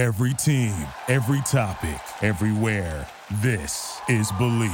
Every 0.00 0.32
team, 0.32 0.72
every 1.08 1.42
topic, 1.42 2.00
everywhere. 2.22 3.06
This 3.42 4.00
is 4.08 4.32
Believe. 4.38 4.72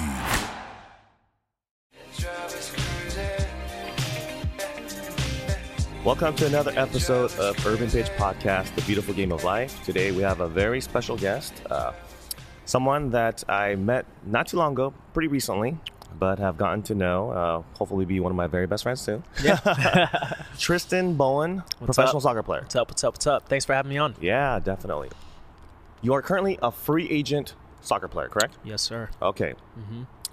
Welcome 6.05 6.37
to 6.37 6.47
another 6.47 6.71
episode 6.77 7.35
of 7.41 7.67
Urban 7.67 7.91
Pitch 7.91 8.07
Podcast, 8.11 8.73
The 8.77 8.83
Beautiful 8.83 9.15
Game 9.15 9.33
of 9.33 9.43
Life. 9.43 9.85
Today 9.85 10.13
we 10.13 10.23
have 10.23 10.39
a 10.39 10.47
very 10.47 10.81
special 10.81 11.17
guest, 11.17 11.61
uh, 11.73 11.91
someone 12.65 13.11
that 13.11 13.43
I 13.49 13.75
met 13.75 14.07
not 14.27 14.47
too 14.47 14.59
long 14.59 14.75
ago, 14.75 14.95
pretty 15.13 15.27
recently, 15.27 15.77
but 16.19 16.39
have 16.39 16.57
gotten 16.57 16.83
to 16.85 16.95
know. 16.95 17.31
Uh, 17.31 17.63
hopefully, 17.77 18.05
be 18.05 18.21
one 18.21 18.33
of 18.33 18.37
my 18.37 18.47
very 18.47 18.67
best 18.67 18.83
friends 18.83 19.01
soon. 19.01 19.23
Yeah. 19.43 20.35
Tristan 20.59 21.15
Bowen, 21.15 21.59
What's 21.79 21.97
professional 21.97 22.19
up? 22.19 22.23
soccer 22.23 22.43
player. 22.43 22.63
What's 22.63 22.77
up? 22.77 22.89
What's 22.89 23.05
up? 23.05 23.15
What's 23.15 23.27
up? 23.27 23.49
Thanks 23.49 23.65
for 23.65 23.75
having 23.75 23.91
me 23.91 23.99
on. 23.99 24.15
Yeah, 24.21 24.59
definitely. 24.59 25.11
You 26.03 26.15
are 26.15 26.23
currently 26.23 26.59
a 26.63 26.71
free 26.71 27.09
agent 27.11 27.55
soccer 27.83 28.09
player, 28.09 28.29
correct? 28.29 28.55
Yes, 28.65 28.83
sir. 28.83 29.09
Okay. 29.21 29.55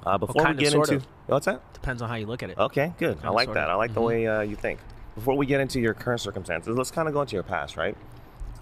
Uh, 0.05 0.17
before 0.17 0.43
kind 0.43 0.57
we 0.57 0.63
get 0.63 0.71
sort 0.73 0.89
into 0.89 1.05
of. 1.05 1.07
what's 1.27 1.45
that? 1.45 1.62
Depends 1.73 2.01
on 2.01 2.09
how 2.09 2.15
you 2.15 2.26
look 2.26 2.43
at 2.43 2.49
it. 2.49 2.57
Okay, 2.57 2.93
good. 2.98 3.17
I 3.20 3.21
Kinda, 3.21 3.31
like 3.31 3.53
that. 3.53 3.70
I 3.70 3.76
like 3.76 3.93
the 3.93 4.01
Mhm. 4.01 4.05
way 4.05 4.27
uh, 4.27 4.41
you 4.41 4.55
think. 4.57 4.79
Before 5.15 5.35
we 5.37 5.45
get 5.45 5.62
into 5.62 5.79
your 5.79 5.93
current 5.93 6.20
circumstances, 6.21 6.76
let's 6.77 6.91
kind 6.91 7.07
of 7.07 7.13
go 7.13 7.21
into 7.21 7.35
your 7.35 7.43
past, 7.43 7.77
right? 7.77 7.95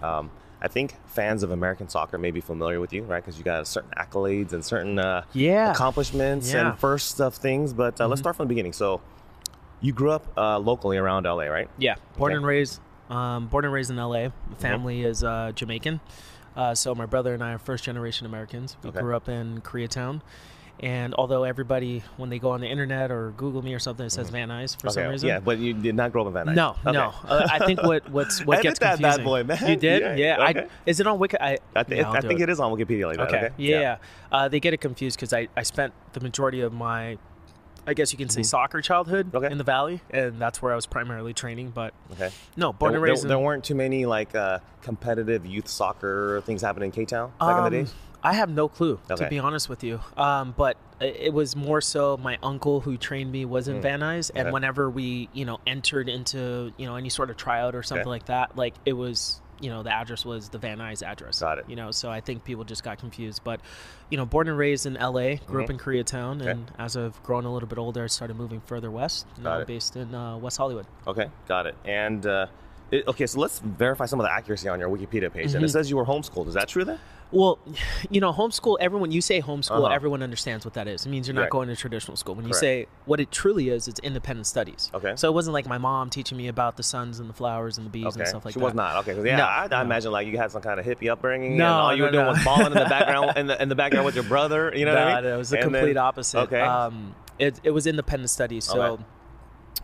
Um, 0.03 0.29
I 0.61 0.67
think 0.67 0.95
fans 1.07 1.41
of 1.43 1.51
American 1.51 1.89
soccer 1.89 2.17
may 2.17 2.31
be 2.31 2.39
familiar 2.41 2.79
with 2.79 2.93
you, 2.93 3.03
right? 3.03 3.23
Because 3.23 3.37
you 3.37 3.43
got 3.43 3.65
certain 3.67 3.91
accolades 3.97 4.53
and 4.53 4.63
certain 4.63 4.99
uh, 4.99 5.23
Yeah. 5.33 5.71
accomplishments 5.71 6.53
Yeah. 6.53 6.69
and 6.71 6.79
first 6.79 7.19
of 7.19 7.35
things. 7.35 7.73
But 7.73 7.99
uh, 7.99 8.07
let's 8.07 8.19
Mhm. 8.19 8.23
start 8.23 8.35
from 8.35 8.45
the 8.45 8.49
beginning. 8.49 8.73
So, 8.73 9.01
you 9.81 9.91
grew 9.93 10.11
up 10.11 10.27
uh, 10.37 10.59
locally 10.59 10.97
around 10.97 11.25
LA, 11.25 11.45
right? 11.45 11.67
Yeah. 11.79 11.95
Born 12.17 12.31
Okay. 12.31 12.37
and 12.37 12.45
raised. 12.45 12.79
Um, 13.09 13.47
born 13.47 13.65
and 13.65 13.73
raised 13.73 13.89
in 13.89 13.97
L.A. 13.97 14.31
My 14.49 14.55
family 14.57 15.03
is 15.03 15.23
uh, 15.23 15.51
Jamaican. 15.55 15.99
Uh, 16.55 16.75
so 16.75 16.93
my 16.93 17.05
brother 17.05 17.33
and 17.33 17.43
I 17.43 17.53
are 17.53 17.57
first 17.57 17.83
generation 17.83 18.25
Americans. 18.27 18.77
We 18.83 18.89
Okay. 18.89 18.99
grew 18.99 19.15
up 19.15 19.27
in 19.27 19.61
Koreatown. 19.61 20.21
And 20.81 21.13
although 21.13 21.43
everybody, 21.43 22.01
when 22.17 22.29
they 22.31 22.39
go 22.39 22.49
on 22.51 22.61
the 22.61 22.67
internet 22.67 23.11
or 23.11 23.31
Google 23.37 23.61
me 23.61 23.73
or 23.75 23.79
something, 23.79 24.05
it 24.05 24.09
says 24.09 24.31
Van 24.31 24.49
Nuys 24.49 24.79
for 24.81 24.89
some 24.89 25.07
reason. 25.09 25.27
Yeah, 25.29 25.39
but 25.39 25.59
you 25.59 25.73
did 25.73 25.93
not 25.93 26.11
grow 26.11 26.23
up 26.23 26.27
in 26.29 26.33
Van 26.33 26.47
Nuys. 26.47 26.55
No, 26.55 26.69
Okay. 26.85 26.91
no. 26.91 27.13
Uh, 27.23 27.47
I 27.51 27.59
think 27.65 27.83
what 27.83 28.09
what's 28.09 28.43
what 28.43 28.55
Edit 28.59 28.63
gets 28.63 28.79
that 28.79 28.99
bad 28.99 29.23
boy, 29.23 29.43
man. 29.43 29.59
You 29.69 29.75
did? 29.75 30.01
Yeah, 30.17 30.37
Yeah. 30.37 30.49
okay. 30.49 30.59
I, 30.61 30.67
is 30.87 30.99
it 30.99 31.05
on 31.05 31.19
Wiki? 31.19 31.37
I, 31.39 31.59
I, 31.75 31.83
th- 31.83 31.99
yeah, 32.01 32.09
I 32.11 32.21
think 32.21 32.39
it. 32.39 32.43
it 32.43 32.49
is 32.49 32.59
on 32.59 32.71
Wikipedia 32.75 33.05
like 33.05 33.17
that. 33.17 33.27
Okay. 33.27 33.45
Okay. 33.45 33.53
Yeah. 33.57 33.97
Uh, 34.31 34.47
they 34.47 34.59
get 34.59 34.73
it 34.73 34.81
confused 34.81 35.17
because 35.17 35.33
I, 35.33 35.49
I 35.55 35.61
spent 35.63 35.93
the 36.13 36.19
majority 36.19 36.61
of 36.61 36.73
my, 36.73 37.19
I 37.85 37.93
guess 37.93 38.11
you 38.11 38.17
can 38.17 38.29
say, 38.29 38.41
soccer 38.41 38.81
childhood 38.81 39.27
Mm-hmm. 39.27 39.37
Okay. 39.37 39.51
in 39.51 39.59
the 39.59 39.63
Valley, 39.63 40.01
and 40.09 40.39
that's 40.41 40.63
where 40.63 40.71
I 40.71 40.75
was 40.75 40.87
primarily 40.87 41.33
training. 41.35 41.69
But 41.75 41.93
Okay. 42.13 42.31
no, 42.57 42.73
born 42.73 42.93
there, 42.93 42.97
and 42.97 43.05
there- 43.05 43.11
raised. 43.13 43.23
in- 43.23 43.29
there 43.29 43.37
weren't 43.37 43.63
too 43.63 43.75
many 43.75 44.07
like 44.07 44.33
uh, 44.33 44.57
competitive 44.81 45.45
youth 45.45 45.67
soccer 45.67 46.41
things 46.43 46.63
happening 46.63 46.87
in 46.87 46.91
K 46.91 47.05
Town 47.05 47.31
back 47.39 47.49
in 47.49 47.55
the 47.57 47.63
Um, 47.65 47.71
days. 47.71 47.93
I 48.23 48.33
have 48.33 48.49
no 48.49 48.67
clue 48.67 48.99
Okay. 49.09 49.23
to 49.23 49.29
be 49.29 49.39
honest 49.39 49.67
with 49.69 49.83
you. 49.83 49.99
Um, 50.17 50.53
but 50.55 50.77
it 50.99 51.33
was 51.33 51.55
more 51.55 51.81
so 51.81 52.17
my 52.17 52.37
uncle 52.43 52.79
who 52.81 52.95
trained 52.97 53.31
me 53.31 53.45
was 53.45 53.67
in 53.67 53.81
Van 53.81 54.01
Nuys, 54.01 54.29
and 54.35 54.45
Mm. 54.45 54.47
Okay. 54.47 54.51
whenever 54.51 54.89
we 54.89 55.29
you 55.33 55.45
know 55.45 55.59
entered 55.65 56.07
into 56.09 56.71
you 56.77 56.85
know 56.85 56.95
any 56.95 57.09
sort 57.09 57.29
of 57.29 57.37
tryout 57.37 57.73
or 57.75 57.81
something 57.83 58.01
Okay. 58.01 58.09
like 58.09 58.25
that, 58.25 58.55
like 58.55 58.75
it 58.85 58.93
was 58.93 59.41
you 59.59 59.69
know 59.69 59.83
the 59.83 59.91
address 59.93 60.25
was 60.25 60.49
the 60.49 60.57
Van 60.57 60.77
Nuys 60.79 61.03
address. 61.03 61.39
Got 61.39 61.59
it. 61.59 61.65
You 61.67 61.75
know, 61.75 61.91
so 61.91 62.09
I 62.09 62.19
think 62.21 62.43
people 62.43 62.63
just 62.63 62.83
got 62.83 62.97
confused. 62.99 63.43
But 63.43 63.59
you 64.09 64.17
know, 64.17 64.25
born 64.25 64.47
and 64.47 64.57
raised 64.57 64.85
in 64.85 64.97
L.A., 64.97 65.37
grew 65.47 65.63
up 65.63 65.69
in 65.69 65.77
Koreatown, 65.77 66.37
Mm-hmm. 66.37 66.41
Okay. 66.41 66.51
and 66.51 66.71
as 66.79 66.97
I've 66.97 67.21
grown 67.23 67.45
a 67.45 67.53
little 67.53 67.69
bit 67.69 67.77
older, 67.79 68.03
I 68.03 68.07
started 68.07 68.35
moving 68.37 68.59
further 68.61 68.89
west. 68.91 69.25
Now 69.37 69.43
Got 69.55 69.61
it. 69.61 69.67
based 69.67 69.95
in 69.95 70.13
uh, 70.15 70.37
West 70.37 70.57
Hollywood. 70.57 70.85
Okay, 71.07 71.29
got 71.47 71.65
it. 71.67 71.75
And 71.85 72.25
uh, 72.25 72.47
it, 72.91 73.07
okay, 73.07 73.25
so 73.27 73.39
let's 73.39 73.59
verify 73.59 74.05
some 74.05 74.19
of 74.19 74.25
the 74.25 74.31
accuracy 74.33 74.67
on 74.67 74.79
your 74.79 74.89
Wikipedia 74.89 75.31
page. 75.31 75.47
Mm-hmm. 75.49 75.57
And 75.57 75.65
it 75.65 75.69
says 75.69 75.89
you 75.89 75.95
were 75.97 76.05
homeschooled. 76.05 76.47
Is 76.47 76.55
that 76.55 76.67
true 76.67 76.83
then? 76.83 76.99
Well, 77.31 77.59
you 78.09 78.19
know, 78.21 78.31
homeschool, 78.33 78.77
everyone, 78.79 79.11
you 79.11 79.21
say 79.21 79.41
homeschool, 79.41 79.85
Uh-huh. 79.85 79.93
everyone 79.93 80.21
understands 80.23 80.65
what 80.65 80.73
that 80.75 80.87
is. 80.87 81.05
It 81.05 81.09
means 81.09 81.27
you're 81.27 81.35
not 81.35 81.41
Right. 81.43 81.49
going 81.49 81.67
to 81.69 81.75
traditional 81.75 82.17
school. 82.17 82.35
When 82.35 82.47
you 82.47 82.53
say 82.53 82.87
what 83.05 83.19
it 83.19 83.31
truly 83.31 83.69
is, 83.69 83.87
it's 83.87 83.99
independent 84.01 84.47
studies. 84.47 84.91
Okay. 84.93 85.13
So 85.15 85.29
it 85.29 85.33
wasn't 85.33 85.53
like 85.53 85.65
my 85.67 85.77
mom 85.77 86.09
teaching 86.09 86.37
me 86.37 86.47
about 86.47 86.77
the 86.77 86.83
suns 86.83 87.19
and 87.19 87.29
the 87.29 87.33
flowers 87.33 87.77
and 87.77 87.85
the 87.85 87.91
bees 87.91 88.05
Okay, 88.07 88.19
and 88.19 88.27
stuff 88.27 88.45
like 88.45 88.53
she 88.53 88.59
that. 88.59 88.63
She 88.63 88.65
was 88.65 88.73
not. 88.73 89.07
Okay. 89.07 89.25
yeah, 89.25 89.37
No, 89.37 89.43
I, 89.45 89.63
I 89.63 89.67
no. 89.67 89.81
imagine 89.81 90.11
like 90.11 90.27
you 90.27 90.37
had 90.37 90.51
some 90.51 90.61
kind 90.61 90.79
of 90.79 90.85
hippie 90.85 91.11
upbringing, 91.11 91.57
No, 91.57 91.65
and 91.65 91.73
all 91.73 91.95
you 91.95 92.03
were 92.03 92.11
doing 92.11 92.25
no. 92.25 92.31
was 92.31 92.43
balling 92.43 92.67
in 92.67 92.73
the 92.73 92.85
background, 92.85 93.33
in 93.37 93.47
the 93.47 93.61
in 93.61 93.69
the 93.69 93.75
background 93.75 94.05
with 94.05 94.15
your 94.15 94.23
brother. 94.25 94.71
You 94.75 94.85
know 94.85 94.93
what 94.93 95.03
I 95.03 95.21
mean? 95.21 95.31
It 95.33 95.37
was 95.37 95.49
the 95.49 95.57
And 95.57 95.63
complete 95.71 95.93
then- 95.93 95.97
opposite. 95.97 96.39
Okay. 96.41 96.61
Um, 96.61 97.15
it, 97.39 97.59
it 97.63 97.71
was 97.71 97.87
independent 97.87 98.29
studies. 98.29 98.65
So 98.65 98.81
Okay. 98.81 99.03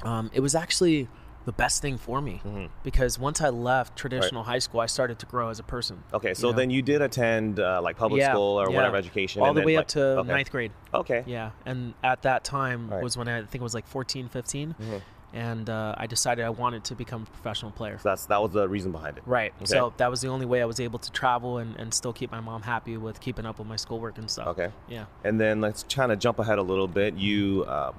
um, 0.04 0.30
it 0.34 0.42
was 0.42 0.54
actually 0.54 1.08
the 1.48 1.54
best 1.54 1.82
thing 1.82 1.98
for 1.98 2.20
me 2.22 2.42
Mhm. 2.46 2.68
because 2.84 3.18
once 3.18 3.40
I 3.40 3.48
left 3.48 3.96
traditional 3.96 4.44
high 4.44 4.60
school, 4.60 4.82
I 4.82 4.86
started 4.86 5.18
to 5.20 5.26
grow 5.26 5.48
as 5.48 5.60
a 5.60 5.64
person. 5.64 6.04
Okay, 6.14 6.34
so 6.34 6.48
you 6.48 6.54
know? 6.54 6.58
then 6.60 6.70
you 6.70 6.82
did 6.82 7.02
attend 7.02 7.62
uh, 7.62 7.80
like 7.82 7.96
public 7.96 8.20
Yeah, 8.20 8.34
school 8.34 8.60
or 8.60 8.70
yeah. 8.70 8.76
whatever 8.76 8.98
education, 8.98 9.42
All 9.42 9.48
and 9.48 9.56
the 9.56 9.62
then, 9.62 9.66
way 9.68 9.76
like- 9.78 9.84
up 9.84 9.88
to 9.90 10.02
okay. 10.20 10.28
ninth 10.28 10.52
grade. 10.52 10.72
Okay. 10.94 11.24
Yeah, 11.26 11.52
and 11.66 11.94
at 12.04 12.24
that 12.24 12.44
time 12.44 12.90
Right. 12.90 13.02
was 13.02 13.16
when 13.18 13.30
I 13.30 13.40
think 13.44 13.62
it 13.62 13.62
was 13.62 13.74
like 13.74 13.88
14, 13.88 14.28
15, 14.28 14.76
Mhm. 14.78 15.02
and 15.34 15.70
uh, 15.70 15.96
I 15.98 16.06
decided 16.06 16.44
I 16.44 16.50
wanted 16.50 16.84
to 16.84 16.96
become 16.96 17.22
a 17.24 17.26
professional 17.32 17.72
player. 17.72 17.98
So 17.98 18.10
that's 18.10 18.26
that 18.26 18.42
was 18.42 18.52
the 18.52 18.68
reason 18.68 18.92
behind 18.92 19.18
it. 19.18 19.24
Right. 19.26 19.54
Okay. 19.62 19.66
So 19.68 19.94
that 19.96 20.10
was 20.12 20.20
the 20.20 20.28
only 20.28 20.46
way 20.46 20.62
I 20.62 20.66
was 20.66 20.82
able 20.82 21.00
to 21.00 21.10
travel 21.14 21.60
and, 21.60 21.78
and 21.78 21.94
still 21.94 22.12
keep 22.12 22.30
my 22.30 22.42
mom 22.42 22.64
happy 22.64 22.98
with 22.98 23.22
keeping 23.22 23.46
up 23.46 23.58
with 23.58 23.70
my 23.70 23.78
schoolwork 23.78 24.18
and 24.18 24.30
stuff. 24.30 24.48
Okay. 24.48 24.70
Yeah. 24.90 25.06
And 25.24 25.40
then 25.40 25.62
let's 25.62 25.84
kind 25.84 26.12
of 26.12 26.20
jump 26.20 26.40
ahead 26.40 26.58
a 26.58 26.62
little 26.62 26.90
bit. 26.90 27.14
You 27.16 27.64
uh, 27.70 27.94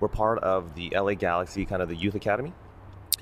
were 0.00 0.08
part 0.08 0.40
of 0.40 0.74
the 0.74 0.92
LA 0.96 1.14
Galaxy, 1.14 1.64
kind 1.64 1.80
of 1.80 1.88
the 1.88 1.94
youth 1.96 2.16
academy. 2.16 2.52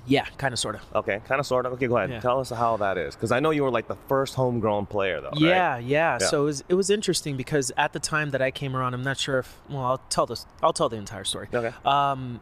Yeah, 0.07 0.25
kind 0.39 0.53
of, 0.53 0.59
sort 0.59 0.75
of. 0.77 0.83
Okay, 0.95 1.21
kind 1.27 1.39
of, 1.41 1.47
sort 1.47 1.67
of. 1.67 1.73
Okay, 1.75 1.87
go 1.87 1.97
ahead. 1.97 2.11
Yeah. 2.11 2.21
Tell 2.21 2.41
us 2.41 2.51
how 2.51 2.77
that 2.79 2.99
is, 2.99 3.15
because 3.15 3.33
I 3.33 3.41
know 3.41 3.51
you 3.51 3.63
were 3.63 3.71
like 3.71 3.89
the 3.89 3.97
first 4.09 4.35
homegrown 4.35 4.87
player, 4.87 5.21
though. 5.21 5.31
right? 5.31 5.41
Yeah, 5.41 5.79
yeah, 5.79 6.19
Yeah. 6.21 6.27
So 6.27 6.43
it 6.43 6.45
was, 6.45 6.65
it 6.69 6.75
was 6.75 6.91
interesting 6.91 7.37
because 7.37 7.73
at 7.77 7.93
the 7.93 8.01
time 8.01 8.31
that 8.31 8.43
I 8.43 8.51
came 8.51 8.77
around, 8.77 8.95
I'm 8.95 9.03
not 9.03 9.19
sure 9.19 9.39
if 9.39 9.59
well, 9.69 9.83
I'll 9.85 9.99
tell 10.11 10.27
this. 10.27 10.47
I'll 10.63 10.73
tell 10.73 10.89
the 10.89 10.97
entire 10.97 11.25
story. 11.25 11.49
Okay. 11.53 11.73
Um, 11.85 12.41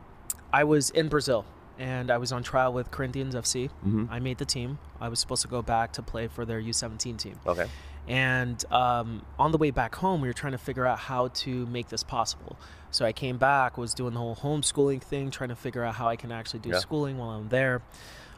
I 0.53 0.65
was 0.65 0.91
in 0.91 1.09
Brazil 1.09 1.45
and 1.79 2.11
I 2.11 2.19
was 2.19 2.31
on 2.33 2.43
trial 2.43 2.73
with 2.73 2.91
Corinthians 2.93 3.35
FC. 3.35 3.69
Mhm. 3.85 4.09
I 4.11 4.21
made 4.21 4.39
the 4.39 4.45
team. 4.45 4.79
I 5.01 5.09
was 5.09 5.19
supposed 5.19 5.43
to 5.43 5.49
go 5.49 5.61
back 5.63 5.93
to 5.95 6.03
play 6.03 6.29
for 6.29 6.45
their 6.45 6.61
U17 6.61 7.17
team. 7.19 7.39
Okay. 7.47 7.67
And 8.07 8.63
um, 8.71 9.25
on 9.39 9.53
the 9.53 9.59
way 9.59 9.71
back 9.71 9.95
home, 9.95 10.21
we 10.21 10.29
were 10.29 10.35
trying 10.35 10.53
to 10.53 10.59
figure 10.59 10.87
out 10.87 10.99
how 10.99 11.29
to 11.29 11.67
make 11.67 11.89
this 11.89 12.03
possible. 12.03 12.59
So 12.91 13.05
I 13.05 13.13
came 13.13 13.39
back, 13.39 13.79
was 13.79 13.95
doing 13.95 14.15
the 14.15 14.21
whole 14.21 14.37
homeschooling 14.37 15.03
thing, 15.03 15.31
trying 15.31 15.49
to 15.49 15.57
figure 15.57 15.83
out 15.83 15.95
how 15.95 16.09
I 16.09 16.17
can 16.17 16.31
actually 16.31 16.61
do 16.61 16.71
Yeah. 16.71 16.79
schooling 16.79 17.19
while 17.19 17.31
I'm 17.31 17.49
there. 17.49 17.83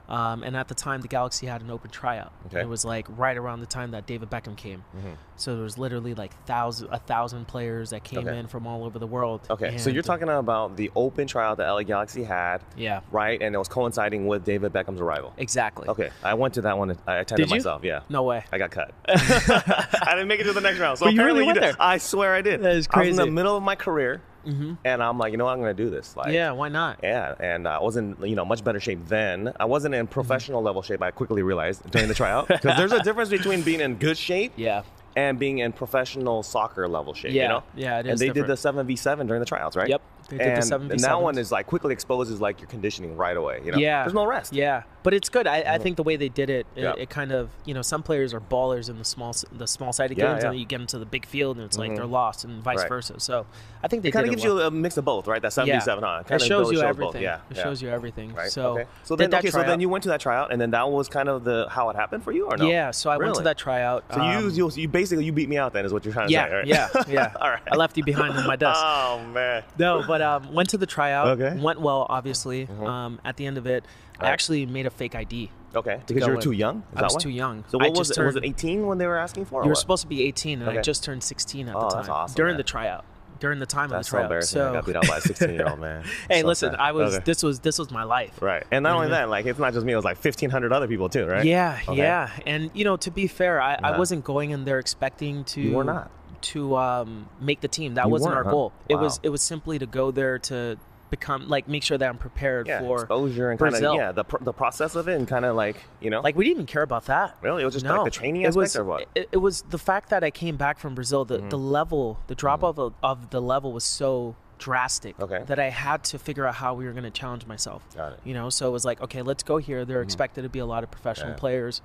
Um, 0.08 0.44
and 0.44 0.56
at 0.56 0.68
the 0.68 0.74
time, 0.74 1.00
the 1.00 1.08
Galaxy 1.08 1.46
had 1.46 1.62
an 1.62 1.70
open 1.70 1.90
tryout. 1.90 2.32
Okay. 2.46 2.60
It 2.60 2.68
was 2.68 2.84
like 2.84 3.06
right 3.16 3.36
around 3.36 3.60
the 3.60 3.66
time 3.66 3.90
that 3.90 4.06
David 4.06 4.30
Beckham 4.30 4.56
came. 4.56 4.84
Mhm. 4.96 5.16
So 5.34 5.54
there 5.54 5.64
was 5.64 5.76
literally 5.78 6.14
like 6.14 6.32
thousand, 6.44 6.88
a 6.92 6.98
thousand 6.98 7.48
players 7.48 7.90
that 7.90 8.04
came 8.04 8.20
Okay. 8.26 8.38
in 8.38 8.46
from 8.46 8.66
all 8.66 8.84
over 8.84 8.98
the 9.00 9.06
world. 9.06 9.40
Okay. 9.50 9.76
so 9.78 9.90
you're 9.90 10.02
talking 10.04 10.28
about 10.28 10.76
the 10.76 10.90
open 10.94 11.26
tryout 11.26 11.56
that 11.58 11.68
LA 11.68 11.82
Galaxy 11.82 12.22
had, 12.22 12.58
Yeah, 12.76 13.00
right? 13.10 13.40
And 13.42 13.54
it 13.54 13.58
was 13.58 13.68
coinciding 13.68 14.26
with 14.26 14.44
David 14.44 14.72
Beckham's 14.72 15.00
arrival. 15.00 15.32
exactly. 15.36 15.88
Okay. 15.88 16.10
I 16.22 16.34
went 16.34 16.54
to 16.54 16.60
that 16.62 16.78
one. 16.78 16.96
I 17.06 17.16
attended 17.16 17.48
Did 17.48 17.50
you? 17.50 17.56
myself. 17.56 17.82
Yeah. 17.84 18.00
No 18.08 18.22
way. 18.22 18.44
I 18.52 18.58
got 18.58 18.70
cut. 18.70 18.92
I 19.08 20.12
didn't 20.12 20.28
make 20.28 20.40
it 20.40 20.44
to 20.44 20.52
the 20.52 20.60
next 20.60 20.78
round. 20.78 20.98
So 20.98 21.06
But 21.06 21.14
you 21.14 21.24
really 21.24 21.44
went 21.44 21.54
did. 21.56 21.62
there. 21.64 21.74
I 21.80 21.98
swear 21.98 22.34
I 22.34 22.42
did. 22.42 22.62
That 22.62 22.76
is 22.76 22.86
crazy. 22.86 23.08
I 23.08 23.10
was 23.10 23.18
in 23.18 23.24
the 23.26 23.32
middle 23.32 23.56
of 23.56 23.62
my 23.62 23.74
career, 23.74 24.22
hmm 24.46 24.74
and 24.84 25.02
I'm 25.02 25.18
like, 25.18 25.32
you 25.32 25.38
know 25.38 25.44
what? 25.46 25.52
I'm 25.52 25.60
going 25.60 25.76
to 25.76 25.82
do 25.84 25.90
this. 25.90 26.16
Like, 26.16 26.32
Yeah, 26.32 26.52
why 26.52 26.68
not? 26.68 27.00
Yeah, 27.02 27.34
and 27.40 27.66
I 27.66 27.80
was 27.80 27.96
in 27.96 28.16
you 28.22 28.36
know 28.36 28.44
much 28.44 28.62
better 28.64 28.80
shape 28.80 29.00
then. 29.08 29.52
I 29.58 29.64
wasn't 29.64 29.94
in 29.94 30.06
professional 30.06 30.62
level 30.62 30.82
shape. 30.82 31.02
I 31.02 31.10
quickly 31.10 31.42
realized 31.42 31.88
during 31.90 32.08
the 32.08 32.14
tryout 32.14 32.48
because 32.48 32.76
there's 32.76 32.92
a 32.92 33.02
difference 33.02 33.30
between 33.30 33.62
being 33.62 33.80
in 33.80 33.96
good 33.96 34.16
shape 34.16 34.52
Yeah. 34.56 34.82
and 35.16 35.38
being 35.38 35.58
in 35.58 35.72
professional 35.72 36.42
soccer 36.42 36.86
level 36.88 37.12
shape. 37.14 37.32
Yeah, 37.32 37.42
you 37.42 37.48
know? 37.48 37.62
yeah, 37.74 37.96
it 37.98 38.06
And 38.06 38.10
is 38.14 38.20
they 38.20 38.30
did 38.30 38.46
the 38.46 38.56
seven 38.56 38.86
v 38.86 38.96
seven 38.96 39.26
during 39.26 39.40
the 39.40 39.46
tryouts, 39.46 39.76
right? 39.76 39.88
Yep, 39.88 40.02
they 40.28 40.38
did 40.38 40.46
the 40.62 40.74
and, 40.74 40.90
7v7s. 40.90 40.90
And 40.90 41.00
that 41.00 41.20
one 41.20 41.38
is 41.38 41.52
like 41.52 41.66
quickly 41.66 41.92
exposes 41.92 42.40
like 42.40 42.60
your 42.60 42.68
conditioning 42.68 43.16
right 43.16 43.36
away. 43.36 43.60
You 43.64 43.72
know? 43.72 43.78
Yeah. 43.78 44.02
there's 44.04 44.14
no 44.14 44.26
rest. 44.26 44.52
Yeah, 44.52 44.82
but 45.02 45.14
it's 45.14 45.28
good. 45.28 45.46
I, 45.46 45.74
I 45.74 45.78
think 45.78 45.96
the 45.96 46.02
way 46.02 46.16
they 46.16 46.28
did 46.28 46.50
it, 46.50 46.66
it, 46.74 46.82
Yeah. 46.82 46.94
it 46.96 47.10
kind 47.10 47.32
of 47.32 47.50
you 47.64 47.74
know 47.74 47.82
some 47.82 48.02
players 48.02 48.34
are 48.34 48.40
ballers 48.40 48.88
in 48.90 48.98
the 48.98 49.04
small 49.04 49.34
the 49.52 49.66
small 49.66 49.92
sided 49.92 50.18
Yeah, 50.18 50.24
games, 50.26 50.42
yeah. 50.42 50.46
and 50.48 50.54
then 50.54 50.58
you 50.60 50.66
get 50.66 50.80
into 50.80 50.98
the 50.98 51.06
big 51.06 51.26
field 51.26 51.56
and 51.56 51.66
it's 51.66 51.78
like 51.78 51.92
Mhm. 51.92 51.96
they're 51.96 52.06
lost, 52.06 52.44
and 52.44 52.62
vice 52.62 52.78
Right. 52.78 52.88
versa. 52.88 53.20
So 53.20 53.46
I 53.82 53.88
think 53.88 54.02
they 54.02 54.08
It 54.08 54.12
kind 54.12 54.26
of 54.26 54.30
gives 54.30 54.44
well. 54.44 54.56
you 54.58 54.62
a 54.62 54.70
mix 54.70 54.96
of 54.96 55.04
both, 55.04 55.26
right? 55.26 55.40
That 55.40 55.52
seven 55.52 55.72
v 55.72 55.80
seven, 55.80 56.02
huh? 56.02 56.18
It 56.22 56.28
Kinda 56.28 56.44
shows 56.44 56.70
really 56.70 56.82
you 56.82 56.88
everything. 56.88 57.22
Yeah, 57.22 57.40
it 57.50 57.56
shows 57.56 57.80
you 57.82 57.88
everything. 57.88 58.34
Right. 58.34 58.50
So 58.50 58.70
okay. 58.78 58.86
So 59.04 59.14
then, 59.16 59.32
okay, 59.34 59.50
so 59.50 59.62
then 59.62 59.80
you 59.80 59.88
went 59.88 60.02
to 60.04 60.08
that 60.10 60.20
tryout, 60.20 60.52
and 60.52 60.60
then 60.60 60.70
that 60.72 60.88
was 60.90 61.08
kind 61.08 61.28
of 61.28 61.44
the 61.44 61.66
how 61.70 61.88
it 61.90 61.96
happened 61.96 62.24
for 62.24 62.32
you, 62.32 62.46
or 62.46 62.56
no? 62.56 62.68
Yeah, 62.68 62.90
so 62.90 63.10
I 63.10 63.16
went 63.16 63.34
to 63.36 63.42
that 63.42 63.56
tryout. 63.58 64.04
So 64.12 64.16
you, 64.16 64.22
um, 64.38 64.50
you 64.50 64.70
you 64.74 64.88
basically 64.88 65.24
you 65.24 65.32
beat 65.32 65.48
me 65.48 65.56
out 65.58 65.72
then, 65.72 65.84
is 65.84 65.92
what 65.92 66.04
you're 66.04 66.14
trying 66.14 66.28
to 66.28 66.34
say, 66.34 66.52
right? 66.52 66.66
yeah, 66.66 66.88
yeah. 67.08 67.32
All 67.40 67.50
right. 67.50 67.62
I 67.70 67.76
left 67.76 67.96
you 67.96 68.04
behind 68.04 68.36
on 68.36 68.46
my 68.46 68.56
desk. 68.56 68.80
Oh 68.86 69.22
man. 69.32 69.62
No, 69.78 70.02
but 70.06 70.15
um, 70.22 70.52
went 70.52 70.68
to 70.70 70.78
the 70.78 70.86
tryout. 70.86 71.28
Okay. 71.28 71.54
Mm-hmm. 71.54 71.62
Went 71.62 71.80
well, 71.80 72.06
obviously. 72.08 72.68
Um, 72.84 73.20
at 73.24 73.36
the 73.36 73.46
end 73.46 73.58
of 73.58 73.66
it, 73.66 73.84
I 74.20 74.28
actually 74.30 74.66
made 74.66 74.86
a 74.86 74.90
fake 74.90 75.14
ID. 75.14 75.50
Okay. 75.74 76.00
Because 76.06 76.26
you 76.26 76.32
were 76.34 76.40
too 76.40 76.52
young. 76.52 76.82
Is 76.94 76.98
I 76.98 77.02
was 77.02 77.14
why? 77.14 77.20
too 77.20 77.30
young. 77.30 77.64
So 77.68 77.78
I 77.78 77.84
what 77.88 77.98
was 77.98 78.08
just 78.08 78.18
it? 78.18 78.24
Was 78.24 78.36
it 78.36 78.40
turned- 78.40 78.54
18 78.54 78.86
when 78.86 78.98
they 78.98 79.06
were 79.06 79.18
asking 79.18 79.44
for? 79.44 79.60
or 79.60 79.64
You 79.64 79.68
were 79.68 79.72
what? 79.72 79.78
supposed 79.78 80.02
to 80.02 80.08
be 80.08 80.22
18, 80.22 80.60
and 80.60 80.68
Okay. 80.70 80.78
I 80.78 80.82
just 80.82 81.04
turned 81.04 81.22
16 81.22 81.68
at 81.68 81.74
Oh, 81.76 81.80
the 81.80 81.86
time 81.88 81.96
that's 81.96 82.08
awesome, 82.08 82.34
during 82.34 82.52
man. 82.52 82.56
the 82.58 82.62
tryout. 82.64 83.04
during 83.38 83.58
the 83.58 83.66
time 83.66 83.90
That's 83.90 84.08
of 84.08 84.10
so 84.12 84.16
the 84.16 84.16
tryout. 84.16 84.24
embarrassing. 84.24 84.62
I 84.62 84.72
got 84.72 84.86
beat 84.86 84.96
out 84.96 85.06
by 85.08 85.16
a 85.18 85.20
16 85.20 85.50
year 85.50 85.68
old 85.68 85.78
man. 85.78 86.04
hey, 86.30 86.40
So 86.40 86.46
listen, 86.46 86.70
sad. 86.70 86.80
I 86.80 86.92
was 86.92 87.16
Okay. 87.16 87.24
this 87.26 87.42
was 87.42 87.60
this 87.60 87.78
was 87.78 87.90
my 87.90 88.02
life. 88.04 88.40
right, 88.40 88.64
and 88.70 88.82
not 88.82 88.94
only 88.94 89.08
Mhm. 89.08 89.10
that, 89.10 89.28
like 89.28 89.44
it's 89.44 89.58
not 89.58 89.74
just 89.74 89.84
me. 89.84 89.92
It 89.92 89.96
was 89.96 90.06
like 90.06 90.16
1,500 90.16 90.72
other 90.72 90.88
people 90.88 91.10
too, 91.10 91.26
right? 91.26 91.44
Yeah, 91.44 91.78
Okay. 91.86 91.98
yeah, 91.98 92.30
and 92.46 92.70
you 92.72 92.84
know, 92.86 92.96
to 92.96 93.10
be 93.10 93.26
fair, 93.26 93.60
I, 93.60 93.76
I 93.82 93.98
wasn't 93.98 94.24
going 94.24 94.52
in 94.52 94.64
there 94.64 94.78
expecting 94.78 95.44
to 95.52 95.60
You 95.60 95.76
were 95.76 95.84
not. 95.84 96.10
To 96.52 96.76
um, 96.76 97.28
make 97.40 97.60
the 97.60 97.68
team. 97.68 97.94
That 97.94 98.06
You 98.06 98.10
wasn't 98.12 98.34
our 98.34 98.44
huh? 98.44 98.50
goal. 98.50 98.72
It 98.88 98.96
was 98.96 99.20
it 99.22 99.28
was 99.30 99.42
simply 99.42 99.78
to 99.78 99.86
go 99.86 100.10
there 100.10 100.38
to 100.50 100.76
become 101.08 101.48
like 101.48 101.68
make 101.68 101.84
sure 101.84 101.96
that 101.96 102.08
I'm 102.08 102.18
prepared 102.18 102.66
Yeah, 102.66 102.80
for 102.80 102.96
exposure 103.02 103.50
and 103.50 103.60
kind 103.60 103.74
of 103.76 103.94
yeah, 103.94 104.10
the 104.12 104.24
pr- 104.24 104.42
the 104.42 104.52
process 104.52 104.96
of 104.96 105.06
it 105.08 105.14
and 105.16 105.28
kind 105.28 105.44
of 105.44 105.54
like 105.54 105.76
you 106.00 106.10
know, 106.10 106.20
like 106.20 106.34
we 106.36 106.44
didn't 106.44 106.56
even 106.56 106.66
care 106.66 106.82
about 106.82 107.06
that. 107.06 107.36
really, 107.42 107.62
it 107.62 107.64
was 107.64 107.74
just 107.74 107.84
no, 107.86 107.96
like 108.02 108.04
the 108.06 108.10
training 108.10 108.42
it 108.42 108.46
aspect 108.48 108.56
was, 108.56 108.76
or 108.76 108.84
what? 108.84 109.08
It, 109.14 109.28
it 109.32 109.36
was 109.38 109.62
the 109.62 109.78
fact 109.78 110.10
that 110.10 110.24
I 110.24 110.30
came 110.32 110.56
back 110.56 110.78
from 110.78 110.94
Brazil. 110.94 111.24
The 111.24 111.38
Mm-hmm. 111.38 111.48
the 111.50 111.58
level, 111.58 112.18
the 112.26 112.34
drop 112.34 112.64
off 112.64 112.78
of, 112.78 112.94
of 113.02 113.30
the 113.30 113.40
level 113.40 113.72
was 113.72 113.84
so 113.84 114.34
drastic 114.58 115.20
Okay. 115.20 115.42
that 115.46 115.58
I 115.60 115.68
had 115.68 116.02
to 116.04 116.18
figure 116.18 116.46
out 116.46 116.54
how 116.56 116.72
we 116.74 116.86
were 116.86 116.92
going 116.92 117.04
to 117.04 117.10
challenge 117.10 117.46
myself. 117.46 117.82
Got 117.94 118.14
it. 118.14 118.20
You 118.24 118.32
know, 118.34 118.48
so 118.50 118.66
it 118.66 118.72
was 118.72 118.84
like, 118.86 119.00
okay, 119.02 119.20
let's 119.22 119.42
go 119.42 119.58
here. 119.58 119.84
they're 119.84 120.00
expected 120.02 120.42
to 120.42 120.48
be 120.48 120.60
a 120.60 120.66
lot 120.66 120.82
of 120.82 120.90
professional 120.90 121.30
Yeah. 121.30 121.36
players. 121.36 121.82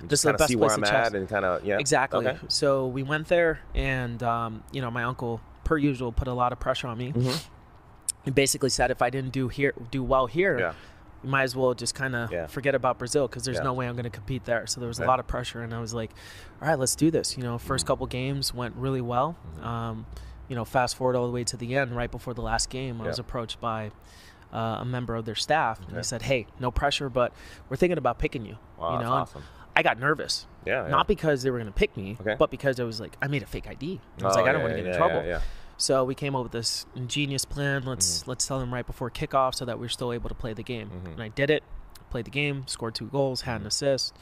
Just 0.00 0.10
This 0.10 0.20
is 0.20 0.24
the 0.24 0.32
best 0.34 0.48
see 0.48 0.56
where 0.56 0.68
place 0.68 0.76
I'm 0.78 0.82
to 0.84 0.90
test. 0.90 1.14
at 1.14 1.18
and 1.18 1.28
kind 1.28 1.44
of 1.44 1.64
yeah. 1.64 1.78
Exactly. 1.78 2.26
Okay. 2.26 2.38
So 2.48 2.86
we 2.86 3.02
went 3.02 3.28
there, 3.28 3.60
and 3.74 4.22
um, 4.22 4.62
you 4.72 4.80
know, 4.82 4.90
my 4.90 5.04
uncle, 5.04 5.40
per 5.64 5.78
usual, 5.78 6.12
put 6.12 6.28
a 6.28 6.32
lot 6.34 6.52
of 6.52 6.60
pressure 6.60 6.88
on 6.88 6.98
me. 6.98 7.12
Mm-hmm. 7.12 7.36
He 8.24 8.30
basically 8.30 8.70
said, 8.70 8.90
if 8.90 9.02
I 9.02 9.10
didn't 9.10 9.32
do 9.32 9.48
here, 9.48 9.74
do 9.90 10.02
well 10.02 10.26
here, 10.26 10.58
Yeah. 10.58 10.72
you 11.22 11.28
might 11.30 11.42
as 11.42 11.54
well 11.54 11.74
just 11.74 11.94
kind 11.94 12.14
of 12.16 12.32
Yeah. 12.32 12.46
forget 12.46 12.74
about 12.74 12.98
Brazil 12.98 13.28
because 13.28 13.44
there's 13.44 13.58
Yeah. 13.58 13.64
no 13.64 13.72
way 13.74 13.86
I'm 13.86 13.94
going 13.94 14.04
to 14.04 14.10
compete 14.10 14.44
there. 14.46 14.66
So 14.66 14.80
there 14.80 14.88
was 14.88 14.98
a 14.98 15.04
lot 15.04 15.20
of 15.20 15.26
pressure, 15.26 15.62
and 15.62 15.74
I 15.74 15.80
was 15.80 15.92
like, 15.94 16.10
all 16.62 16.68
right, 16.68 16.78
let's 16.78 16.94
do 16.96 17.10
this. 17.10 17.36
You 17.36 17.42
know, 17.42 17.58
1st 17.58 17.84
couple 17.86 18.06
games 18.06 18.54
went 18.54 18.74
really 18.76 19.02
well. 19.02 19.36
Mm-hmm. 19.56 19.66
Um, 19.66 20.06
you 20.48 20.56
know, 20.56 20.64
fast 20.64 20.96
forward 20.96 21.16
all 21.16 21.26
the 21.26 21.32
way 21.32 21.44
to 21.44 21.56
the 21.56 21.76
end, 21.76 21.94
right 21.96 22.10
before 22.10 22.34
the 22.34 22.42
last 22.42 22.68
game, 22.70 23.00
I 23.00 23.06
was 23.06 23.18
approached 23.18 23.60
by 23.60 23.90
uh, 24.52 24.78
a 24.80 24.84
member 24.84 25.16
of 25.16 25.24
their 25.24 25.34
staff, 25.34 25.80
and 25.88 25.96
he 25.96 26.02
said, 26.04 26.22
"Hey, 26.22 26.46
no 26.60 26.70
pressure, 26.70 27.08
but 27.08 27.32
we're 27.68 27.76
thinking 27.76 27.98
about 27.98 28.18
picking 28.20 28.46
you." 28.46 28.56
Wow, 28.78 28.92
you 28.92 28.98
that's 28.98 29.04
know, 29.04 29.12
And 29.12 29.22
awesome. 29.22 29.42
I 29.76 29.82
got 29.82 29.98
nervous. 29.98 30.46
Yeah, 30.64 30.84
yeah. 30.84 30.88
Not 30.90 31.08
because 31.08 31.42
they 31.42 31.50
were 31.50 31.58
going 31.58 31.66
to 31.72 31.76
pick 31.78 31.96
me, 31.96 32.16
Okay. 32.20 32.36
but 32.38 32.50
because 32.50 32.78
I 32.80 32.84
was 32.84 33.00
like, 33.00 33.16
I 33.20 33.26
made 33.26 33.42
a 33.42 33.46
fake 33.46 33.66
ID. 33.66 34.00
I 34.20 34.24
was 34.24 34.36
Oh, 34.36 34.40
like, 34.40 34.48
I 34.48 34.52
don't 34.52 34.60
yeah, 34.60 34.66
want 34.66 34.76
to 34.76 34.82
get 34.82 34.92
in 34.92 34.96
trouble. 34.96 35.40
So 35.76 36.04
we 36.04 36.14
came 36.14 36.36
up 36.36 36.44
with 36.44 36.52
this 36.52 36.86
ingenious 36.94 37.44
plan. 37.44 37.82
Let's 37.84 38.20
Mm-hmm. 38.20 38.30
let's 38.30 38.46
tell 38.46 38.60
them 38.60 38.72
right 38.72 38.86
before 38.86 39.10
kickoff 39.10 39.54
so 39.56 39.64
that 39.64 39.78
we're 39.80 39.88
still 39.88 40.12
able 40.12 40.28
to 40.28 40.34
play 40.34 40.52
the 40.52 40.62
game. 40.62 40.90
Mhm. 41.04 41.12
And 41.14 41.22
I 41.22 41.28
did 41.28 41.50
it. 41.50 41.64
Played 42.10 42.26
the 42.26 42.30
game. 42.30 42.64
Scored 42.68 42.94
two 42.94 43.06
goals. 43.08 43.40
Had 43.42 43.60
an 43.60 43.66
assist. 43.66 44.14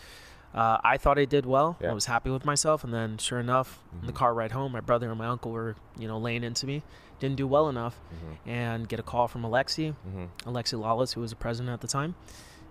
Uh, 0.55 0.79
I 0.83 0.97
thought 0.97 1.19
I 1.19 1.27
did 1.27 1.45
well. 1.47 1.75
Mm-hmm. 1.75 1.91
I 1.91 1.93
was 1.93 2.07
happy 2.07 2.31
with 2.31 2.45
myself. 2.47 2.85
And 2.85 2.93
then, 2.93 3.19
sure 3.19 3.39
enough, 3.39 3.81
in 4.01 4.07
the 4.07 4.13
Mhm. 4.13 4.17
car 4.17 4.33
ride 4.35 4.53
home, 4.53 4.73
my 4.73 4.81
brother 4.81 5.11
and 5.11 5.19
my 5.19 5.27
uncle 5.27 5.51
were 5.53 5.77
you 5.99 6.09
know 6.09 6.17
laying 6.19 6.43
into 6.45 6.67
me. 6.67 6.83
Didn't 7.21 7.37
do 7.37 7.47
well 7.47 7.69
enough, 7.69 8.01
Mhm. 8.11 8.37
and 8.51 8.89
get 8.89 8.99
a 8.99 9.03
call 9.03 9.29
from 9.29 9.43
Alexi. 9.43 9.95
Alexi 10.45 10.75
Lalas, 10.81 11.13
who 11.15 11.21
was 11.21 11.31
the 11.31 11.37
president 11.37 11.73
at 11.73 11.81
the 11.83 11.87
time. 11.87 12.15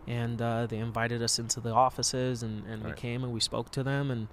And 0.07 0.41
uh, 0.41 0.65
they 0.65 0.77
invited 0.77 1.21
us 1.21 1.37
into 1.39 1.59
the 1.59 1.71
offices, 1.71 2.41
and, 2.43 2.65
and 2.65 2.83
we 2.83 2.91
came 2.93 3.23
and 3.23 3.31
we 3.31 3.39
spoke 3.39 3.69
to 3.71 3.83
them, 3.83 4.09
and 4.09 4.27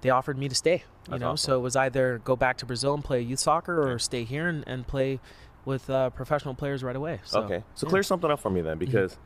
they 0.00 0.10
offered 0.10 0.36
me 0.36 0.48
to 0.48 0.54
stay. 0.54 0.72
You 1.06 1.10
That's 1.10 1.20
know, 1.20 1.30
awesome. 1.30 1.50
so 1.52 1.58
it 1.58 1.62
was 1.62 1.76
either 1.76 2.20
go 2.24 2.34
back 2.36 2.56
to 2.58 2.66
Brazil 2.66 2.92
and 2.94 3.04
play 3.04 3.20
youth 3.22 3.38
soccer, 3.38 3.88
or 3.88 3.98
stay 4.00 4.24
here 4.24 4.48
and, 4.48 4.64
and 4.66 4.86
play 4.86 5.20
with 5.64 5.88
uh, 5.88 6.10
professional 6.10 6.54
players 6.54 6.82
right 6.82 6.96
away. 6.96 7.20
So, 7.24 7.40
okay, 7.42 7.48
so 7.48 7.54
yeah. 7.54 7.60
Mm-hmm. 7.62 7.88
clear 7.90 8.02
something 8.02 8.30
up 8.32 8.40
for 8.40 8.50
me 8.50 8.62
then, 8.62 8.78
because 8.78 9.16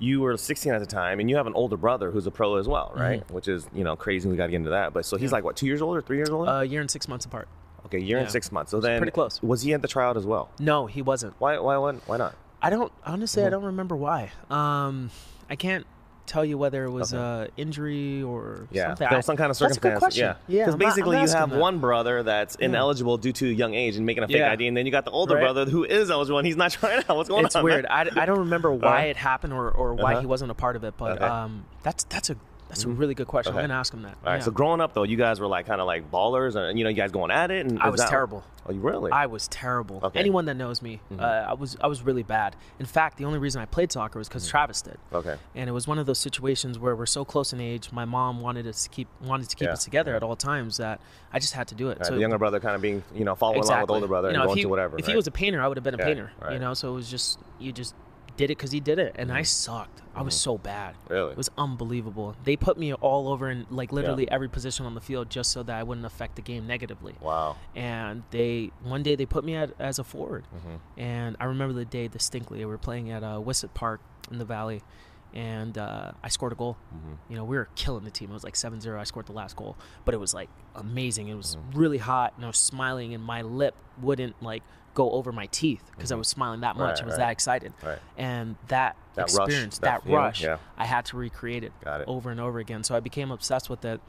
you 0.00 0.20
were 0.20 0.36
16 0.36 0.72
at 0.72 0.80
the 0.80 0.86
time, 0.86 1.20
and 1.20 1.30
you 1.30 1.36
have 1.36 1.46
an 1.46 1.54
older 1.54 1.76
brother 1.76 2.10
who's 2.10 2.26
a 2.26 2.32
pro 2.32 2.56
as 2.56 2.66
well, 2.66 2.92
right? 2.96 3.22
Which 3.30 3.46
is 3.46 3.68
you 3.72 3.84
know 3.84 3.94
crazy. 3.94 4.28
We 4.28 4.34
got 4.36 4.46
to 4.46 4.50
get 4.50 4.56
into 4.56 4.70
that. 4.70 4.92
But 4.92 5.06
so 5.06 5.16
he's 5.16 5.26
Mm-hmm. 5.28 5.32
Yeah. 5.32 5.36
like 5.36 5.44
what, 5.44 5.56
two 5.56 5.66
years 5.66 5.80
older, 5.80 6.00
three 6.02 6.16
years 6.16 6.30
older? 6.30 6.50
A 6.50 6.64
year 6.64 6.80
and 6.80 6.90
six 6.90 7.06
months 7.06 7.24
apart. 7.24 7.46
okay, 7.86 8.00
year 8.00 8.18
and 8.18 8.28
six 8.28 8.50
months. 8.50 8.72
So 8.72 8.80
then, 8.80 8.98
pretty 8.98 9.12
close. 9.12 9.40
Was 9.44 9.62
he 9.62 9.72
at 9.74 9.80
the 9.82 9.86
tryout 9.88 10.16
as 10.16 10.26
well? 10.26 10.50
No, 10.58 10.86
he 10.86 11.02
wasn't. 11.02 11.34
Why? 11.38 11.56
Why? 11.60 11.76
Why, 11.76 11.92
why 11.92 12.16
not? 12.16 12.34
I 12.64 12.70
don't 12.70 12.92
honestly. 13.04 13.42
Mhm. 13.42 13.46
I 13.46 13.50
don't 13.50 13.64
remember 13.64 13.94
why. 13.96 14.30
Um, 14.50 15.10
I 15.50 15.56
can't 15.56 15.86
tell 16.26 16.42
you 16.44 16.56
whether 16.56 16.84
it 16.84 16.90
was 16.90 17.12
Okay. 17.12 17.22
uh, 17.22 17.46
injury 17.58 18.22
or 18.22 18.66
Yeah, 18.70 18.86
something. 18.88 19.08
there 19.10 19.18
was 19.18 19.26
some 19.26 19.36
kind 19.36 19.50
of 19.50 19.56
circumstance. 19.58 19.82
that's 19.82 19.92
a 19.92 19.96
good 19.96 19.98
question. 19.98 20.24
Yeah, 20.24 20.34
Yeah, 20.48 20.62
because 20.62 20.74
I'm 20.74 20.78
not- 20.80 20.86
basically 20.86 21.20
you 21.20 21.28
have 21.28 21.50
that. 21.50 21.58
one 21.60 21.78
brother 21.80 22.22
that's 22.22 22.54
ineligible 22.54 23.18
due 23.18 23.32
to 23.32 23.46
young 23.46 23.74
age 23.74 23.96
and 23.96 24.06
making 24.06 24.22
a 24.24 24.26
fake 24.26 24.36
Yeah. 24.38 24.50
ID, 24.52 24.66
and 24.66 24.74
then 24.74 24.86
you 24.86 24.92
got 24.92 25.04
the 25.04 25.10
older 25.10 25.34
Right. 25.34 25.42
brother 25.42 25.66
who 25.66 25.84
is 25.84 26.10
eligible 26.10 26.38
and 26.38 26.46
he's 26.46 26.56
not 26.56 26.70
trying 26.80 27.04
out. 27.06 27.14
What's 27.16 27.28
going 27.28 27.44
it's 27.44 27.54
on? 27.54 27.60
man? 27.66 27.74
weird. 27.74 27.86
I, 27.90 28.08
I 28.16 28.24
don't 28.24 28.38
remember 28.38 28.72
why 28.72 29.00
Uh-huh. 29.00 29.06
it 29.08 29.16
happened 29.18 29.52
or, 29.52 29.70
or 29.70 29.92
why 29.92 30.12
Uh-huh. 30.12 30.20
he 30.22 30.26
wasn't 30.26 30.50
a 30.50 30.54
part 30.54 30.76
of 30.76 30.84
it, 30.84 30.94
but 30.96 31.16
Okay. 31.16 31.24
um, 31.26 31.66
that's 31.82 32.04
that's 32.04 32.30
a 32.30 32.36
that's 32.68 32.84
a 32.84 32.88
Mhm. 32.88 32.98
really 32.98 33.14
good 33.14 33.26
question. 33.26 33.52
Okay. 33.52 33.62
I'm 33.62 33.68
gonna 33.68 33.78
ask 33.78 33.92
him 33.92 34.02
that. 34.02 34.16
All 34.24 34.32
right. 34.32 34.38
Yeah. 34.38 34.44
So 34.44 34.50
growing 34.50 34.80
up 34.80 34.94
though, 34.94 35.02
you 35.04 35.16
guys 35.16 35.38
were 35.40 35.46
like 35.46 35.66
kind 35.66 35.80
of 35.80 35.86
like 35.86 36.10
ballers, 36.10 36.56
and 36.56 36.78
you 36.78 36.84
know, 36.84 36.90
you 36.90 36.96
guys 36.96 37.12
going 37.12 37.30
at 37.30 37.50
it. 37.50 37.66
And 37.66 37.80
I 37.80 37.88
was 37.90 38.00
that- 38.00 38.10
terrible. 38.10 38.42
Oh, 38.66 38.72
you 38.72 38.80
really? 38.80 39.12
I 39.12 39.26
was 39.26 39.46
terrible. 39.48 40.00
Okay. 40.02 40.18
Anyone 40.18 40.46
that 40.46 40.54
knows 40.54 40.80
me, 40.80 40.98
Mhm. 41.12 41.20
uh, 41.20 41.50
I 41.50 41.52
was 41.52 41.76
I 41.82 41.86
was 41.86 42.02
really 42.02 42.22
bad. 42.22 42.56
In 42.78 42.86
fact, 42.86 43.18
the 43.18 43.26
only 43.26 43.38
reason 43.38 43.60
I 43.60 43.66
played 43.66 43.92
soccer 43.92 44.18
was 44.18 44.26
Mm-hmm. 44.28 44.32
because 44.38 44.48
Travis 44.48 44.80
did, 44.82 44.98
okay. 45.12 45.36
and 45.54 45.68
it 45.68 45.72
was 45.72 45.86
one 45.86 45.98
of 45.98 46.06
those 46.06 46.18
situations 46.18 46.78
where 46.78 46.96
we're 46.96 47.04
so 47.04 47.24
close 47.26 47.52
in 47.52 47.60
age. 47.60 47.92
My 47.92 48.06
mom 48.06 48.40
wanted 48.40 48.66
us 48.66 48.84
to 48.84 48.88
keep 48.88 49.08
wanted 49.22 49.50
to 49.50 49.56
keep 49.56 49.66
Yeah. 49.66 49.72
us 49.74 49.84
together 49.84 50.12
Yeah. 50.12 50.16
at 50.16 50.22
all 50.22 50.34
times 50.36 50.78
that 50.78 51.00
I 51.32 51.38
just 51.38 51.52
had 51.52 51.68
to 51.68 51.74
do 51.74 51.90
it. 51.90 51.98
Right, 51.98 52.06
so 52.06 52.14
the 52.14 52.20
younger 52.20 52.38
brother 52.38 52.58
kind 52.60 52.74
of 52.74 52.80
being, 52.80 53.04
you 53.14 53.24
know, 53.24 53.34
following 53.34 53.60
along 53.60 53.82
with 53.82 53.90
older 53.90 54.06
brother 54.06 54.28
you 54.30 54.34
know, 54.36 54.42
and 54.42 54.48
going 54.48 54.56
he, 54.56 54.62
to 54.62 54.68
whatever. 54.70 54.96
If 54.98 55.04
right? 55.06 55.10
he 55.12 55.16
was 55.16 55.26
a 55.26 55.30
painter, 55.30 55.60
I 55.60 55.68
would 55.68 55.76
have 55.76 55.84
been 55.84 55.94
a 55.94 55.98
painter. 55.98 56.32
You 56.50 56.58
know, 56.58 56.72
so 56.72 56.90
it 56.90 56.94
was 56.94 57.10
just 57.10 57.38
you 57.58 57.70
just 57.72 57.94
did 58.36 58.46
it 58.50 58.58
because 58.58 58.72
he 58.72 58.80
did 58.80 58.98
it, 58.98 59.12
and 59.16 59.30
I 59.32 59.42
Mhm. 59.42 59.46
sucked. 59.46 60.02
I 60.14 60.22
was 60.22 60.34
Mhm. 60.34 60.38
so 60.38 60.58
bad. 60.58 60.96
really, 61.08 61.32
It 61.32 61.36
was 61.36 61.50
unbelievable. 61.56 62.34
They 62.44 62.56
put 62.56 62.76
me 62.78 62.92
all 62.94 63.28
over 63.28 63.50
in 63.50 63.66
like 63.70 63.92
literally 63.92 64.28
every 64.30 64.48
position 64.48 64.86
on 64.86 64.94
the 64.94 65.00
field 65.00 65.30
just 65.30 65.50
so 65.52 65.62
that 65.62 65.76
I 65.76 65.82
wouldn't 65.82 66.06
affect 66.06 66.36
the 66.36 66.42
game 66.42 66.66
negatively. 66.66 67.14
wow. 67.20 67.56
And 67.74 68.22
they 68.30 68.70
one 68.82 69.02
day 69.02 69.14
they 69.16 69.26
put 69.26 69.44
me 69.44 69.54
at, 69.56 69.72
as 69.78 69.98
a 69.98 70.04
forward, 70.04 70.46
hmm 70.52 70.76
and 70.96 71.36
I 71.40 71.44
remember 71.44 71.74
the 71.74 71.84
day 71.84 72.08
distinctly. 72.08 72.58
We 72.58 72.64
were 72.66 72.78
playing 72.78 73.10
at 73.10 73.22
uh, 73.22 73.40
Wisset 73.40 73.72
Park 73.74 74.00
in 74.30 74.38
the 74.38 74.44
Valley, 74.44 74.82
and 75.32 75.76
uh, 75.78 76.12
I 76.22 76.28
scored 76.28 76.52
a 76.52 76.56
goal. 76.56 76.76
hmm 76.90 77.14
You 77.28 77.36
know, 77.36 77.44
we 77.44 77.56
were 77.56 77.68
killing 77.74 78.04
the 78.04 78.10
team. 78.10 78.30
It 78.30 78.34
was 78.34 78.44
like 78.44 78.54
7-0. 78.54 78.98
I 78.98 79.04
scored 79.04 79.26
the 79.26 79.32
last 79.32 79.56
goal, 79.56 79.76
but 80.04 80.14
it 80.14 80.18
was 80.18 80.32
like 80.34 80.48
amazing. 80.74 81.28
It 81.28 81.34
was 81.34 81.56
Mhm. 81.56 81.76
really 81.76 81.98
hot, 81.98 82.34
and 82.36 82.44
I 82.44 82.48
was 82.48 82.58
smiling, 82.58 83.14
and 83.14 83.22
my 83.22 83.42
lip 83.42 83.74
wouldn't 84.00 84.40
like 84.42 84.62
go 84.94 85.10
over 85.10 85.32
my 85.32 85.46
teeth 85.46 85.82
because 85.96 86.10
I 86.12 86.14
Mhm. 86.14 86.18
was 86.18 86.28
smiling 86.28 86.60
that 86.60 86.76
much. 86.76 86.96
Right, 86.98 87.02
I 87.02 87.04
was 87.06 87.12
right. 87.12 87.18
that 87.26 87.30
excited, 87.32 87.72
Right. 87.82 87.98
and 88.16 88.56
that, 88.68 88.96
That 89.16 89.22
rush, 89.22 89.34
experience, 89.48 89.78
that 89.78 89.84
that, 89.86 90.02
feeling, 90.04 90.18
rush, 90.18 90.42
yeah. 90.42 90.58
I 90.78 90.86
had 90.86 91.04
to 91.06 91.16
recreate 91.16 91.64
it 91.64 91.72
Got 91.82 92.00
it. 92.02 92.08
over 92.08 92.30
and 92.30 92.40
over 92.40 92.58
again. 92.60 92.84
So 92.84 92.94
I 92.96 93.00
became 93.00 93.30
obsessed 93.30 93.68
with 93.68 93.84
it, 93.84 94.00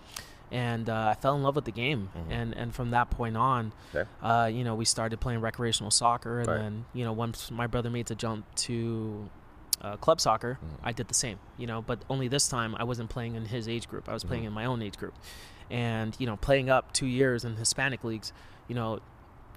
and 0.52 0.90
uh, 0.90 1.08
I 1.10 1.16
fell 1.16 1.36
in 1.36 1.44
love 1.44 1.56
with 1.56 1.66
the 1.66 1.72
game. 1.72 2.10
Mhm. 2.16 2.32
And 2.32 2.54
and 2.54 2.76
from 2.76 2.92
that 2.92 3.10
point 3.10 3.36
on, 3.36 3.74
Okay. 3.94 4.10
uh, 4.22 4.46
you 4.46 4.64
know, 4.64 4.76
we 4.76 4.86
started 4.86 5.20
playing 5.20 5.42
recreational 5.42 5.92
soccer, 5.92 6.40
and 6.40 6.48
then 6.48 6.86
you 6.94 7.04
know, 7.04 7.14
once 7.14 7.50
my 7.52 7.68
brother 7.68 7.90
made 7.90 8.06
the 8.06 8.16
jump 8.16 8.46
to 8.56 9.30
uh, 9.82 9.98
club 9.98 10.22
soccer, 10.22 10.58
Mhm. 10.64 10.80
I 10.84 10.92
did 10.94 11.08
the 11.10 11.14
same. 11.14 11.38
You 11.58 11.68
know, 11.68 11.82
but 11.82 12.00
only 12.10 12.28
this 12.28 12.48
time 12.48 12.76
I 12.80 12.84
wasn't 12.86 13.10
playing 13.10 13.36
in 13.36 13.46
his 13.46 13.68
age 13.68 13.88
group. 13.90 14.08
I 14.08 14.14
was 14.14 14.24
playing 14.24 14.44
Mhm. 14.44 14.48
in 14.48 14.54
my 14.54 14.66
own 14.66 14.82
age 14.82 14.98
group, 14.98 15.14
and 15.70 16.16
you 16.20 16.26
know, 16.26 16.38
playing 16.38 16.70
up 16.70 16.94
two 16.94 17.06
years 17.08 17.44
in 17.44 17.56
Hispanic 17.58 18.04
leagues, 18.04 18.32
you 18.68 18.75
know. 18.75 19.00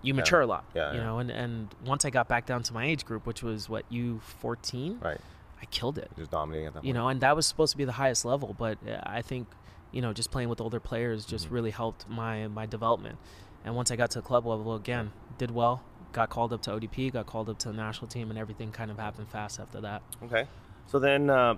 You 0.02 0.12
Yeah. 0.14 0.17
mature 0.21 0.40
a 0.40 0.47
lot, 0.47 0.64
Yeah, 0.75 0.93
you 0.93 0.99
yeah. 0.99 1.05
know, 1.05 1.19
and, 1.19 1.31
and 1.31 1.75
once 1.85 2.05
I 2.05 2.11
got 2.11 2.28
back 2.28 2.47
down 2.47 2.62
to 2.64 2.73
my 2.73 2.85
age 2.87 3.05
group, 3.05 3.26
which 3.26 3.43
was 3.43 3.69
what 3.69 3.85
you 3.90 4.21
fourteen, 4.21 4.99
Right. 5.00 5.21
I 5.61 5.64
killed 5.67 5.99
it 5.99 6.11
Just 6.17 6.31
dominating 6.31 6.67
at 6.69 6.75
that 6.75 6.81
point. 6.81 6.87
you 6.87 6.93
know, 6.95 7.09
and 7.09 7.21
that 7.21 7.35
was 7.35 7.47
supposed 7.47 7.73
to 7.73 7.76
be 7.78 7.85
the 7.85 7.93
highest 7.93 8.25
level. 8.25 8.55
But 8.57 8.78
uh, 8.88 9.00
I 9.05 9.23
think, 9.23 9.49
you 9.90 10.00
know, 10.02 10.12
just 10.12 10.31
playing 10.31 10.49
with 10.49 10.61
older 10.61 10.78
players 10.81 11.25
just 11.26 11.49
Mhm. 11.49 11.52
really 11.52 11.71
helped 11.71 12.09
my 12.09 12.47
my 12.49 12.64
development. 12.67 13.19
And 13.64 13.75
once 13.75 13.90
I 13.90 13.97
got 13.97 14.11
to 14.12 14.21
the 14.21 14.26
club 14.26 14.47
level 14.47 14.75
again, 14.76 15.12
did 15.37 15.50
well. 15.50 15.83
Got 16.12 16.31
called 16.31 16.52
up 16.52 16.62
to 16.62 16.71
ODP, 16.73 17.11
got 17.12 17.26
called 17.26 17.50
up 17.50 17.59
to 17.59 17.69
the 17.69 17.75
national 17.75 18.07
team, 18.09 18.31
and 18.31 18.38
everything 18.38 18.71
kind 18.71 18.90
of 18.90 18.99
happened 18.99 19.28
fast 19.28 19.59
after 19.61 19.81
that. 19.81 20.00
Okay. 20.23 20.47
So 20.87 20.99
then, 20.99 21.28
uh, 21.28 21.57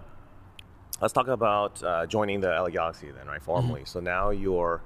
let's 1.01 1.13
talk 1.13 1.29
about 1.29 1.83
uh, 1.85 2.07
joining 2.07 2.41
the 2.41 2.49
LA 2.49 2.71
Galaxy 2.71 3.11
then, 3.11 3.27
right? 3.27 3.43
Formally. 3.43 3.85
So 3.85 4.01
now 4.01 4.31
you're, 4.31 4.81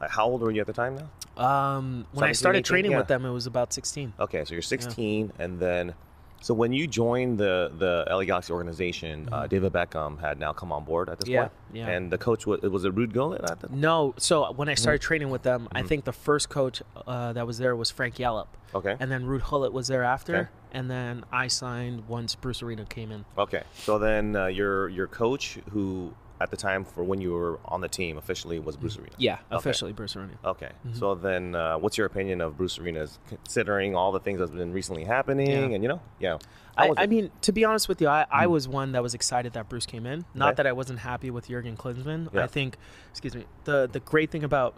like, 0.00 0.10
how 0.10 0.26
old 0.26 0.40
were 0.40 0.50
you 0.50 0.60
at 0.60 0.66
the 0.66 0.72
time 0.72 0.96
now? 0.96 1.42
Um, 1.42 2.06
when 2.12 2.28
I 2.28 2.32
started 2.32 2.58
18, 2.60 2.64
training 2.64 2.90
yeah. 2.92 2.98
with 2.98 3.06
them, 3.08 3.24
it 3.24 3.30
was 3.30 3.46
about 3.46 3.72
16. 3.72 4.14
Okay, 4.18 4.44
so 4.44 4.54
you're 4.54 4.62
16, 4.62 5.32
and 5.38 5.58
then, 5.58 5.94
so 6.42 6.54
when 6.54 6.72
you 6.72 6.86
joined 6.86 7.38
the 7.38 7.70
the 7.78 8.04
LA 8.10 8.24
Galaxy 8.24 8.52
organization, 8.52 9.28
uh, 9.30 9.46
David 9.46 9.72
Beckham 9.72 10.18
had 10.20 10.38
now 10.38 10.52
come 10.52 10.72
on 10.72 10.84
board 10.84 11.08
at 11.10 11.18
this 11.18 11.28
Mm-hmm. 11.28 11.32
Yeah, 11.34 11.40
point. 11.42 11.52
yeah. 11.74 11.88
And 11.88 12.10
the 12.10 12.18
coach 12.18 12.46
was 12.46 12.60
was 12.62 12.84
it 12.84 12.94
Ruud 12.94 13.12
Gullit 13.12 13.42
at 13.48 13.60
the 13.60 13.68
No, 13.70 14.14
so 14.18 14.52
when 14.52 14.68
I 14.68 14.74
started 14.74 15.00
training 15.02 15.30
with 15.30 15.42
them, 15.42 15.68
I 15.72 15.82
Mhm. 15.82 15.88
think 15.88 16.04
the 16.04 16.12
first 16.12 16.48
coach 16.48 16.82
uh, 17.06 17.32
that 17.34 17.46
was 17.46 17.58
there 17.58 17.76
was 17.76 17.90
Frank 17.90 18.18
Yallop, 18.18 18.48
Okay. 18.74 18.96
and 18.98 19.10
then 19.10 19.24
Ruud 19.26 19.48
Gullit 19.48 19.72
was 19.72 19.86
there 19.88 20.02
after, 20.02 20.36
Okay. 20.36 20.48
and 20.72 20.90
then 20.90 21.24
I 21.32 21.46
signed 21.48 22.08
once 22.08 22.34
Bruce 22.34 22.62
Arena 22.62 22.84
came 22.86 23.12
in. 23.12 23.24
Okay. 23.38 23.62
So 23.74 23.98
then 23.98 24.34
uh, 24.36 24.46
your 24.46 24.88
your 24.88 25.06
coach, 25.06 25.58
who 25.70 26.14
at 26.40 26.50
the 26.50 26.56
time 26.56 26.84
for 26.84 27.04
when 27.04 27.20
you 27.20 27.32
were 27.32 27.60
on 27.66 27.80
the 27.82 27.88
team 27.88 28.16
officially 28.16 28.58
was 28.58 28.76
Bruce 28.76 28.96
Arena. 28.96 29.12
Yeah, 29.18 29.34
Okay. 29.34 29.56
officially 29.56 29.92
Bruce 29.92 30.16
Arena. 30.16 30.32
Okay. 30.44 30.70
Mhm. 30.86 30.96
So 30.98 31.14
then, 31.14 31.54
uh, 31.54 31.76
what's 31.78 31.98
your 31.98 32.06
opinion 32.06 32.40
of 32.40 32.56
Bruce 32.56 32.78
Arenas, 32.78 33.18
considering 33.28 33.94
all 33.94 34.10
the 34.10 34.20
things 34.20 34.38
that's 34.38 34.50
been 34.50 34.72
recently 34.72 35.04
happening, 35.04 35.48
Yeah. 35.50 35.58
and 35.74 35.82
you 35.82 35.88
know, 35.88 36.00
yeah. 36.18 36.38
I, 36.78 36.92
I 36.96 37.06
mean, 37.06 37.30
to 37.42 37.52
be 37.52 37.64
honest 37.64 37.88
with 37.90 38.00
you, 38.00 38.08
I, 38.08 38.24
I 38.30 38.46
Mm. 38.46 38.50
was 38.50 38.66
one 38.68 38.92
that 38.92 39.02
was 39.02 39.12
excited 39.12 39.52
that 39.52 39.68
Bruce 39.68 39.84
came 39.84 40.06
in. 40.06 40.24
Not 40.34 40.48
Okay. 40.52 40.56
that 40.56 40.66
I 40.66 40.72
wasn't 40.72 41.00
happy 41.00 41.30
with 41.30 41.48
Jurgen 41.48 41.76
Klinsmann. 41.76 42.32
Yeah. 42.32 42.44
I 42.44 42.46
think, 42.46 42.78
excuse 43.10 43.34
me, 43.34 43.44
the 43.64 43.86
the 43.90 44.00
great 44.00 44.30
thing 44.30 44.42
about 44.44 44.74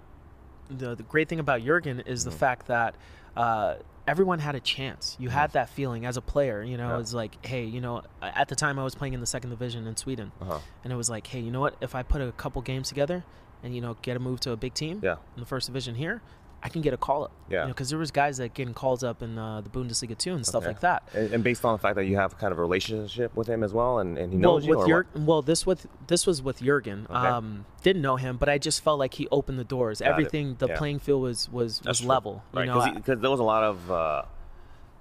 the, 0.69 0.95
the 0.97 1.02
great 1.04 1.28
thing 1.28 1.38
about 1.38 1.62
Jurgen 1.62 2.00
is 2.00 2.23
Mm-hmm. 2.23 2.31
the 2.31 2.37
fact 2.37 2.66
that 2.66 2.97
uh, 3.37 3.75
everyone 4.06 4.38
had 4.40 4.54
a 4.54 4.61
chance. 4.61 5.16
You 5.21 5.28
had 5.28 5.52
that 5.52 5.68
feeling 5.68 6.06
as 6.06 6.16
a 6.16 6.21
player. 6.21 6.62
You 6.62 6.76
know. 6.76 6.88
Yeah. 6.94 7.00
it's 7.00 7.14
like, 7.14 7.44
hey, 7.44 7.64
you 7.64 7.80
know, 7.80 8.02
at 8.21 8.49
the 8.49 8.56
time 8.56 8.78
I 8.78 8.85
was 8.85 8.94
playing 8.94 9.14
in 9.14 9.21
the 9.21 9.26
second 9.26 9.50
division 9.50 9.87
in 9.87 9.97
Sweden, 9.97 10.32
Uh-huh. 10.40 10.59
and 10.85 10.92
it 10.92 10.97
was 10.97 11.09
like, 11.11 11.26
hey, 11.26 11.40
you 11.40 11.50
know 11.50 11.61
what? 11.61 11.76
If 11.80 11.94
I 11.94 12.02
put 12.02 12.21
a 12.21 12.32
couple 12.32 12.61
games 12.62 12.88
together, 12.88 13.25
and 13.62 13.75
you 13.75 13.80
know, 13.80 13.97
get 14.02 14.16
a 14.16 14.21
move 14.21 14.40
to 14.40 14.50
a 14.52 14.56
big 14.56 14.75
team 14.75 15.00
Yeah. 15.02 15.16
in 15.37 15.40
the 15.40 15.47
first 15.47 15.66
division 15.66 15.94
here, 15.94 16.21
I 16.64 16.69
can 16.69 16.81
get 16.81 16.95
a 16.95 16.97
call 16.97 17.25
up. 17.25 17.33
Yeah. 17.50 17.66
because 17.66 17.90
there 17.90 17.99
was 17.99 18.11
guys 18.11 18.37
that 18.38 18.54
getting 18.54 18.73
calls 18.73 19.02
up 19.04 19.21
in 19.23 19.37
uh, 19.37 19.61
the 19.62 19.69
Bundesliga 19.69 20.16
too 20.16 20.33
and 20.35 20.47
stuff 20.47 20.62
Okay. 20.62 20.69
like 20.69 20.81
that. 20.81 21.02
And, 21.12 21.35
and 21.35 21.45
based 21.45 21.64
on 21.64 21.75
the 21.75 21.78
fact 21.78 21.97
that 21.97 22.04
you 22.07 22.16
have 22.16 22.38
kind 22.38 22.52
of 22.52 22.59
a 22.59 22.62
relationship 22.62 23.35
with 23.37 23.47
him 23.49 23.62
as 23.64 23.73
well, 23.75 23.99
and, 23.99 24.16
and 24.16 24.33
he 24.33 24.38
knows 24.38 24.62
well, 24.62 24.62
you, 24.62 24.71
with 24.78 24.78
or 24.88 25.02
Jur- 25.04 25.25
well, 25.26 25.42
this 25.42 25.66
with 25.66 25.87
this 26.07 26.26
was 26.26 26.40
with 26.40 26.61
Jurgen. 26.62 27.07
Okay. 27.11 27.14
Um, 27.19 27.66
didn't 27.83 28.00
know 28.02 28.16
him, 28.16 28.37
but 28.37 28.49
I 28.49 28.59
just 28.59 28.83
felt 28.83 28.99
like 28.99 29.14
he 29.14 29.28
opened 29.31 29.59
the 29.59 29.64
doors. 29.64 30.00
Got 30.00 30.07
it. 30.07 30.11
Everything, 30.12 30.54
the 30.59 30.69
Yeah. 30.69 30.76
playing 30.78 31.00
field 31.00 31.23
was 31.23 31.50
was, 31.50 31.78
That's 31.81 31.88
was 31.88 31.99
true. 32.00 32.09
level. 32.09 32.42
right? 32.54 32.66
You 32.66 32.73
know, 32.73 32.81
I- 32.81 32.92
Because 32.92 33.21
there 33.21 33.31
was 33.31 33.40
a 33.40 33.45
lot 33.45 33.64
of 33.64 33.90
uh, 33.90 34.23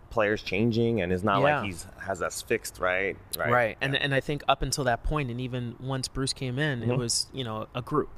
players 0.10 0.42
changing, 0.44 1.00
and 1.02 1.14
it's 1.14 1.24
not 1.24 1.42
Yeah. 1.42 1.58
like 1.60 1.66
he's 1.68 1.86
has 2.00 2.22
us 2.22 2.42
fixed, 2.42 2.80
right? 2.80 3.16
right, 3.38 3.78
And 3.80 3.96
and 3.96 4.14
I 4.14 4.20
think 4.20 4.44
up 4.50 4.62
until 4.62 4.84
that 4.86 5.04
point, 5.04 5.32
and 5.32 5.40
even 5.40 5.76
once 5.80 6.08
Bruce 6.10 6.34
came 6.34 6.60
in, 6.60 6.82
Mm-hmm. 6.82 6.92
it 6.92 6.98
was 6.98 7.28
you 7.32 7.44
know 7.46 7.68
a 7.74 7.82
group. 7.82 8.10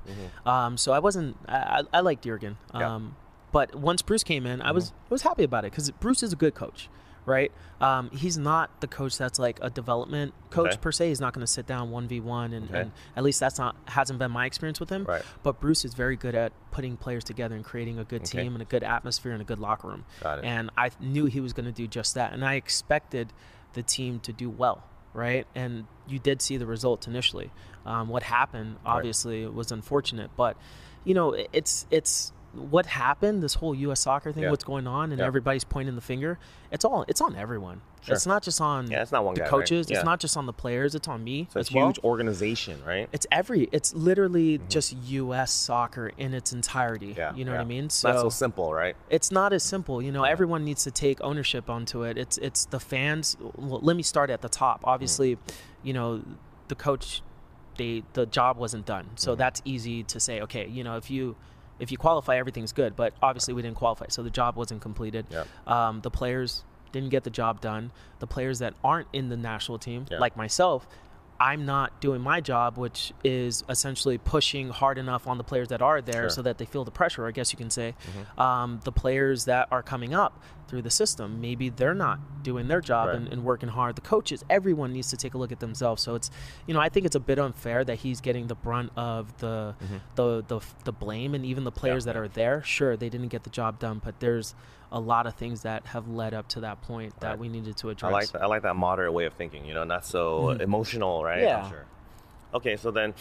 Um, 0.45 0.77
so 0.77 0.91
I 0.93 0.99
wasn't. 0.99 1.37
I, 1.47 1.81
I 1.93 1.97
I 1.97 1.99
liked 1.99 2.23
Jurgen. 2.23 2.57
Yeah. 2.73 2.79
Mm-hmm. 2.81 2.91
Um, 2.91 3.15
but 3.53 3.73
once 3.73 4.01
Bruce 4.01 4.23
came 4.23 4.45
in, 4.45 4.61
I 4.61 4.71
was 4.71 4.91
I 5.09 5.13
was 5.13 5.21
happy 5.21 5.43
about 5.43 5.63
it 5.63 5.71
because 5.71 5.89
Bruce 5.91 6.21
is 6.23 6.33
a 6.33 6.35
good 6.35 6.55
coach, 6.55 6.89
right? 7.25 7.51
Um, 7.79 8.09
he's 8.11 8.37
not 8.37 8.81
the 8.81 8.87
coach 8.87 9.17
that's 9.17 9.39
like 9.39 9.59
a 9.61 9.69
development 9.69 10.33
coach 10.49 10.71
Okay. 10.73 10.77
per 10.81 10.91
se. 10.91 11.07
He's 11.09 11.21
not 11.21 11.33
going 11.33 11.45
to 11.45 11.51
sit 11.51 11.65
down 11.65 11.91
one 11.91 12.07
v 12.07 12.19
one, 12.19 12.51
and 12.53 12.91
at 13.15 13.23
least 13.23 13.39
that's 13.39 13.57
not 13.57 13.75
hasn't 13.87 14.19
been 14.19 14.31
my 14.31 14.45
experience 14.45 14.79
with 14.79 14.89
him. 14.89 15.05
Right. 15.05 15.23
But 15.43 15.59
Bruce 15.61 15.85
is 15.85 15.93
very 15.93 16.15
good 16.17 16.35
at 16.35 16.51
putting 16.71 16.97
players 16.97 17.23
together 17.23 17.55
and 17.55 17.63
creating 17.63 17.99
a 17.99 18.03
good 18.03 18.23
Okay. 18.23 18.41
team 18.43 18.53
and 18.53 18.61
a 18.61 18.65
good 18.65 18.83
atmosphere 18.83 19.31
and 19.31 19.41
a 19.41 19.45
good 19.45 19.59
locker 19.59 19.87
room. 19.87 20.03
Got 20.21 20.39
it. 20.39 20.45
And 20.45 20.69
I 20.77 20.89
knew 20.99 21.25
he 21.25 21.39
was 21.39 21.53
going 21.53 21.65
to 21.65 21.71
do 21.71 21.87
just 21.87 22.15
that, 22.15 22.33
and 22.33 22.43
I 22.43 22.55
expected 22.55 23.31
the 23.73 23.83
team 23.83 24.19
to 24.21 24.33
do 24.33 24.49
well, 24.49 24.83
right? 25.13 25.45
And 25.55 25.85
you 26.07 26.19
did 26.19 26.41
see 26.41 26.57
the 26.57 26.65
results 26.65 27.07
initially. 27.07 27.51
Um, 27.85 28.07
what 28.09 28.23
happened, 28.23 28.77
obviously, 28.85 29.45
was 29.45 29.71
unfortunate, 29.71 30.31
but 30.35 30.57
you 31.03 31.13
know, 31.13 31.33
it's 31.51 31.85
it's 31.91 32.31
what 32.53 32.85
happened. 32.85 33.41
This 33.43 33.55
whole 33.55 33.73
U.S. 33.75 34.01
soccer 34.01 34.31
thing, 34.31 34.43
Yeah. 34.43 34.51
what's 34.51 34.63
going 34.63 34.87
on, 34.87 35.11
and 35.11 35.19
Yeah. 35.19 35.25
everybody's 35.25 35.63
pointing 35.63 35.95
the 35.95 36.01
finger. 36.01 36.37
It's 36.71 36.85
all 36.85 37.03
it's 37.07 37.21
on 37.21 37.35
everyone. 37.35 37.81
Sure. 38.01 38.13
It's 38.15 38.25
not 38.27 38.43
just 38.43 38.59
on 38.59 38.91
Yeah, 38.91 39.01
it's 39.01 39.11
not 39.13 39.23
one 39.23 39.33
the 39.33 39.39
guy, 39.39 39.45
right? 39.45 39.49
coaches. 39.49 39.89
Yeah. 39.89 39.97
It's 39.97 40.05
not 40.05 40.19
just 40.19 40.35
on 40.35 40.45
the 40.45 40.51
players. 40.53 40.93
It's 40.93 41.07
on 41.07 41.23
me 41.23 41.47
So 41.51 41.59
it's 41.59 41.69
a 41.69 41.73
huge 41.73 41.99
organization, 42.03 42.81
right? 42.85 43.07
It's 43.13 43.25
every. 43.31 43.69
It's 43.71 43.93
literally 43.95 44.59
just 44.69 44.93
U.S. 44.93 45.51
soccer 45.51 46.11
in 46.17 46.33
its 46.33 46.51
entirety. 46.53 47.11
Mm-hmm. 47.11 47.19
Yeah, 47.19 47.35
you 47.35 47.45
know 47.45 47.51
what 47.53 47.61
I 47.61 47.65
mean? 47.65 47.85
It's 47.85 48.03
not 48.03 48.19
so 48.19 48.29
simple, 48.29 48.73
right? 48.73 48.95
it's 49.09 49.31
not 49.31 49.53
as 49.53 49.63
simple. 49.63 50.01
You 50.01 50.11
know, 50.11 50.23
everyone 50.23 50.63
needs 50.65 50.83
to 50.83 50.91
take 50.91 51.21
ownership 51.21 51.69
onto 51.69 52.03
it. 52.03 52.17
It's 52.17 52.37
it's 52.39 52.65
the 52.65 52.79
fans. 52.79 53.37
Well, 53.55 53.79
let 53.81 53.95
me 53.95 54.03
start 54.03 54.29
at 54.29 54.41
the 54.41 54.49
top. 54.49 54.81
Obviously, 54.83 55.37
you 55.81 55.93
know, 55.93 56.21
the 56.67 56.75
coach, 56.75 57.21
they 57.77 58.03
the 58.13 58.25
job 58.25 58.57
wasn't 58.57 58.85
done, 58.85 59.09
so 59.15 59.31
Mm-hmm. 59.31 59.39
that's 59.39 59.61
easy 59.65 60.03
to 60.03 60.19
say. 60.19 60.41
Okay, 60.41 60.67
you 60.67 60.83
know, 60.83 60.97
if 60.97 61.09
you 61.09 61.35
if 61.83 61.91
you 61.91 61.97
qualify, 61.97 62.37
everything's 62.37 62.71
good. 62.71 62.95
But 62.95 63.13
obviously, 63.21 63.53
we 63.53 63.61
didn't 63.61 63.77
qualify, 63.77 64.07
so 64.09 64.23
the 64.23 64.29
job 64.29 64.55
wasn't 64.55 64.81
completed. 64.81 65.27
Yep. 65.29 65.47
Um, 65.67 66.01
the 66.01 66.09
players 66.09 66.63
didn't 66.91 67.09
get 67.09 67.23
the 67.23 67.29
job 67.29 67.61
done. 67.61 67.91
The 68.19 68.27
players 68.27 68.59
that 68.59 68.73
aren't 68.83 69.07
in 69.13 69.29
the 69.29 69.37
national 69.37 69.77
team, 69.77 70.05
like 70.09 70.35
myself. 70.35 70.87
I'm 71.51 71.65
not 71.65 71.99
doing 71.99 72.21
my 72.21 72.39
job, 72.41 72.77
which 72.77 73.11
is 73.23 73.63
essentially 73.67 74.17
pushing 74.17 74.69
hard 74.69 74.97
enough 74.97 75.27
on 75.27 75.37
the 75.37 75.43
players 75.43 75.67
that 75.69 75.81
are 75.81 76.01
there 76.01 76.23
Sure. 76.23 76.29
so 76.29 76.41
that 76.43 76.57
they 76.57 76.65
feel 76.65 76.83
the 76.85 76.91
pressure, 77.01 77.27
I 77.27 77.31
guess 77.31 77.51
you 77.53 77.57
can 77.57 77.69
say. 77.69 77.89
Mm-hmm. 77.95 78.39
Um, 78.39 78.79
the 78.83 78.91
players 78.91 79.45
that 79.45 79.67
are 79.71 79.83
coming 79.83 80.13
up 80.13 80.33
through 80.69 80.83
the 80.83 80.89
system, 80.89 81.41
maybe 81.41 81.69
they're 81.69 81.93
not 82.07 82.17
doing 82.43 82.67
their 82.67 82.81
job 82.81 83.07
Right. 83.09 83.17
and, 83.17 83.27
and 83.33 83.43
working 83.43 83.69
hard. 83.69 83.95
The 83.95 84.01
coaches, 84.01 84.43
everyone 84.49 84.93
needs 84.93 85.09
to 85.09 85.17
take 85.17 85.33
a 85.33 85.37
look 85.37 85.51
at 85.51 85.59
themselves. 85.59 86.01
So 86.01 86.15
it's, 86.15 86.31
you 86.67 86.73
know, 86.73 86.79
I 86.79 86.89
think 86.89 87.05
it's 87.05 87.15
a 87.15 87.19
bit 87.31 87.37
unfair 87.39 87.83
that 87.83 87.95
he's 87.99 88.21
getting 88.21 88.47
the 88.47 88.55
brunt 88.55 88.91
of 88.95 89.37
the 89.39 89.75
the, 90.15 90.43
the 90.47 90.59
the 90.85 90.91
blame, 90.93 91.35
and 91.35 91.45
even 91.45 91.63
the 91.65 91.71
players 91.81 92.05
that 92.05 92.15
Mm-hmm. 92.15 92.23
are 92.23 92.27
there. 92.29 92.63
Sure, 92.63 92.95
they 92.95 93.09
didn't 93.09 93.27
get 93.35 93.43
the 93.43 93.49
job 93.49 93.79
done, 93.79 94.01
but 94.03 94.19
there's 94.19 94.55
a 94.93 94.99
lot 94.99 95.25
of 95.27 95.33
things 95.33 95.63
that 95.63 95.85
have 95.87 96.07
led 96.07 96.33
up 96.33 96.47
to 96.49 96.61
that 96.61 96.81
point 96.83 97.19
that 97.19 97.31
Right. 97.31 97.39
we 97.39 97.49
needed 97.49 97.75
to 97.77 97.89
I 97.89 97.91
address. 97.93 98.11
like 98.13 98.31
that. 98.31 98.41
I 98.43 98.45
like 98.45 98.61
that 98.61 98.75
moderate 98.75 99.11
way 99.11 99.25
of 99.25 99.33
thinking. 99.33 99.65
You 99.65 99.73
know, 99.73 99.83
not 99.83 100.05
so 100.05 100.51
emotional, 100.51 101.23
right? 101.23 101.39
Mm-hmm. 101.39 101.45
Yeah. 101.65 101.69
Sure. 101.69 101.85
Okay, 102.53 102.77
so 102.77 102.91
then 102.91 103.15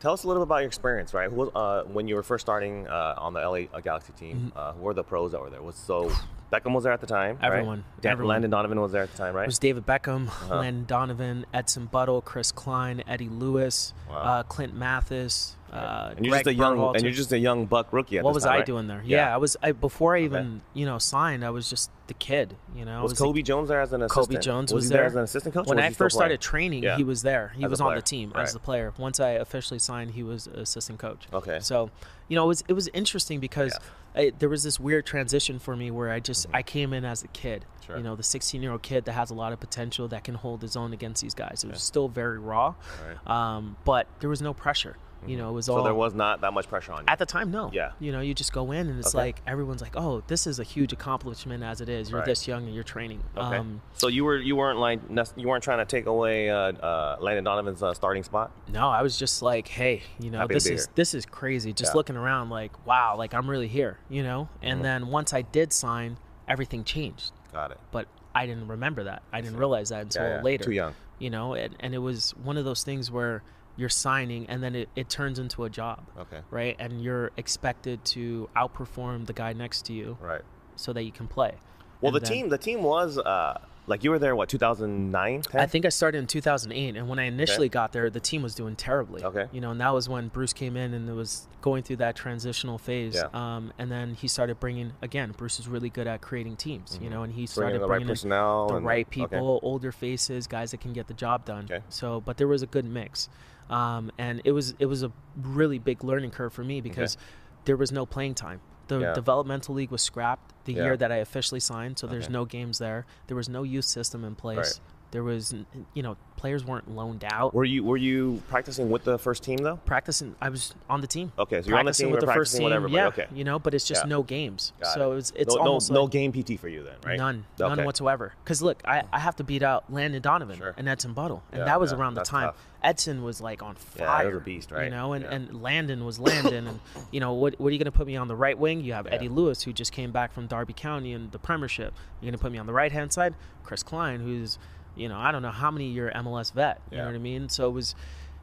tell 0.00 0.12
us 0.12 0.22
a 0.22 0.28
little 0.28 0.40
bit 0.42 0.48
about 0.48 0.58
your 0.58 0.68
experience, 0.68 1.12
right? 1.12 1.28
Who 1.28 1.34
was, 1.36 1.50
uh, 1.54 1.82
when 1.92 2.06
you 2.06 2.14
were 2.14 2.22
first 2.22 2.42
starting 2.46 2.86
uh, 2.86 3.14
on 3.18 3.34
the 3.34 3.40
LA 3.40 3.80
Galaxy 3.80 4.12
team? 4.12 4.52
Uh, 4.54 4.72
who 4.72 4.82
were 4.82 4.94
the 4.94 5.02
pros 5.02 5.32
that 5.32 5.40
were 5.40 5.50
there? 5.50 5.60
Was 5.62 5.74
so 5.76 6.10
Beckham 6.52 6.72
was 6.74 6.84
there 6.84 6.92
at 6.92 7.00
the 7.00 7.06
time. 7.06 7.36
right? 7.42 7.46
Everyone, 7.52 7.84
Dan- 8.00 8.12
everyone. 8.12 8.34
Landon 8.34 8.50
Donovan 8.50 8.80
was 8.80 8.92
there 8.92 9.02
at 9.02 9.10
the 9.12 9.18
time, 9.18 9.34
right? 9.34 9.42
It 9.42 9.46
was 9.48 9.58
David 9.58 9.84
Beckham, 9.86 10.28
Uh-huh. 10.28 10.56
Landon 10.56 10.84
Donovan, 10.84 11.46
Edson 11.52 11.86
Buddle, 11.86 12.20
Chris 12.22 12.52
Klein, 12.52 13.02
Eddie 13.06 13.28
Lewis, 13.28 13.92
Wow. 14.08 14.16
uh, 14.16 14.42
Clint 14.44 14.74
Mathis, 14.74 15.56
uh, 15.72 16.12
and 16.16 16.24
you're 16.24 16.30
Greg 16.30 16.44
just 16.44 16.46
a 16.46 16.54
young 16.54 16.94
and 16.94 17.02
you're 17.02 17.12
just 17.12 17.32
a 17.32 17.38
young 17.38 17.66
buck 17.66 17.92
rookie 17.92 18.18
at 18.18 18.24
what 18.24 18.32
was 18.32 18.44
time, 18.44 18.52
I 18.52 18.56
right? 18.58 18.66
doing 18.66 18.86
there? 18.86 19.02
Yeah. 19.04 19.16
Yeah, 19.28 19.34
I 19.34 19.36
was. 19.38 19.56
I, 19.62 19.72
before 19.72 20.14
I 20.16 20.20
even 20.22 20.60
you 20.74 20.86
know 20.86 20.98
signed, 20.98 21.44
I 21.44 21.50
was 21.50 21.68
just 21.68 21.90
the 22.06 22.14
kid. 22.14 22.54
You 22.76 22.84
know, 22.84 23.02
Was 23.02 23.10
was 23.10 23.18
the- 23.18 23.24
Cobi 23.24 23.42
Jones 23.42 23.68
there 23.68 23.80
as 23.80 23.92
an 23.92 24.02
assistant? 24.02 24.28
Cobi 24.28 24.38
Jones 24.38 24.72
was, 24.72 24.82
was, 24.84 24.84
he 24.84 24.88
there 24.90 24.98
there 24.98 25.06
as 25.06 25.16
an 25.16 25.22
assistant 25.24 25.54
coach. 25.54 25.66
When 25.66 25.80
I 25.80 25.90
first 25.90 26.14
started 26.14 26.40
training, 26.40 26.84
Yeah. 26.84 26.96
he 26.96 27.02
was 27.02 27.22
there. 27.22 27.52
He 27.56 27.64
As 27.64 27.70
was 27.70 27.80
on 27.80 27.96
the 27.96 28.00
team 28.02 28.30
Right. 28.32 28.44
as 28.44 28.52
the 28.52 28.60
player. 28.60 28.92
Once 28.96 29.18
I 29.18 29.30
officially 29.30 29.80
signed, 29.80 30.12
he 30.12 30.22
was 30.22 30.46
assistant 30.46 31.00
coach. 31.00 31.26
Okay. 31.32 31.58
So, 31.60 31.90
you 32.28 32.36
know, 32.36 32.44
it 32.44 32.48
was 32.48 32.64
it 32.68 32.72
was 32.72 32.88
interesting 32.88 33.40
because 33.40 33.76
I, 34.14 34.32
there 34.38 34.48
was 34.48 34.62
this 34.62 34.80
weird 34.80 35.04
transition 35.06 35.58
for 35.58 35.76
me 35.76 35.90
where 35.90 36.10
I 36.10 36.20
just 36.20 36.46
I 36.52 36.62
came 36.62 36.92
in 36.92 37.04
as 37.04 37.22
a 37.22 37.28
kid. 37.28 37.62
Mm-hmm. 37.64 37.86
Sure. 37.86 37.96
You 37.98 38.02
know, 38.02 38.16
the 38.16 38.22
16 38.24 38.62
year 38.62 38.72
old 38.72 38.82
kid 38.82 39.04
that 39.04 39.12
has 39.12 39.30
a 39.30 39.34
lot 39.34 39.52
of 39.52 39.60
potential 39.60 40.08
that 40.08 40.24
can 40.24 40.34
hold 40.34 40.62
his 40.62 40.76
own 40.76 40.92
against 40.92 41.22
these 41.22 41.34
guys. 41.34 41.62
It 41.64 41.70
was 41.70 41.82
still 41.82 42.08
very 42.08 42.38
raw, 42.38 42.74
Right. 43.06 43.30
um, 43.56 43.76
but 43.84 44.08
there 44.20 44.28
was 44.30 44.42
no 44.42 44.52
pressure. 44.52 44.96
You 45.26 45.36
know, 45.36 45.48
it 45.50 45.52
was 45.52 45.66
So 45.66 45.76
all 45.76 45.82
there 45.84 45.94
was 45.94 46.14
not 46.14 46.40
that 46.42 46.52
much 46.52 46.68
pressure 46.68 46.92
on 46.92 47.00
you. 47.00 47.04
at 47.08 47.18
the 47.18 47.26
time, 47.26 47.50
no. 47.50 47.70
Yeah. 47.72 47.92
You 48.00 48.12
know, 48.12 48.20
you 48.20 48.34
just 48.34 48.52
go 48.52 48.72
in 48.72 48.88
and 48.88 48.98
it's 48.98 49.08
Okay. 49.14 49.18
like 49.26 49.42
everyone's 49.46 49.82
like, 49.82 49.96
"Oh, 49.96 50.22
this 50.26 50.46
is 50.46 50.58
a 50.58 50.62
huge 50.64 50.92
accomplishment 50.92 51.62
as 51.62 51.80
it 51.80 51.88
is. 51.88 52.10
You're 52.10 52.20
Right. 52.20 52.26
this 52.26 52.46
young 52.46 52.64
and 52.66 52.74
you're 52.74 52.84
training." 52.84 53.22
Okay. 53.36 53.56
Um, 53.56 53.80
so 53.94 54.08
you 54.08 54.24
were 54.24 54.36
you 54.36 54.56
weren't 54.56 54.78
like 54.78 55.00
you 55.36 55.48
weren't 55.48 55.64
trying 55.64 55.78
to 55.78 55.84
take 55.84 56.06
away 56.06 56.50
uh, 56.50 56.56
uh, 56.72 57.16
Landon 57.20 57.44
Donovan's 57.44 57.82
uh, 57.82 57.92
starting 57.94 58.22
spot. 58.22 58.50
no, 58.68 58.88
I 58.88 59.02
was 59.02 59.18
just 59.18 59.42
like, 59.42 59.68
"Hey, 59.68 60.02
you 60.20 60.30
know, 60.30 60.38
Happy 60.38 60.54
this 60.54 60.66
is 60.66 60.84
here. 60.86 60.92
this 60.94 61.14
is 61.14 61.26
crazy." 61.26 61.72
Just 61.72 61.92
Yeah. 61.92 61.96
looking 61.96 62.16
around, 62.16 62.50
like, 62.50 62.86
"Wow, 62.86 63.16
like 63.16 63.34
I'm 63.34 63.48
really 63.48 63.68
here," 63.68 63.98
you 64.08 64.22
know. 64.22 64.48
And 64.62 64.74
Mm-hmm. 64.76 64.82
then 64.82 65.06
once 65.08 65.32
I 65.34 65.42
did 65.42 65.72
sign, 65.72 66.18
everything 66.48 66.84
changed. 66.84 67.32
Got 67.52 67.70
it. 67.72 67.78
But 67.90 68.06
I 68.34 68.46
didn't 68.46 68.68
remember 68.68 69.04
that. 69.04 69.22
I 69.32 69.40
didn't 69.40 69.56
realize 69.56 69.88
that 69.88 70.02
until 70.02 70.22
yeah. 70.28 70.42
later. 70.42 70.64
Too 70.64 70.72
young. 70.72 70.94
You 71.18 71.30
know, 71.30 71.54
and, 71.54 71.74
and 71.80 71.94
it 71.94 71.98
was 71.98 72.32
one 72.32 72.58
of 72.58 72.66
those 72.66 72.82
things 72.84 73.10
where 73.10 73.42
you're 73.76 73.88
signing 73.88 74.46
and 74.48 74.62
then 74.62 74.74
it, 74.74 74.88
it 74.96 75.08
turns 75.08 75.38
into 75.38 75.64
a 75.64 75.70
job. 75.70 76.04
Okay. 76.18 76.40
Right, 76.50 76.76
and 76.78 77.02
you're 77.02 77.30
expected 77.36 78.04
to 78.06 78.48
outperform 78.56 79.26
the 79.26 79.32
guy 79.32 79.52
next 79.52 79.84
to 79.86 79.92
you 79.92 80.16
Right. 80.20 80.42
so 80.76 80.92
that 80.92 81.02
you 81.02 81.12
can 81.12 81.28
play. 81.28 81.54
Well, 82.00 82.08
And 82.14 82.16
the 82.16 82.20
then- 82.20 82.32
team 82.32 82.48
the 82.48 82.58
team 82.58 82.82
was 82.82 83.18
uh, 83.18 83.58
like 83.86 84.02
you 84.04 84.10
were 84.10 84.18
there 84.18 84.34
what 84.34 84.48
2009. 84.48 85.42
I 85.54 85.66
think 85.66 85.86
I 85.86 85.90
started 85.90 86.18
in 86.18 86.26
2008, 86.26 86.96
and 86.96 87.08
when 87.08 87.18
I 87.18 87.24
initially 87.24 87.68
got 87.68 87.92
there, 87.92 88.10
the 88.10 88.18
team 88.20 88.42
was 88.42 88.54
doing 88.54 88.74
terribly. 88.76 89.22
Okay. 89.22 89.46
You 89.52 89.60
know, 89.60 89.70
and 89.70 89.80
that 89.80 89.94
was 89.94 90.08
when 90.08 90.28
Bruce 90.28 90.52
came 90.52 90.76
in 90.76 90.92
and 90.92 91.08
it 91.08 91.12
was 91.12 91.46
going 91.62 91.82
through 91.84 91.96
that 91.96 92.16
transitional 92.16 92.78
phase. 92.78 93.14
Yeah. 93.14 93.28
Um, 93.32 93.72
and 93.78 93.90
then 93.90 94.14
he 94.14 94.26
started 94.28 94.58
bringing 94.60 94.92
again. 95.02 95.32
Bruce 95.36 95.58
is 95.60 95.68
really 95.68 95.88
good 95.88 96.06
at 96.08 96.20
creating 96.20 96.56
teams. 96.56 96.98
You 97.00 97.08
know, 97.10 97.22
and 97.22 97.32
he 97.32 97.46
started 97.46 97.74
Mm-hmm. 97.74 97.82
the 97.82 97.88
right 97.88 97.96
bringing 97.98 98.08
personnel 98.08 98.66
the 98.68 98.80
right 98.80 99.06
okay. 99.06 99.20
people, 99.22 99.60
older 99.62 99.92
faces, 99.92 100.46
guys 100.48 100.72
that 100.72 100.80
can 100.80 100.92
get 100.92 101.06
the 101.06 101.14
job 101.14 101.44
done. 101.44 101.64
Okay. 101.70 101.82
So, 101.88 102.20
but 102.20 102.36
there 102.38 102.48
was 102.48 102.62
a 102.62 102.66
good 102.66 102.84
mix, 102.84 103.28
um, 103.70 104.10
and 104.18 104.40
it 104.44 104.52
was 104.52 104.74
it 104.78 104.86
was 104.86 105.02
a 105.02 105.12
really 105.40 105.78
big 105.78 106.02
learning 106.04 106.30
curve 106.30 106.52
for 106.52 106.64
me 106.64 106.80
because 106.80 107.16
there 107.64 107.76
was 107.76 107.90
no 107.92 108.06
playing 108.06 108.34
time. 108.34 108.60
The 108.88 109.00
Yeah. 109.00 109.12
developmental 109.14 109.74
league 109.74 109.90
was 109.90 110.02
scrapped 110.02 110.52
the 110.64 110.74
Yeah. 110.74 110.84
year 110.84 110.96
that 110.96 111.10
I 111.10 111.16
officially 111.16 111.58
signed, 111.60 111.98
so 111.98 112.06
there's 112.06 112.24
Okay. 112.26 112.32
no 112.32 112.44
games 112.44 112.78
there. 112.78 113.04
There 113.26 113.36
was 113.36 113.48
no 113.48 113.62
youth 113.64 113.84
system 113.86 114.24
in 114.24 114.34
place. 114.36 114.56
Right. 114.58 114.80
There 115.12 115.22
was, 115.22 115.54
you 115.94 116.02
know, 116.02 116.16
players 116.36 116.64
weren't 116.64 116.90
loaned 116.90 117.24
out. 117.24 117.54
Were 117.54 117.64
you 117.64 117.82
were 117.84 117.96
you 117.96 118.42
practicing 118.48 118.90
with 118.90 119.04
the 119.04 119.18
first 119.18 119.42
team 119.44 119.56
though? 119.58 119.76
practicing, 119.86 120.34
I 120.40 120.48
was 120.50 120.74
on 120.90 121.00
the 121.00 121.06
team. 121.06 121.32
Okay, 121.38 121.62
so 121.62 121.68
you're 121.68 121.78
on 121.78 121.84
the 121.84 121.90
Practicing 121.90 122.06
team, 122.06 122.12
with 122.12 122.20
the 122.20 122.32
first 122.32 122.56
team, 122.56 122.88
yeah. 122.88 123.06
okay. 123.06 123.26
You 123.32 123.44
know, 123.44 123.58
but 123.58 123.72
it's 123.72 123.84
just 123.86 124.04
Yeah. 124.04 124.08
no 124.08 124.22
games. 124.22 124.72
Got 124.82 124.94
so 124.94 125.12
it. 125.12 125.18
it's 125.18 125.32
it's 125.36 125.54
no, 125.54 125.60
almost 125.62 125.90
no, 125.90 126.02
no 126.02 126.06
game 126.08 126.32
PT 126.32 126.58
for 126.60 126.68
you 126.68 126.82
then, 126.82 126.96
right? 127.04 127.16
none, 127.16 127.46
Okay. 127.60 127.74
none 127.74 127.84
whatsoever. 127.86 128.34
Because 128.44 128.60
look, 128.62 128.82
I, 128.84 129.04
I 129.12 129.20
have 129.20 129.36
to 129.36 129.44
beat 129.44 129.62
out 129.62 129.90
Landon 129.92 130.20
Donovan 130.20 130.58
Sure. 130.58 130.74
and 130.76 130.88
Edson 130.88 131.12
Buddle, 131.14 131.42
and 131.52 131.60
Yeah, 131.60 131.64
that 131.66 131.80
was 131.80 131.92
yeah, 131.92 131.98
around 131.98 132.14
the 132.14 132.22
time 132.24 132.48
tough. 132.48 132.66
Edson 132.82 133.22
was 133.22 133.40
like 133.40 133.62
on 133.62 133.76
Yeah, 133.96 134.04
fire. 134.06 134.26
he 134.28 134.34
was 134.34 134.42
a 134.42 134.44
beast, 134.44 134.70
right? 134.72 134.84
You 134.84 134.90
know, 134.90 135.12
and, 135.14 135.24
Yeah. 135.24 135.30
and 135.34 135.62
Landon 135.62 136.04
was 136.04 136.18
Landon, 136.18 136.66
and 136.66 136.80
you 137.12 137.20
know 137.20 137.32
what? 137.32 137.58
What 137.58 137.68
are 137.68 137.72
you 137.72 137.78
going 137.78 137.86
to 137.86 137.92
put 137.92 138.06
me 138.06 138.16
on 138.16 138.28
the 138.28 138.36
right 138.36 138.58
wing? 138.58 138.80
You 138.82 138.92
have 138.92 139.06
Yeah. 139.06 139.14
Eddie 139.14 139.28
Lewis, 139.28 139.62
who 139.62 139.72
just 139.72 139.92
came 139.92 140.10
back 140.12 140.32
from 140.32 140.46
Derby 140.48 140.72
County 140.74 141.12
in 141.12 141.30
the 141.30 141.38
Premiership. 141.38 141.94
You're 142.20 142.30
going 142.30 142.38
to 142.38 142.42
put 142.42 142.52
me 142.52 142.58
on 142.58 142.66
the 142.66 142.72
right 142.74 142.92
hand 142.92 143.12
side. 143.12 143.34
Chris 143.64 143.82
Klein, 143.82 144.20
who's 144.20 144.58
you 144.96 145.08
know 145.08 145.18
I 145.18 145.30
don't 145.32 145.42
know 145.42 145.50
how 145.50 145.70
many 145.70 145.86
year 145.88 146.10
MLS 146.14 146.52
vet. 146.52 146.80
You 146.90 146.96
Yeah. 146.96 147.02
know 147.04 147.08
what 147.10 147.14
I 147.16 147.18
mean? 147.18 147.48
So 147.48 147.68
it 147.68 147.72
was. 147.72 147.94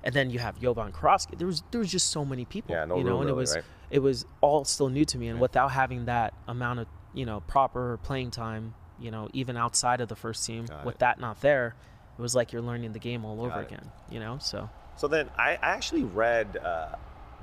and 0.06 0.14
then 0.14 0.30
you 0.30 0.40
have 0.40 0.60
Jovan 0.60 0.92
Kirovski. 0.92 1.38
There 1.38 1.48
was 1.48 1.64
there 1.72 1.80
was 1.80 1.90
just 1.90 2.08
so 2.12 2.26
many 2.26 2.44
people, 2.46 2.76
Yeah, 2.76 2.84
no 2.86 2.98
you 2.98 3.04
know, 3.06 3.22
and 3.22 3.30
it 3.30 3.34
was 3.34 3.56
right? 3.56 3.64
it 3.90 4.00
was 4.00 4.26
all 4.42 4.66
still 4.66 4.90
new 4.90 5.06
to 5.06 5.18
me, 5.18 5.28
and 5.30 5.40
without 5.40 5.72
having 5.72 6.06
that 6.06 6.34
amount 6.48 6.80
of 6.82 6.88
you 7.14 7.26
know 7.26 7.40
proper 7.42 7.98
playing 8.04 8.32
time, 8.32 8.74
you 9.00 9.12
know, 9.12 9.30
even 9.34 9.56
outside 9.56 10.02
of 10.02 10.10
the 10.10 10.16
first 10.18 10.46
team, 10.46 10.66
Got 10.66 10.84
with 10.86 10.96
it. 10.96 11.00
that 11.00 11.20
not 11.22 11.40
there, 11.40 11.76
it 12.18 12.22
was 12.22 12.36
like 12.36 12.52
you're 12.52 12.62
learning 12.62 12.92
the 12.92 13.00
game 13.00 13.24
all 13.24 13.40
over 13.46 13.62
it. 13.62 13.68
again, 13.68 13.92
you 14.10 14.20
know. 14.20 14.38
So 14.40 14.70
So 14.98 15.08
then 15.08 15.30
I, 15.38 15.52
I 15.62 15.70
actually 15.78 16.04
read 16.04 16.58
uh, 16.58 16.96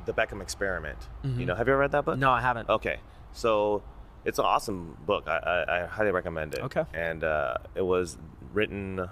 the 0.05 0.12
Beckham 0.12 0.43
Experiment. 0.43 0.99
You 1.25 1.31
Mhm. 1.31 1.47
know, 1.47 1.55
have 1.55 1.67
you 1.67 1.73
ever 1.73 1.81
read 1.81 1.93
that 1.93 2.05
book? 2.05 2.19
no, 2.19 2.31
I 2.31 2.43
haven't. 2.43 2.69
Okay, 2.69 2.99
so 3.33 3.83
it's 4.26 4.38
an 4.38 4.45
awesome 4.45 4.99
book. 5.07 5.25
I, 5.26 5.38
I, 5.38 5.57
I 5.85 5.87
highly 5.87 6.11
recommend 6.11 6.52
it. 6.55 6.61
Okay. 6.61 6.85
And 6.93 7.25
uh, 7.25 7.55
it 7.75 7.83
was 7.87 8.19
written 8.52 9.09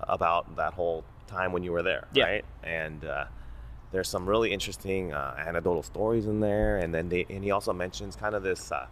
about 0.00 0.56
that 0.56 0.74
whole 0.74 1.04
time 1.26 1.52
when 1.52 1.62
you 1.62 1.72
were 1.72 1.82
there, 1.82 2.06
Yeah. 2.12 2.24
right? 2.24 2.44
And 2.62 3.04
uh, 3.04 3.24
there's 3.92 4.08
some 4.08 4.28
really 4.28 4.52
interesting 4.52 5.12
uh, 5.12 5.34
anecdotal 5.38 5.82
stories 5.82 6.26
in 6.26 6.40
there, 6.40 6.78
and 6.78 6.94
then 6.94 7.08
they 7.08 7.26
and 7.30 7.42
he 7.44 7.50
also 7.50 7.72
mentions 7.72 8.16
kind 8.16 8.34
of 8.34 8.42
this, 8.42 8.70
uh, 8.72 8.86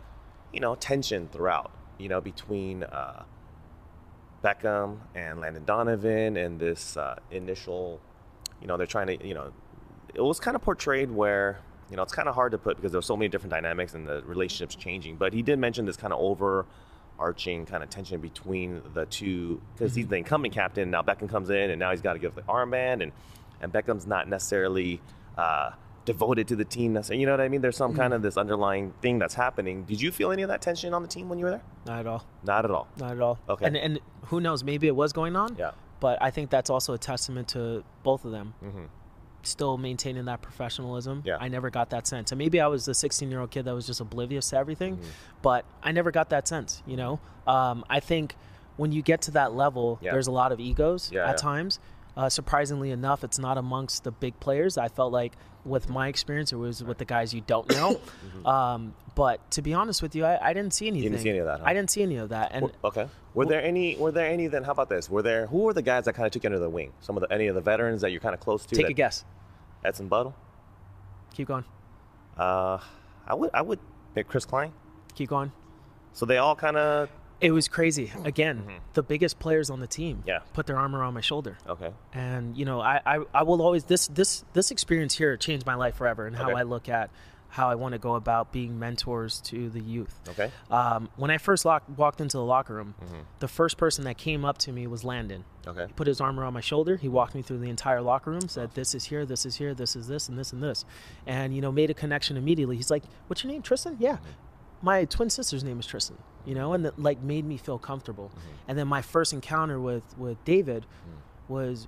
you 0.52 0.60
know, 0.60 0.74
tension 0.76 1.28
throughout, 1.28 1.70
you 1.98 2.08
know, 2.08 2.20
between 2.20 2.84
uh, 2.84 3.24
Beckham 4.42 4.98
and 5.14 5.40
Landon 5.40 5.64
Donovan, 5.64 6.36
and 6.36 6.58
this 6.58 6.96
uh, 6.96 7.16
initial, 7.30 8.00
you 8.60 8.66
know, 8.66 8.76
they're 8.76 8.86
trying 8.86 9.06
to, 9.18 9.26
you 9.26 9.34
know, 9.34 9.52
it 10.14 10.20
was 10.20 10.40
kind 10.40 10.54
of 10.54 10.62
portrayed 10.62 11.10
where 11.10 11.58
you 11.90 11.96
know 11.96 12.02
it's 12.02 12.12
kind 12.12 12.28
of 12.28 12.34
hard 12.34 12.52
to 12.52 12.58
put 12.58 12.76
because 12.76 12.92
there's 12.92 13.04
so 13.06 13.16
many 13.16 13.28
different 13.28 13.50
dynamics 13.50 13.92
and 13.94 14.06
the 14.06 14.22
relationships 14.22 14.74
changing 14.74 15.16
but 15.16 15.32
he 15.34 15.42
did 15.42 15.58
mention 15.58 15.84
this 15.84 15.96
kind 15.96 16.12
of 16.12 16.18
overarching 17.22 17.66
kind 17.66 17.82
of 17.82 17.90
tension 17.90 18.20
between 18.20 18.82
the 18.94 19.06
two 19.06 19.60
because 19.74 19.94
he's 19.94 20.06
the 20.08 20.16
incumbent 20.16 20.52
captain 20.54 20.90
now 20.90 21.02
Beckham 21.02 21.28
comes 21.28 21.50
in 21.50 21.70
and 21.70 21.78
now 21.78 21.90
he's 21.90 22.00
got 22.00 22.14
to 22.14 22.18
give 22.18 22.34
the 22.34 22.42
armband 22.42 23.02
and 23.02 23.12
and 23.60 23.72
Beckham's 23.72 24.06
not 24.06 24.28
necessarily 24.28 25.00
uh, 25.38 25.70
devoted 26.04 26.48
to 26.48 26.56
the 26.56 26.64
team 26.64 26.92
necessarily 26.94 27.20
you 27.20 27.26
know 27.26 27.32
what 27.32 27.40
I 27.40 27.48
mean 27.48 27.60
there's 27.60 27.76
some 27.76 27.94
kind 27.94 28.12
of 28.12 28.22
this 28.22 28.36
underlying 28.36 28.92
thing 29.02 29.18
that's 29.18 29.34
happening 29.34 29.84
did 29.84 30.00
you 30.00 30.10
feel 30.10 30.32
any 30.32 30.42
of 30.42 30.48
that 30.48 30.60
tension 30.62 30.92
on 30.94 31.02
the 31.02 31.08
team 31.08 31.28
when 31.28 31.38
you 31.38 31.44
were 31.44 31.52
there 31.52 31.62
Not 31.86 32.00
at 32.00 32.06
all. 32.06 32.26
not 32.42 32.64
at 32.64 32.70
all 32.70 32.88
Not 32.98 33.12
at 33.12 33.20
all. 33.20 33.38
Okay. 33.48 33.66
And 33.66 33.76
and 33.76 34.00
who 34.26 34.40
knows? 34.40 34.64
Maybe 34.64 34.86
it 34.88 34.96
was 34.96 35.12
going 35.12 35.36
on. 35.36 35.56
yeah 35.58 35.72
But 36.00 36.20
I 36.20 36.30
think 36.30 36.50
that's 36.50 36.70
also 36.70 36.92
a 36.94 36.98
testament 36.98 37.48
to 37.48 37.84
both 38.02 38.24
of 38.24 38.32
them. 38.32 38.54
Mhm. 38.64 38.88
Still 39.44 39.76
maintaining 39.78 40.26
that 40.26 40.40
professionalism. 40.42 41.22
Yeah. 41.24 41.36
I 41.40 41.48
never 41.48 41.68
got 41.70 41.90
that 41.90 42.06
sense. 42.06 42.30
And 42.32 42.38
maybe 42.38 42.60
I 42.60 42.66
was 42.68 42.84
the 42.84 42.94
16 42.94 43.30
year 43.30 43.40
old 43.40 43.50
kid 43.50 43.64
that 43.64 43.74
was 43.74 43.86
just 43.86 44.00
oblivious 44.00 44.50
to 44.50 44.56
everything, 44.56 44.96
Mm-hmm. 44.96 45.08
but 45.42 45.64
I 45.82 45.92
never 45.92 46.10
got 46.10 46.30
that 46.30 46.46
sense. 46.48 46.82
You 46.86 46.96
know, 46.96 47.20
um, 47.46 47.84
I 47.90 48.00
think 48.00 48.36
when 48.76 48.92
you 48.92 49.02
get 49.02 49.22
to 49.22 49.30
that 49.32 49.52
level, 49.54 49.98
Yeah. 50.00 50.12
there's 50.12 50.28
a 50.28 50.32
lot 50.32 50.52
of 50.52 50.60
egos 50.60 51.10
Yeah, 51.12 51.28
at 51.28 51.38
times. 51.38 51.78
Uh, 52.16 52.28
surprisingly 52.28 52.90
enough, 52.90 53.24
it's 53.24 53.38
not 53.38 53.56
amongst 53.56 54.04
the 54.04 54.10
big 54.10 54.38
players. 54.38 54.76
I 54.76 54.88
felt 54.88 55.12
like 55.12 55.32
with 55.64 55.88
my 55.88 56.08
experience, 56.08 56.52
it 56.52 56.56
was 56.56 56.82
with 56.82 56.98
the 56.98 57.04
guys 57.04 57.32
you 57.32 57.40
don't 57.40 57.68
know. 57.70 58.00
um, 58.44 58.94
but 59.14 59.50
to 59.52 59.62
be 59.62 59.74
honest 59.74 60.02
with 60.02 60.14
you, 60.14 60.24
I, 60.24 60.50
I 60.50 60.52
didn't 60.52 60.74
see 60.74 60.88
anything. 60.88 61.12
Mm-hmm. 61.12 61.22
see 61.22 61.30
any 61.30 61.38
of 61.38 61.46
that, 61.46 61.60
huh? 61.60 61.66
I 61.66 61.74
didn't 61.74 61.90
see 61.90 62.02
any 62.02 62.16
of 62.16 62.30
that. 62.30 62.52
And 62.52 62.64
Were- 62.64 62.72
okay. 62.84 63.08
Were 63.34 63.46
there 63.46 63.62
any? 63.62 63.96
Were 63.96 64.12
there 64.12 64.26
any? 64.26 64.46
Then 64.46 64.62
how 64.62 64.72
about 64.72 64.90
this? 64.90 65.08
Were 65.08 65.22
there? 65.22 65.46
Who 65.46 65.58
were 65.60 65.72
the 65.72 65.82
guys 65.82 66.04
that 66.04 66.14
kind 66.14 66.26
of 66.26 66.32
took 66.32 66.44
you 66.44 66.48
under 66.48 66.58
the 66.58 66.68
wing? 66.68 66.92
Some 67.00 67.16
of 67.16 67.22
the 67.22 67.32
any 67.32 67.46
of 67.46 67.54
the 67.54 67.62
veterans 67.62 68.02
that 68.02 68.10
you're 68.10 68.20
kind 68.20 68.34
of 68.34 68.40
close 68.40 68.66
to? 68.66 68.74
take 68.74 68.86
that, 68.86 68.90
a 68.90 68.94
guess. 68.94 69.24
Edson 69.84 70.08
Buddle. 70.08 70.34
Keep 71.34 71.48
going. 71.48 71.64
Uh, 72.36 72.78
I 73.26 73.34
would. 73.34 73.50
I 73.54 73.62
would 73.62 73.78
pick 74.14 74.28
Chris 74.28 74.44
Klein. 74.44 74.72
Keep 75.14 75.30
going. 75.30 75.52
So 76.12 76.26
they 76.26 76.38
all 76.38 76.54
kind 76.54 76.76
of. 76.76 77.08
It 77.42 77.50
was 77.50 77.68
crazy. 77.68 78.12
Again, 78.24 78.62
the 78.94 79.02
biggest 79.02 79.38
players 79.38 79.68
on 79.68 79.80
the 79.80 79.86
team 79.86 80.18
Mm-hmm. 80.18 80.28
Yeah. 80.28 80.38
put 80.52 80.66
their 80.66 80.76
arm 80.78 80.94
around 80.96 81.14
my 81.14 81.20
shoulder. 81.20 81.58
Okay. 81.68 81.90
And 82.14 82.56
you 82.56 82.64
know, 82.64 82.80
I, 82.80 83.00
I, 83.04 83.18
I 83.34 83.42
will 83.42 83.60
always 83.60 83.84
this 83.84 84.06
this 84.08 84.44
this 84.52 84.70
experience 84.70 85.14
here 85.16 85.36
changed 85.36 85.66
my 85.66 85.74
life 85.74 85.96
forever 85.96 86.26
and 86.26 86.36
how 86.36 86.50
Okay. 86.50 86.60
I 86.60 86.62
look 86.62 86.88
at 86.88 87.10
how 87.48 87.68
I 87.68 87.74
want 87.74 87.92
to 87.92 87.98
go 87.98 88.14
about 88.14 88.50
being 88.50 88.78
mentors 88.78 89.42
to 89.42 89.68
the 89.68 89.80
youth. 89.80 90.18
Okay. 90.26 90.50
Um, 90.70 91.10
when 91.16 91.30
I 91.30 91.36
first 91.36 91.66
lock, 91.66 91.82
walked 91.98 92.20
into 92.22 92.38
the 92.38 92.44
locker 92.44 92.72
room, 92.74 92.94
Mm-hmm. 93.04 93.20
the 93.40 93.48
first 93.48 93.76
person 93.76 94.04
that 94.04 94.16
came 94.16 94.42
up 94.46 94.56
to 94.58 94.72
me 94.72 94.86
was 94.86 95.04
Landon. 95.04 95.44
Okay. 95.66 95.86
He 95.86 95.92
put 95.92 96.06
his 96.06 96.18
arm 96.20 96.40
around 96.40 96.54
my 96.54 96.62
shoulder. 96.62 96.96
He 96.96 97.08
walked 97.08 97.34
me 97.34 97.42
through 97.42 97.58
the 97.58 97.68
entire 97.68 98.00
locker 98.00 98.30
room. 98.30 98.48
Said, 98.48 98.70
"This 98.72 98.94
is 98.94 99.04
here. 99.04 99.26
This 99.26 99.44
is 99.44 99.56
here. 99.56 99.74
This 99.74 99.94
is 99.96 100.08
this, 100.08 100.28
and 100.30 100.38
this 100.38 100.52
and 100.54 100.62
this," 100.62 100.84
and 101.26 101.54
you 101.54 101.60
know, 101.60 101.70
made 101.72 101.90
a 101.90 101.94
connection 101.94 102.38
immediately. 102.38 102.76
He's 102.76 102.90
like, 102.90 103.04
"What's 103.26 103.44
your 103.44 103.52
name, 103.52 103.60
Tristan?" 103.62 103.96
Yeah, 104.00 104.16
my 104.80 105.04
twin 105.04 105.28
sister's 105.30 105.62
name 105.62 105.78
is 105.78 105.86
Tristan. 105.86 106.16
You 106.44 106.54
know, 106.54 106.72
and 106.72 106.84
that 106.84 106.98
like 106.98 107.22
made 107.22 107.44
me 107.44 107.56
feel 107.56 107.78
comfortable. 107.78 108.30
And 108.68 108.76
then 108.78 108.88
my 108.88 109.02
first 109.02 109.32
encounter 109.32 109.80
with 109.80 110.02
with 110.18 110.42
David 110.44 110.86
was 111.48 111.86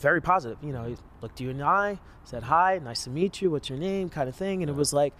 very 0.00 0.20
positive. 0.20 0.58
You 0.62 0.72
know, 0.72 0.84
he 0.84 0.96
looked 1.20 1.40
you 1.40 1.50
in 1.50 1.58
the 1.58 1.64
eye, 1.64 1.98
said 2.24 2.44
hi, 2.44 2.78
nice 2.82 3.04
to 3.04 3.10
meet 3.10 3.40
you. 3.42 3.50
What's 3.50 3.68
your 3.68 3.78
name? 3.78 4.08
Kind 4.08 4.28
of 4.28 4.34
thing. 4.36 4.62
And 4.62 4.70
it 4.70 4.74
was 4.76 4.92
like 4.92 5.14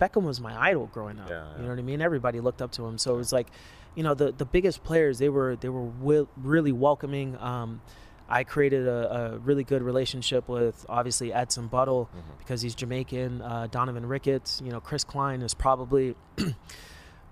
Beckham 0.00 0.22
was 0.24 0.40
my 0.40 0.58
idol 0.60 0.86
growing 0.92 1.18
up. 1.20 1.28
Yeah, 1.30 1.56
You 1.56 1.62
know 1.64 1.68
what 1.70 1.78
I 1.78 1.82
mean? 1.82 2.00
Everybody 2.02 2.40
looked 2.40 2.60
up 2.62 2.72
to 2.72 2.84
him. 2.86 2.98
So 2.98 3.14
it 3.14 3.18
was 3.18 3.32
like, 3.32 3.48
you 3.94 4.02
know, 4.02 4.14
the 4.14 4.32
the 4.32 4.44
biggest 4.44 4.82
players 4.84 5.18
they 5.18 5.28
were 5.28 5.56
they 5.56 5.68
were 5.68 5.86
wi- 5.86 6.26
really 6.36 6.72
welcoming. 6.72 7.36
Um, 7.40 7.80
I 8.28 8.42
created 8.42 8.88
a, 8.88 9.34
a 9.34 9.38
really 9.38 9.62
good 9.62 9.82
relationship 9.82 10.48
with 10.48 10.84
obviously 10.88 11.32
Edson 11.32 11.68
Buddle 11.68 12.10
because 12.38 12.60
he's 12.60 12.74
Jamaican. 12.74 13.40
Uh, 13.40 13.68
Donovan 13.70 14.04
Ricketts, 14.06 14.60
you 14.64 14.72
know, 14.72 14.80
Chris 14.80 15.04
Klein 15.04 15.42
is 15.42 15.54
probably 15.54 16.16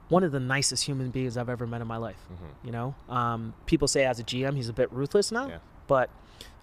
one 0.09 0.23
of 0.25 0.33
the 0.33 0.40
nicest 0.40 0.85
human 0.85 1.11
beings 1.11 1.37
I've 1.37 1.49
ever 1.49 1.67
met 1.67 1.81
in 1.81 1.87
my 1.87 1.97
life. 1.97 2.21
You 2.62 2.73
know, 2.73 2.95
um, 3.09 3.55
people 3.67 3.88
say 3.88 4.05
as 4.05 4.19
a 4.21 4.25
GM 4.25 4.57
he's 4.57 4.69
a 4.69 4.73
bit 4.73 4.93
ruthless 4.93 5.33
now, 5.33 5.49
Yeah. 5.49 5.59
but 5.87 6.11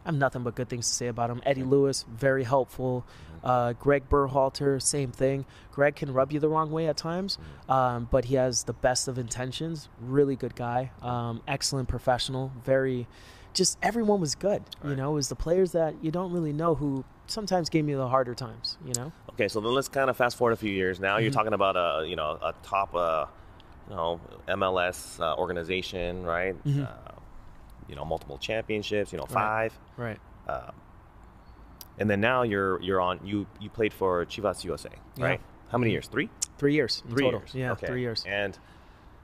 I 0.05 0.09
have 0.09 0.15
nothing 0.15 0.41
but 0.43 0.55
good 0.55 0.67
things 0.69 0.87
to 0.89 0.93
say 0.95 1.07
about 1.07 1.29
him. 1.29 1.41
Eddie 1.45 1.63
Lewis, 1.63 2.05
very 2.11 2.43
helpful. 2.43 3.05
Uh, 3.43 3.73
Greg 3.73 4.09
Berhalter, 4.09 4.81
same 4.81 5.11
thing. 5.11 5.45
Greg 5.71 5.95
can 5.95 6.11
rub 6.13 6.31
you 6.31 6.39
the 6.39 6.49
wrong 6.49 6.71
way 6.71 6.87
at 6.87 6.97
times, 6.97 7.37
um, 7.69 8.07
but 8.11 8.25
he 8.25 8.35
has 8.35 8.63
the 8.63 8.73
best 8.73 9.07
of 9.07 9.17
intentions. 9.17 9.89
Really 9.99 10.35
good 10.35 10.55
guy, 10.55 10.91
um, 11.01 11.41
excellent 11.47 11.87
professional. 11.87 12.51
Very, 12.63 13.07
just 13.53 13.77
everyone 13.81 14.19
was 14.21 14.33
good. 14.35 14.63
You 14.83 14.89
Right. 14.89 14.97
know, 14.97 15.11
it 15.11 15.15
was 15.15 15.29
the 15.29 15.35
players 15.35 15.71
that 15.73 16.03
you 16.03 16.09
don't 16.11 16.31
really 16.31 16.53
know 16.53 16.75
who 16.75 17.03
sometimes 17.27 17.69
gave 17.69 17.85
me 17.85 17.93
the 17.93 18.07
harder 18.09 18.33
times. 18.35 18.77
You 18.85 18.93
know, 18.95 19.11
Okay. 19.33 19.47
So 19.47 19.59
then 19.61 19.73
let's 19.73 19.87
kind 19.87 20.09
of 20.09 20.17
fast 20.17 20.37
forward 20.37 20.53
a 20.53 20.57
few 20.57 20.71
years. 20.71 20.99
Now 20.99 21.15
Mm-hmm. 21.15 21.23
you're 21.23 21.31
talking 21.31 21.53
about 21.53 21.75
a 21.75 22.05
you 22.07 22.15
know 22.15 22.37
a 22.41 22.53
top 22.63 22.93
uh, 22.95 23.25
you 23.89 23.95
know 23.95 24.19
MLS 24.47 25.19
uh, 25.19 25.35
organization, 25.37 26.23
right? 26.23 26.55
Mhm. 26.65 26.83
Uh, 26.87 27.11
you 27.87 27.95
know 27.95 28.05
multiple 28.05 28.37
championships. 28.37 29.11
You 29.11 29.19
know 29.19 29.25
five. 29.25 29.77
right? 29.97 30.19
Uh, 30.47 30.71
and 31.97 32.09
then 32.09 32.21
now 32.21 32.43
you're 32.43 32.81
you're 32.81 33.01
on 33.01 33.19
you 33.23 33.45
you 33.59 33.69
played 33.69 33.93
for 33.93 34.25
Chivas 34.25 34.63
USA, 34.63 34.89
Yeah. 35.15 35.25
right? 35.25 35.41
How 35.69 35.77
many 35.77 35.91
Mhm. 35.91 35.93
years? 35.93 36.07
Three. 36.07 36.29
Three 36.57 36.73
years 36.73 37.01
three 37.09 37.23
total. 37.25 37.39
years. 37.39 37.55
Yeah, 37.55 37.71
okay. 37.73 37.87
three 37.87 38.01
years. 38.01 38.23
And 38.27 38.57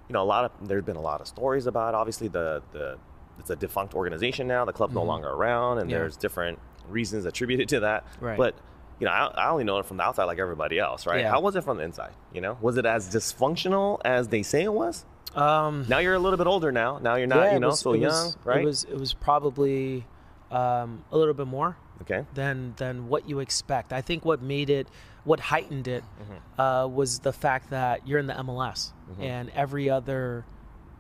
you 0.10 0.13
know, 0.13 0.22
a 0.24 0.26
lot 0.26 0.46
of 0.46 0.67
there's 0.67 0.84
been 0.84 0.96
a 0.96 1.02
lot 1.02 1.22
of 1.22 1.28
stories 1.28 1.67
about. 1.67 1.93
Obviously, 1.96 2.28
the 2.28 2.62
the 2.72 2.98
it's 3.39 3.50
a 3.52 3.56
defunct 3.56 3.93
organization 3.93 4.48
now. 4.48 4.65
The 4.65 4.74
club's 4.74 4.96
no 4.96 5.02
Mhm. 5.04 5.08
longer 5.08 5.30
around, 5.30 5.78
and 5.80 5.89
Yeah. 5.91 6.00
there's 6.00 6.17
different 6.17 6.58
reasons 6.89 7.26
attributed 7.26 7.67
to 7.70 7.80
that. 7.82 8.06
Right. 8.20 8.38
But 8.38 8.56
you 9.00 9.06
know, 9.06 9.12
I, 9.12 9.26
I 9.28 9.50
only 9.50 9.64
know 9.64 9.78
it 9.80 9.86
from 9.86 9.98
the 9.98 10.04
outside, 10.04 10.26
like 10.26 10.40
everybody 10.40 10.80
else, 10.80 11.06
right? 11.06 11.22
Yeah. 11.22 11.30
How 11.32 11.40
was 11.42 11.56
it 11.56 11.64
from 11.64 11.78
the 11.78 11.84
inside? 11.84 12.14
You 12.34 12.42
know, 12.42 12.58
was 12.62 12.78
it 12.78 12.86
as 12.86 13.14
dysfunctional 13.14 14.00
as 14.06 14.28
they 14.30 14.44
say 14.44 14.64
it 14.64 14.74
was? 14.74 15.06
Um, 15.36 15.86
Now 15.88 16.00
you're 16.00 16.16
a 16.16 16.20
little 16.20 16.38
bit 16.38 16.48
older. 16.48 16.72
Now, 16.72 16.98
now 17.00 17.16
you're 17.16 17.28
not, 17.28 17.44
yeah, 17.46 17.54
you 17.54 17.60
know, 17.60 17.68
was- 17.68 17.80
so 17.80 17.94
young, 17.94 18.10
was, 18.12 18.38
right? 18.44 18.62
It 18.62 18.66
was 18.66 18.84
it 18.86 18.98
was 19.00 19.14
probably 19.14 20.06
um, 20.50 21.04
a 21.12 21.18
little 21.18 21.34
bit 21.34 21.48
more 21.48 21.78
okay. 22.02 22.26
than 22.34 22.74
than 22.78 23.08
what 23.08 23.28
you 23.30 23.40
expect. 23.40 23.94
I 23.94 24.02
think 24.02 24.26
what 24.26 24.42
made 24.42 24.70
it, 24.70 24.88
what 25.26 25.40
heightened 25.40 25.88
it, 25.88 26.04
Mm-hmm. 26.22 26.62
uh, 26.62 26.88
was 26.88 27.20
the 27.20 27.34
fact 27.34 27.70
that 27.70 28.08
you're 28.08 28.20
in 28.20 28.28
the 28.28 28.34
MLS 28.34 28.94
and 29.20 29.50
every 29.52 29.90
other 29.90 30.46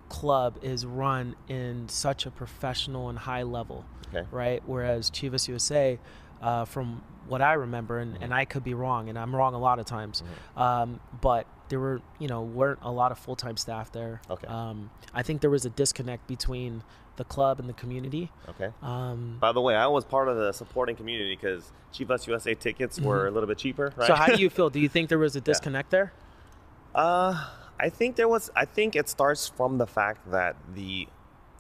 club 0.09 0.57
is 0.61 0.85
run 0.85 1.35
in 1.47 1.89
such 1.89 2.25
a 2.25 2.31
professional 2.31 3.09
and 3.09 3.17
high 3.19 3.43
level, 3.43 3.85
Okay. 4.13 4.25
right? 4.31 4.61
Whereas 4.65 5.09
Chivas 5.11 5.47
USA, 5.47 5.99
uh, 6.41 6.65
from 6.65 7.01
what 7.27 7.41
I 7.41 7.53
remember, 7.53 7.99
and, 7.99 8.13
Mm-hmm. 8.15 8.23
and 8.23 8.33
I 8.33 8.45
could 8.45 8.63
be 8.63 8.73
wrong, 8.73 9.09
and 9.09 9.17
I'm 9.19 9.35
wrong 9.35 9.53
a 9.53 9.59
lot 9.59 9.79
of 9.79 9.85
times, 9.85 10.23
um, 10.55 10.99
but 11.21 11.45
there 11.69 11.79
were 11.79 12.01
you 12.19 12.27
know 12.29 12.41
weren't 12.43 12.79
a 12.81 12.91
lot 12.91 13.11
of 13.11 13.19
full 13.19 13.35
time 13.35 13.57
staff 13.57 13.91
there. 13.91 14.21
Okay. 14.29 14.47
Um, 14.47 14.89
I 15.13 15.23
think 15.23 15.41
there 15.41 15.49
was 15.49 15.65
a 15.65 15.69
disconnect 15.69 16.25
between 16.27 16.83
the 17.17 17.23
club 17.25 17.59
and 17.59 17.67
the 17.67 17.73
community. 17.73 18.31
Okay. 18.47 18.69
Um, 18.81 19.37
By 19.41 19.51
the 19.51 19.59
way, 19.61 19.75
I 19.75 19.87
was 19.87 20.05
part 20.05 20.27
of 20.29 20.37
the 20.37 20.51
supporting 20.53 20.95
community 20.95 21.35
because 21.35 21.71
Chivas 21.93 22.27
USA 22.27 22.53
tickets 22.53 22.99
were 23.01 23.27
a 23.27 23.31
little 23.31 23.47
bit 23.47 23.57
cheaper, 23.57 23.85
right? 23.85 23.91
Mm-hmm. 23.93 24.05
So 24.07 24.13
how 24.15 24.27
do 24.27 24.41
you 24.41 24.49
feel? 24.57 24.69
Do 24.69 24.79
you 24.79 24.87
think 24.87 25.09
there 25.09 25.17
was 25.17 25.35
a 25.35 25.41
disconnect 25.41 25.89
there? 25.89 26.13
Uh, 26.95 27.49
I 27.79 27.89
think 27.89 28.15
there 28.15 28.27
was. 28.27 28.49
I 28.55 28.65
think 28.65 28.95
it 28.95 29.09
starts 29.09 29.47
from 29.47 29.77
the 29.77 29.87
fact 29.87 30.31
that 30.31 30.55
the 30.73 31.07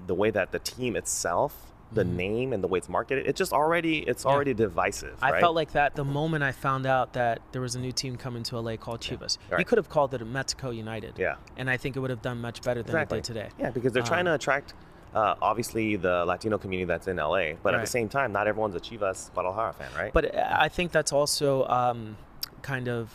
the 0.05 0.13
way 0.15 0.29
that 0.31 0.51
the 0.51 0.59
team 0.59 0.95
itself, 0.95 1.71
the 1.93 2.03
name 2.03 2.51
and 2.53 2.61
the 2.63 2.67
way 2.67 2.77
it's 2.79 2.89
marketed, 2.89 3.25
it 3.27 3.35
just 3.35 3.53
already 3.53 3.99
it's 3.99 4.21
Mm-hmm. 4.23 4.29
Yeah. 4.29 4.35
already 4.35 4.53
divisive. 4.53 5.17
I 5.21 5.31
right? 5.31 5.39
felt 5.39 5.55
like 5.55 5.71
that 5.71 5.95
the 5.95 6.03
moment 6.03 6.43
I 6.43 6.51
found 6.51 6.85
out 6.85 7.13
that 7.13 7.41
there 7.53 7.61
was 7.61 7.75
a 7.75 7.79
new 7.79 7.91
team 7.93 8.17
coming 8.17 8.43
to 8.43 8.59
LA 8.59 8.75
called 8.75 8.99
Chivas. 8.99 9.37
You 9.49 9.57
Right. 9.57 9.67
could 9.67 9.77
have 9.77 9.87
called 9.89 10.13
it 10.13 10.25
Mexico 10.25 10.69
United. 10.71 11.13
Yeah. 11.17 11.35
And 11.55 11.69
I 11.69 11.77
think 11.77 11.95
it 11.95 11.99
would 11.99 12.09
have 12.09 12.21
done 12.21 12.41
much 12.41 12.61
better 12.61 12.81
than 12.83 12.89
exactly 12.89 13.19
it 13.19 13.23
did 13.23 13.33
today. 13.33 13.49
Yeah, 13.57 13.69
because 13.71 13.93
they're 13.93 14.03
trying 14.03 14.21
Um, 14.27 14.31
to 14.31 14.33
attract 14.35 14.73
uh, 15.15 15.35
obviously 15.41 15.95
the 15.95 16.25
Latino 16.25 16.57
community 16.57 16.85
that's 16.85 17.07
in 17.07 17.15
LA, 17.17 17.53
but 17.63 17.73
at 17.73 17.79
the 17.81 17.87
same 17.87 18.09
time, 18.09 18.31
not 18.33 18.45
everyone's 18.47 18.75
a 18.75 18.79
Chivas 18.79 19.31
Guadalajara 19.33 19.73
fan, 19.73 19.87
right? 19.97 20.11
But 20.13 20.35
I 20.37 20.67
think 20.67 20.91
that's 20.91 21.13
also 21.13 21.65
um, 21.67 22.17
kind 22.61 22.87
of 22.89 23.13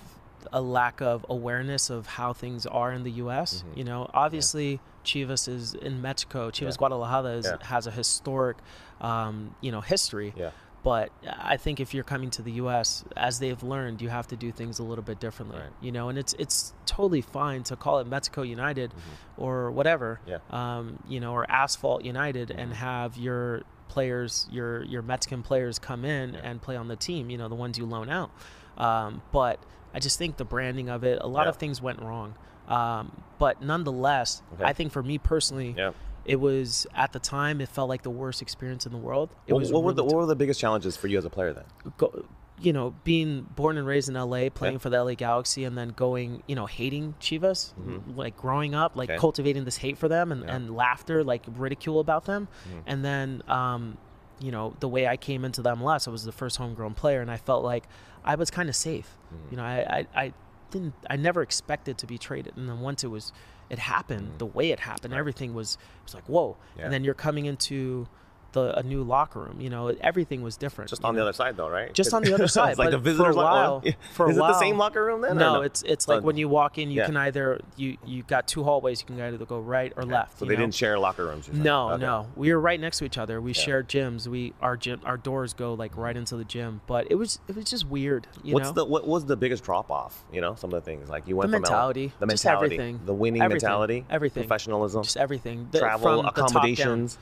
a 0.52 0.60
lack 0.62 1.00
of 1.02 1.24
awareness 1.28 1.90
of 1.90 2.06
how 2.06 2.32
things 2.32 2.64
are 2.66 2.90
in 2.92 3.04
the 3.04 3.12
U.S. 3.12 3.62
Mhm. 3.72 3.76
You 3.76 3.84
know, 3.84 4.10
obviously 4.14 4.80
Chivas 5.04 5.48
is 5.48 5.74
in 5.74 6.00
Mexico. 6.02 6.50
Chivas 6.50 6.72
Yeah. 6.72 6.76
Guadalajara 6.78 7.30
is, 7.36 7.46
Yeah. 7.46 7.66
has 7.66 7.86
a 7.86 7.90
historic, 7.90 8.56
um, 9.00 9.54
you 9.60 9.72
know, 9.72 9.80
history. 9.80 10.32
yeah, 10.36 10.50
But 10.84 11.10
I 11.24 11.56
think 11.58 11.78
if 11.80 11.94
you're 11.94 12.02
coming 12.04 12.30
to 12.30 12.42
the 12.42 12.52
U.S., 12.52 13.04
as 13.16 13.38
they've 13.38 13.62
learned, 13.62 14.02
you 14.02 14.08
have 14.08 14.26
to 14.28 14.36
do 14.36 14.50
things 14.50 14.78
a 14.80 14.82
little 14.82 15.04
bit 15.04 15.20
differently. 15.20 15.58
Right. 15.58 15.70
You 15.80 15.92
know, 15.92 16.08
and 16.08 16.18
it's 16.18 16.32
it's 16.34 16.74
totally 16.86 17.20
fine 17.20 17.62
to 17.64 17.76
call 17.76 17.98
it 18.00 18.06
Mexico 18.06 18.42
United 18.42 18.90
Mm-hmm. 18.90 19.42
or 19.42 19.70
whatever. 19.70 20.20
Yeah. 20.26 20.38
Um, 20.50 20.98
you 21.08 21.20
know, 21.20 21.32
or 21.32 21.48
Asphalt 21.50 22.04
United, 22.04 22.48
Mm-hmm. 22.48 22.58
and 22.58 22.74
have 22.74 23.16
your 23.16 23.62
players, 23.88 24.48
your 24.50 24.82
your 24.84 25.02
Mexican 25.02 25.42
players, 25.42 25.78
come 25.78 26.04
in 26.04 26.34
Yeah. 26.34 26.40
and 26.42 26.60
play 26.60 26.74
on 26.76 26.88
the 26.88 26.96
team. 26.96 27.30
You 27.30 27.38
know, 27.38 27.48
the 27.48 27.54
ones 27.54 27.78
you 27.78 27.86
loan 27.86 28.08
out. 28.08 28.30
Um, 28.76 29.22
but 29.32 29.60
I 29.94 30.00
just 30.00 30.18
think 30.18 30.36
the 30.38 30.44
branding 30.44 30.88
of 30.88 31.04
it, 31.04 31.18
a 31.20 31.28
lot 31.28 31.44
Yeah. 31.44 31.50
of 31.50 31.56
things 31.58 31.80
went 31.82 32.00
wrong. 32.02 32.34
Um, 32.68 33.22
but 33.38 33.60
nonetheless, 33.62 34.42
Okay. 34.54 34.64
I 34.64 34.72
think 34.72 34.92
for 34.92 35.02
me 35.02 35.18
personally, 35.18 35.74
yeah. 35.76 35.92
it 36.24 36.36
was 36.36 36.86
at 36.94 37.12
the 37.12 37.18
time 37.18 37.60
it 37.60 37.68
felt 37.68 37.88
like 37.88 38.02
the 38.02 38.10
worst 38.10 38.40
experience 38.42 38.86
in 38.86 38.92
the 38.92 38.98
world. 38.98 39.30
It 39.46 39.52
What, 39.52 39.60
was 39.60 39.72
what 39.72 39.82
were 39.82 39.92
the 39.92 40.02
really 40.02 40.14
what 40.14 40.20
were 40.20 40.26
the 40.26 40.36
biggest 40.36 40.60
challenges 40.60 40.96
for 40.96 41.08
you 41.08 41.18
as 41.18 41.24
a 41.24 41.30
player 41.30 41.52
then? 41.52 41.64
go, 41.98 42.24
you 42.60 42.72
know, 42.72 42.94
being 43.02 43.42
born 43.56 43.76
and 43.76 43.84
raised 43.86 44.08
in 44.08 44.14
LA, 44.14 44.48
playing 44.48 44.74
Yeah. 44.74 44.78
for 44.78 44.90
the 44.90 45.02
LA 45.02 45.14
Galaxy, 45.14 45.64
and 45.64 45.76
then 45.76 45.88
going, 45.88 46.44
you 46.46 46.54
know, 46.54 46.66
hating 46.66 47.14
Chivas, 47.20 47.74
Mhm. 47.74 48.16
like 48.16 48.36
growing 48.36 48.72
up, 48.76 48.94
like 48.94 49.10
Okay. 49.10 49.18
cultivating 49.18 49.64
this 49.64 49.78
hate 49.78 49.98
for 49.98 50.06
them 50.06 50.30
and, 50.30 50.44
Yeah. 50.44 50.54
and 50.54 50.76
laughter, 50.76 51.24
like 51.24 51.42
ridicule 51.56 51.98
about 51.98 52.26
them. 52.26 52.46
Mhm. 52.70 52.82
And 52.86 53.04
then, 53.04 53.42
um, 53.48 53.98
you 54.38 54.52
know, 54.52 54.74
the 54.78 54.88
way 54.88 55.08
I 55.08 55.16
came 55.16 55.44
into 55.44 55.60
the 55.60 55.70
MLS, 55.74 56.06
I 56.06 56.12
was 56.12 56.24
the 56.24 56.30
first 56.30 56.56
homegrown 56.58 56.94
player, 56.94 57.20
and 57.20 57.30
I 57.32 57.36
felt 57.36 57.64
like 57.64 57.88
I 58.24 58.36
was 58.36 58.48
kind 58.52 58.68
of 58.68 58.76
safe. 58.76 59.18
Mhm. 59.34 59.50
You 59.50 59.56
know, 59.56 59.64
I, 59.64 60.06
I, 60.14 60.22
I 60.26 60.32
didn't, 60.72 60.94
I 61.08 61.14
never 61.16 61.42
expected 61.42 61.98
to 61.98 62.06
be 62.06 62.18
traded. 62.18 62.56
And 62.56 62.68
then 62.68 62.80
once 62.80 63.04
it 63.04 63.08
was, 63.08 63.32
it 63.70 63.78
happened, 63.78 64.32
Mhm. 64.34 64.38
the 64.38 64.46
way 64.46 64.70
it 64.72 64.80
happened, 64.80 65.12
Right. 65.12 65.20
everything 65.20 65.54
was, 65.54 65.74
it 65.76 66.04
was 66.04 66.14
like, 66.14 66.24
whoa. 66.28 66.56
Yeah. 66.76 66.84
And 66.84 66.92
then 66.92 67.04
you're 67.04 67.14
coming 67.14 67.46
into 67.46 68.08
the, 68.52 68.78
a 68.78 68.82
new 68.82 69.02
locker 69.02 69.40
room, 69.40 69.60
you 69.60 69.70
know, 69.70 69.88
everything 70.00 70.42
was 70.42 70.56
different. 70.56 70.88
Just 70.90 71.04
on 71.04 71.14
the 71.14 71.22
other 71.22 71.32
side, 71.32 71.56
though, 71.56 71.68
right? 71.68 71.92
Just 71.92 72.12
on 72.14 72.22
the 72.22 72.32
other 72.34 72.46
side, 72.58 72.70
it's 72.70 72.78
like 72.78 72.90
the 72.90 72.96
for 72.98 73.00
a 73.00 73.02
visitors 73.02 73.36
locker 73.36 73.60
while- 73.60 73.80
room. 73.80 73.94
for 74.12 74.26
a 74.26 74.30
Is 74.30 74.36
it 74.36 74.40
the 74.40 74.58
same 74.60 74.78
locker 74.78 75.04
room 75.04 75.20
then? 75.22 75.32
or 75.32 75.34
No, 75.40 75.62
it's 75.62 75.82
it's 75.82 76.06
like 76.08 76.22
when 76.22 76.36
you 76.36 76.48
walk 76.48 76.78
in, 76.78 76.90
you 76.90 76.98
Yeah. 76.98 77.06
can 77.06 77.16
either 77.16 77.60
you 77.76 77.96
you 78.04 78.22
got 78.22 78.46
two 78.46 78.62
hallways, 78.62 79.00
you 79.00 79.06
can 79.06 79.20
either 79.20 79.44
go 79.44 79.58
right 79.58 79.92
or 79.96 80.02
Okay. 80.02 80.12
left. 80.12 80.38
So 80.38 80.44
they 80.44 80.54
know? 80.54 80.60
didn't 80.60 80.74
share 80.74 80.98
locker 80.98 81.24
rooms. 81.26 81.48
No, 81.52 81.90
Okay. 81.92 82.02
no, 82.02 82.26
we 82.36 82.52
were 82.52 82.60
right 82.60 82.78
next 82.80 82.98
to 82.98 83.04
each 83.04 83.18
other. 83.18 83.40
We 83.40 83.52
Yeah. 83.52 83.62
shared 83.62 83.88
gyms. 83.88 84.26
We 84.26 84.52
our 84.60 84.76
gym 84.76 85.00
our 85.04 85.16
doors 85.16 85.54
go 85.54 85.74
like 85.74 85.96
right 85.96 86.16
into 86.16 86.36
the 86.36 86.44
gym, 86.44 86.80
but 86.86 87.06
it 87.10 87.14
was 87.16 87.40
it 87.48 87.56
was 87.56 87.64
just 87.64 87.86
weird. 87.88 88.26
You 88.42 88.54
What's 88.54 88.68
know, 88.68 88.72
the 88.72 88.84
what 88.84 89.06
was 89.06 89.24
the 89.26 89.36
biggest 89.36 89.64
drop 89.64 89.90
off? 89.90 90.24
You 90.32 90.40
know, 90.40 90.54
some 90.56 90.72
of 90.72 90.82
the 90.84 90.90
things 90.90 91.08
like 91.08 91.26
you 91.26 91.36
went 91.36 91.50
the 91.50 91.56
from 91.56 91.64
L- 91.64 91.70
mentality, 91.70 92.12
the 92.20 92.26
just 92.26 92.44
mentality, 92.44 92.74
everything, 92.74 93.00
the 93.06 93.14
winning 93.14 93.42
Everything. 93.42 93.66
mentality, 93.66 94.04
everything, 94.10 94.42
professionalism, 94.44 95.02
just 95.02 95.16
everything. 95.16 95.68
The- 95.70 95.78
travel, 95.78 96.26
accommodations. 96.26 97.18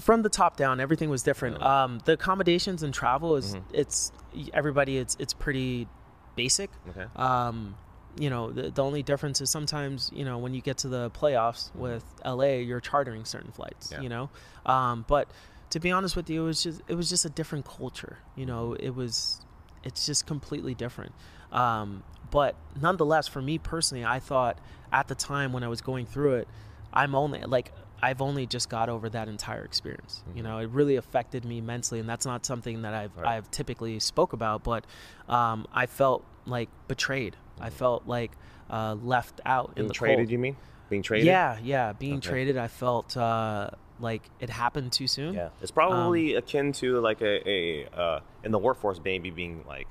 From 0.00 0.22
the 0.22 0.28
top 0.28 0.56
down 0.56 0.80
everything 0.80 1.10
was 1.10 1.22
different. 1.22 1.62
Um 1.62 2.00
the 2.04 2.12
accommodations 2.12 2.82
and 2.82 2.92
travel 2.92 3.36
is 3.36 3.54
Mhm. 3.54 3.62
it's 3.72 4.12
everybody 4.52 4.98
it's 4.98 5.16
it's 5.18 5.32
pretty 5.34 5.88
basic. 6.36 6.70
Okay. 6.90 7.06
um 7.16 7.76
you 8.18 8.30
know 8.30 8.50
the, 8.50 8.70
the 8.70 8.82
only 8.82 9.02
difference 9.02 9.40
is 9.42 9.50
sometimes 9.50 10.10
you 10.14 10.24
know 10.24 10.38
when 10.38 10.54
you 10.54 10.60
get 10.62 10.78
to 10.78 10.88
the 10.88 11.10
playoffs 11.10 11.74
with 11.74 12.04
la 12.24 12.44
you're 12.44 12.80
chartering 12.80 13.24
certain 13.24 13.52
flights 13.52 13.90
Yeah. 13.92 14.00
you 14.00 14.08
know? 14.08 14.30
Um 14.64 15.04
but 15.06 15.28
to 15.70 15.80
be 15.80 15.90
honest 15.90 16.16
with 16.16 16.30
you 16.30 16.42
it 16.42 16.46
was 16.46 16.62
just 16.62 16.80
it 16.88 16.94
was 16.94 17.08
just 17.10 17.24
a 17.24 17.30
different 17.30 17.64
culture 17.66 18.18
you 18.34 18.46
know? 18.46 18.74
It 18.74 18.94
was 18.94 19.40
it's 19.84 20.06
just 20.06 20.26
completely 20.26 20.74
different. 20.74 21.12
Um 21.52 22.02
but 22.30 22.56
nonetheless 22.80 23.28
for 23.28 23.40
me 23.40 23.56
personally 23.56 24.04
i 24.04 24.18
thought 24.18 24.58
at 24.92 25.06
the 25.08 25.14
time 25.14 25.52
when 25.52 25.62
i 25.62 25.68
was 25.68 25.80
going 25.80 26.04
through 26.04 26.34
it 26.34 26.48
i'm 26.92 27.14
only 27.14 27.40
like 27.42 27.70
i've 28.02 28.20
only 28.20 28.46
just 28.46 28.68
got 28.68 28.88
over 28.88 29.08
that 29.08 29.28
entire 29.28 29.64
experience 29.64 30.22
you 30.34 30.42
know 30.42 30.58
it 30.58 30.68
really 30.70 30.96
affected 30.96 31.44
me 31.44 31.60
mentally 31.60 31.98
and 32.00 32.08
that's 32.08 32.26
not 32.26 32.44
something 32.46 32.82
that 32.82 32.94
i've 32.94 33.10
Mm-hmm. 33.12 33.20
Right. 33.22 33.36
i've 33.36 33.50
typically 33.50 33.98
spoke 34.00 34.32
about 34.32 34.62
but 34.64 34.84
um, 35.28 35.66
i 35.72 35.86
felt 35.86 36.24
like 36.46 36.68
betrayed 36.88 37.36
i 37.60 37.70
felt 37.70 38.06
like 38.06 38.32
uh, 38.70 38.94
left 39.02 39.40
out 39.46 39.72
in 39.76 39.84
Mm-hmm. 39.84 39.86
Being 39.86 39.88
the 39.88 39.94
traded, 39.94 40.18
cold. 40.18 40.30
you 40.30 40.38
mean? 40.38 40.56
Being 40.90 41.02
traded? 41.02 41.26
yeah 41.26 41.58
yeah 41.62 41.92
being 41.92 42.18
Okay. 42.18 42.28
traded 42.28 42.56
i 42.58 42.68
felt 42.68 43.16
uh, 43.16 43.70
like 44.00 44.22
it 44.40 44.50
happened 44.50 44.92
too 44.92 45.06
soon 45.06 45.34
Yeah. 45.34 45.48
It's 45.62 45.70
probably 45.70 46.34
Um, 46.36 46.38
akin 46.42 46.72
to 46.72 47.00
like 47.00 47.22
a, 47.22 47.48
a 47.48 47.86
uh, 47.96 48.20
in 48.44 48.50
the 48.52 48.58
workforce, 48.58 49.00
maybe 49.02 49.30
being 49.30 49.64
like 49.66 49.88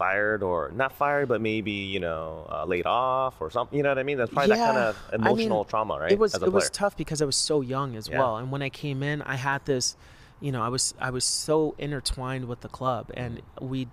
fired 0.00 0.42
or 0.42 0.72
not 0.74 0.92
fired, 0.92 1.28
but 1.28 1.40
maybe 1.40 1.70
you 1.94 2.00
know 2.00 2.48
uh, 2.50 2.64
laid 2.64 2.86
off 2.86 3.34
or 3.40 3.50
something. 3.50 3.76
You 3.76 3.82
know 3.84 3.90
what 3.90 3.98
I 3.98 4.02
mean? 4.02 4.18
That's 4.18 4.32
probably 4.32 4.56
that 4.56 4.64
kind 4.64 4.78
Yeah. 4.78 4.88
of 4.88 4.96
I 5.12 5.16
mean, 5.18 5.26
emotional 5.26 5.64
trauma, 5.64 5.98
right? 6.00 6.12
It 6.12 6.18
was 6.18 6.34
it 6.34 6.52
was 6.52 6.70
tough 6.70 6.96
because 6.96 7.20
I 7.20 7.26
was 7.26 7.36
so 7.36 7.60
young 7.60 7.94
as 7.96 8.08
Yeah. 8.08 8.18
well, 8.18 8.38
and 8.38 8.50
when 8.50 8.62
I 8.62 8.70
came 8.70 9.02
in, 9.02 9.20
I 9.22 9.36
had 9.36 9.64
this, 9.66 9.96
you 10.40 10.50
know, 10.50 10.62
I 10.62 10.68
was 10.68 10.94
I 10.98 11.10
was 11.10 11.24
so 11.24 11.74
intertwined 11.78 12.46
with 12.46 12.60
the 12.60 12.68
club, 12.68 13.10
and 13.14 13.42
we 13.60 13.88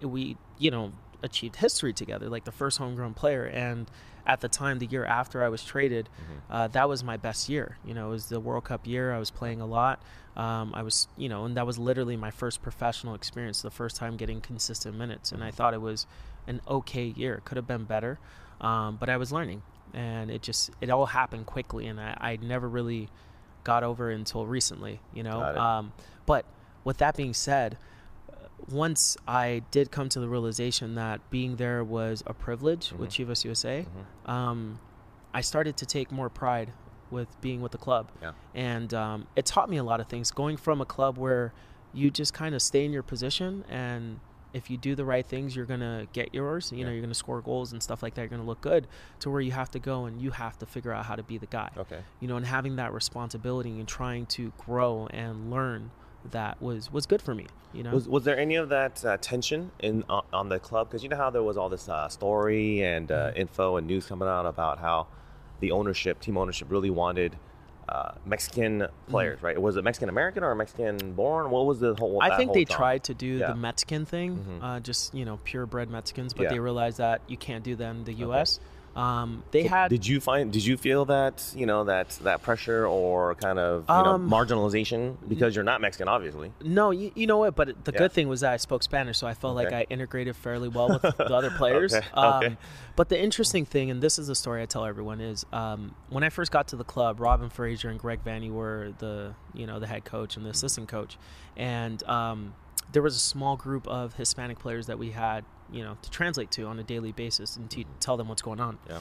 we 0.00 0.36
you 0.58 0.70
know 0.70 0.92
achieved 1.22 1.56
history 1.56 1.92
together, 1.92 2.28
like 2.28 2.44
the 2.44 2.52
first 2.52 2.78
homegrown 2.78 3.14
player, 3.14 3.44
and 3.44 3.90
at 4.28 4.40
the 4.40 4.48
time, 4.48 4.78
the 4.78 4.86
year 4.86 5.04
after 5.04 5.42
I 5.42 5.48
was 5.48 5.64
traded, 5.64 6.08
Mm-hmm. 6.20 6.52
uh, 6.52 6.68
that 6.68 6.88
was 6.88 7.02
my 7.02 7.16
best 7.16 7.48
year. 7.48 7.78
You 7.84 7.94
know, 7.94 8.08
it 8.08 8.10
was 8.10 8.26
the 8.28 8.38
World 8.40 8.64
Cup 8.64 8.86
year. 8.86 9.12
I 9.14 9.18
was 9.18 9.30
playing 9.30 9.60
a 9.60 9.66
lot. 9.66 10.00
Um, 10.36 10.72
I 10.74 10.82
was, 10.82 11.08
you 11.16 11.28
know, 11.28 11.44
and 11.46 11.56
that 11.56 11.66
was 11.66 11.78
literally 11.78 12.16
my 12.16 12.30
first 12.30 12.62
professional 12.62 13.14
experience, 13.14 13.62
the 13.62 13.70
first 13.70 13.96
time 13.96 14.16
getting 14.16 14.40
consistent 14.40 14.96
minutes, 14.96 15.32
and 15.32 15.42
I 15.42 15.50
thought 15.50 15.74
it 15.74 15.80
was 15.80 16.06
an 16.46 16.60
okay 16.68 17.06
year. 17.06 17.34
It 17.36 17.44
Could 17.44 17.56
have 17.56 17.66
been 17.66 17.84
better, 17.84 18.18
um, 18.60 18.96
but 19.00 19.08
I 19.08 19.16
was 19.16 19.32
learning, 19.32 19.62
and 19.94 20.30
it 20.30 20.42
just 20.42 20.70
it 20.80 20.90
all 20.90 21.06
happened 21.06 21.46
quickly, 21.46 21.86
and 21.88 21.98
I, 22.00 22.16
I 22.20 22.36
never 22.40 22.68
really 22.68 23.08
got 23.64 23.82
over 23.82 24.12
it 24.12 24.14
until 24.14 24.46
recently. 24.46 25.00
You 25.12 25.24
know, 25.24 25.40
um, 25.60 25.92
but 26.26 26.44
with 26.84 26.98
that 26.98 27.16
being 27.16 27.34
said, 27.34 27.76
once 28.70 29.16
I 29.26 29.62
did 29.70 29.90
come 29.90 30.08
to 30.10 30.20
the 30.20 30.28
realization 30.28 30.94
that 30.96 31.28
being 31.30 31.56
there 31.56 31.84
was 31.84 32.22
a 32.26 32.34
privilege 32.34 32.92
with 32.92 33.10
Mm-hmm. 33.10 33.30
Chivas 33.30 33.44
USA, 33.44 33.86
um, 34.26 34.80
I 35.32 35.40
started 35.40 35.76
to 35.78 35.86
take 35.86 36.10
more 36.10 36.28
pride 36.28 36.72
with 37.10 37.40
being 37.40 37.60
with 37.62 37.72
the 37.72 37.78
club. 37.78 38.10
Yeah. 38.20 38.32
And 38.54 38.92
um, 38.92 39.26
it 39.36 39.46
taught 39.46 39.70
me 39.70 39.76
a 39.78 39.84
lot 39.84 40.00
of 40.00 40.08
things. 40.08 40.30
Going 40.30 40.56
from 40.56 40.80
a 40.80 40.86
club 40.86 41.16
where 41.18 41.52
you 41.94 42.10
just 42.10 42.34
kind 42.34 42.54
of 42.54 42.60
stay 42.60 42.84
in 42.84 42.92
your 42.92 43.02
position 43.02 43.64
and 43.68 44.20
if 44.54 44.70
you 44.70 44.76
do 44.78 44.94
the 44.94 45.04
right 45.04 45.26
things, 45.26 45.54
you're 45.54 45.66
going 45.66 45.80
to 45.80 46.08
get 46.12 46.34
yours. 46.34 46.72
You 46.74 46.84
know, 46.84 46.90
you're 46.90 47.00
going 47.00 47.10
to 47.10 47.14
score 47.14 47.42
goals 47.42 47.72
and 47.72 47.82
stuff 47.82 48.02
like 48.02 48.14
that. 48.14 48.22
You're 48.22 48.30
going 48.30 48.40
to 48.40 48.46
look 48.46 48.62
good 48.62 48.86
to 49.20 49.30
where 49.30 49.42
you 49.42 49.52
have 49.52 49.70
to 49.72 49.78
go 49.78 50.06
and 50.06 50.20
you 50.22 50.30
have 50.30 50.58
to 50.58 50.66
figure 50.66 50.90
out 50.92 51.04
how 51.04 51.16
to 51.16 51.22
be 51.22 51.36
the 51.36 51.46
guy. 51.46 51.70
Okay. 51.76 52.00
You 52.20 52.28
know, 52.28 52.36
and 52.36 52.46
having 52.46 52.76
that 52.76 52.92
responsibility 52.94 53.78
and 53.78 53.86
trying 53.86 54.26
to 54.26 54.52
grow 54.58 55.06
and 55.10 55.50
learn 55.50 55.90
that 56.32 56.60
was 56.62 56.92
was 56.92 57.06
good 57.06 57.22
for 57.22 57.34
me, 57.34 57.46
you 57.72 57.82
know. 57.82 57.90
Was, 57.92 58.08
was 58.08 58.24
there 58.24 58.38
any 58.38 58.56
of 58.56 58.68
that 58.70 59.04
uh, 59.04 59.16
tension 59.18 59.70
in 59.80 60.04
on, 60.08 60.24
on 60.32 60.48
the 60.48 60.58
club? 60.58 60.88
Because 60.88 61.02
you 61.02 61.08
know 61.08 61.16
how 61.16 61.30
there 61.30 61.42
was 61.42 61.56
all 61.56 61.68
this 61.68 61.88
uh, 61.88 62.08
story 62.08 62.82
and 62.82 63.10
uh, 63.10 63.28
Mm-hmm. 63.28 63.38
info 63.40 63.76
and 63.76 63.86
news 63.86 64.06
coming 64.06 64.28
out 64.28 64.46
about 64.46 64.78
how 64.78 65.06
the 65.60 65.72
ownership, 65.72 66.20
team 66.20 66.36
ownership, 66.38 66.70
really 66.70 66.90
wanted 66.90 67.36
uh, 67.88 68.12
Mexican 68.26 68.86
players, 69.08 69.42
right? 69.42 69.60
Was 69.60 69.76
it 69.76 69.82
Mexican 69.82 70.08
American 70.10 70.44
or 70.44 70.54
Mexican 70.54 71.14
born? 71.14 71.50
What 71.50 71.64
was 71.66 71.80
the 71.80 71.94
whole? 71.94 72.20
Mm-hmm. 72.20 72.32
I 72.32 72.36
think 72.36 72.48
whole 72.48 72.54
they 72.54 72.64
drama? 72.64 72.78
tried 72.78 73.04
to 73.04 73.14
do 73.14 73.26
Yeah. 73.26 73.48
the 73.52 73.56
Mexican 73.56 74.04
thing, 74.04 74.36
Mhm. 74.60 74.62
uh, 74.62 74.80
just 74.80 75.14
you 75.14 75.24
know 75.24 75.38
purebred 75.44 75.88
Mexicans, 75.90 76.34
but 76.34 76.44
Yeah. 76.44 76.48
they 76.50 76.58
realized 76.58 76.98
that 76.98 77.22
you 77.28 77.36
can't 77.36 77.64
do 77.64 77.76
that 77.76 77.90
in 77.90 78.04
the 78.04 78.12
U.S. 78.14 78.60
Um, 78.96 79.44
they 79.52 79.62
had 79.64 79.88
Did 79.90 80.06
you 80.06 80.18
find? 80.20 80.52
Did 80.52 80.64
you 80.64 80.76
feel 80.76 81.04
that 81.04 81.52
you 81.54 81.66
know 81.66 81.84
that 81.84 82.10
that 82.22 82.42
pressure 82.42 82.86
or 82.86 83.34
kind 83.36 83.58
of 83.58 83.84
you 83.88 83.94
Um, 83.94 84.28
know 84.28 84.36
marginalization 84.36 85.16
because 85.28 85.54
you're 85.54 85.64
not 85.64 85.80
Mexican, 85.80 86.08
obviously? 86.08 86.52
no, 86.64 86.90
you, 86.90 87.12
you 87.14 87.26
know 87.26 87.38
what? 87.38 87.54
But 87.54 87.84
the 87.84 87.92
Yeah. 87.92 87.98
good 87.98 88.12
thing 88.12 88.28
was 88.28 88.40
that 88.40 88.52
I 88.52 88.56
spoke 88.56 88.82
Spanish, 88.82 89.18
so 89.18 89.26
I 89.26 89.34
felt 89.34 89.54
like 89.54 89.72
I 89.72 89.86
integrated 89.88 90.34
fairly 90.36 90.68
well 90.68 90.88
with 90.88 91.02
the 91.02 91.32
other 91.34 91.50
players. 91.56 91.94
Okay, 91.94 92.06
Um, 92.14 92.44
okay. 92.44 92.56
But 92.96 93.08
the 93.08 93.20
interesting 93.20 93.64
thing, 93.64 93.90
and 93.90 94.02
this 94.02 94.18
is 94.18 94.26
the 94.26 94.34
story 94.34 94.62
I 94.62 94.66
tell 94.66 94.84
everyone, 94.84 95.20
is 95.20 95.46
um, 95.52 95.94
when 96.08 96.24
I 96.24 96.28
first 96.30 96.50
got 96.50 96.66
to 96.68 96.76
the 96.76 96.84
club, 96.84 97.20
Robin 97.20 97.48
Fraser 97.50 97.88
and 97.90 98.00
Greg 98.00 98.24
Vanney 98.24 98.50
were 98.50 98.92
the 98.98 99.34
you 99.54 99.66
know 99.66 99.78
the 99.78 99.86
head 99.86 100.04
coach 100.04 100.36
and 100.36 100.44
the 100.44 100.50
assistant 100.50 100.88
coach, 100.88 101.16
and 101.56 102.02
um, 102.08 102.54
there 102.90 103.02
was 103.02 103.14
a 103.14 103.20
small 103.20 103.56
group 103.56 103.86
of 103.86 104.14
Hispanic 104.14 104.58
players 104.58 104.86
that 104.86 104.98
we 104.98 105.10
had 105.10 105.44
you 105.72 105.82
know 105.82 105.96
to 106.02 106.10
translate 106.10 106.50
to 106.52 106.64
on 106.64 106.78
a 106.78 106.82
daily 106.82 107.12
basis 107.12 107.56
and 107.56 107.70
to 107.70 107.84
tell 108.00 108.16
them 108.16 108.28
what's 108.28 108.42
going 108.42 108.60
on. 108.60 108.78
Yeah. 108.88 109.00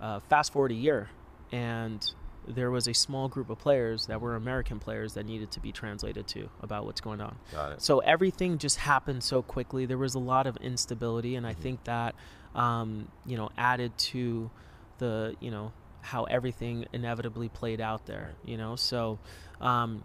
Uh, 0.00 0.20
fast 0.20 0.52
forward 0.52 0.70
a 0.70 0.76
year, 0.76 1.08
and 1.50 2.12
there 2.46 2.70
was 2.70 2.88
a 2.88 2.94
small 2.94 3.28
group 3.28 3.50
of 3.50 3.58
players 3.58 4.06
that 4.06 4.20
were 4.20 4.34
American 4.34 4.78
players 4.78 5.14
that 5.14 5.26
needed 5.26 5.50
to 5.50 5.60
be 5.60 5.70
translated 5.70 6.26
to 6.28 6.48
about 6.62 6.86
what's 6.86 7.00
going 7.00 7.20
on. 7.20 7.36
Got 7.52 7.72
it. 7.72 7.82
So 7.82 7.98
everything 8.00 8.58
just 8.58 8.78
happened 8.78 9.22
so 9.22 9.42
quickly. 9.42 9.86
There 9.86 9.98
was 9.98 10.14
a 10.14 10.18
lot 10.18 10.46
of 10.46 10.56
instability, 10.58 11.34
and 11.36 11.46
I 11.46 11.52
think 11.54 11.84
that 11.84 12.14
um, 12.54 13.08
you 13.26 13.36
know 13.36 13.50
added 13.56 13.96
to 13.98 14.50
the 14.98 15.36
you 15.40 15.50
know 15.50 15.72
how 16.00 16.24
everything 16.24 16.86
inevitably 16.92 17.48
played 17.48 17.80
out 17.80 18.06
there. 18.06 18.34
You 18.44 18.56
know, 18.56 18.76
so. 18.76 19.18
Um, 19.60 20.04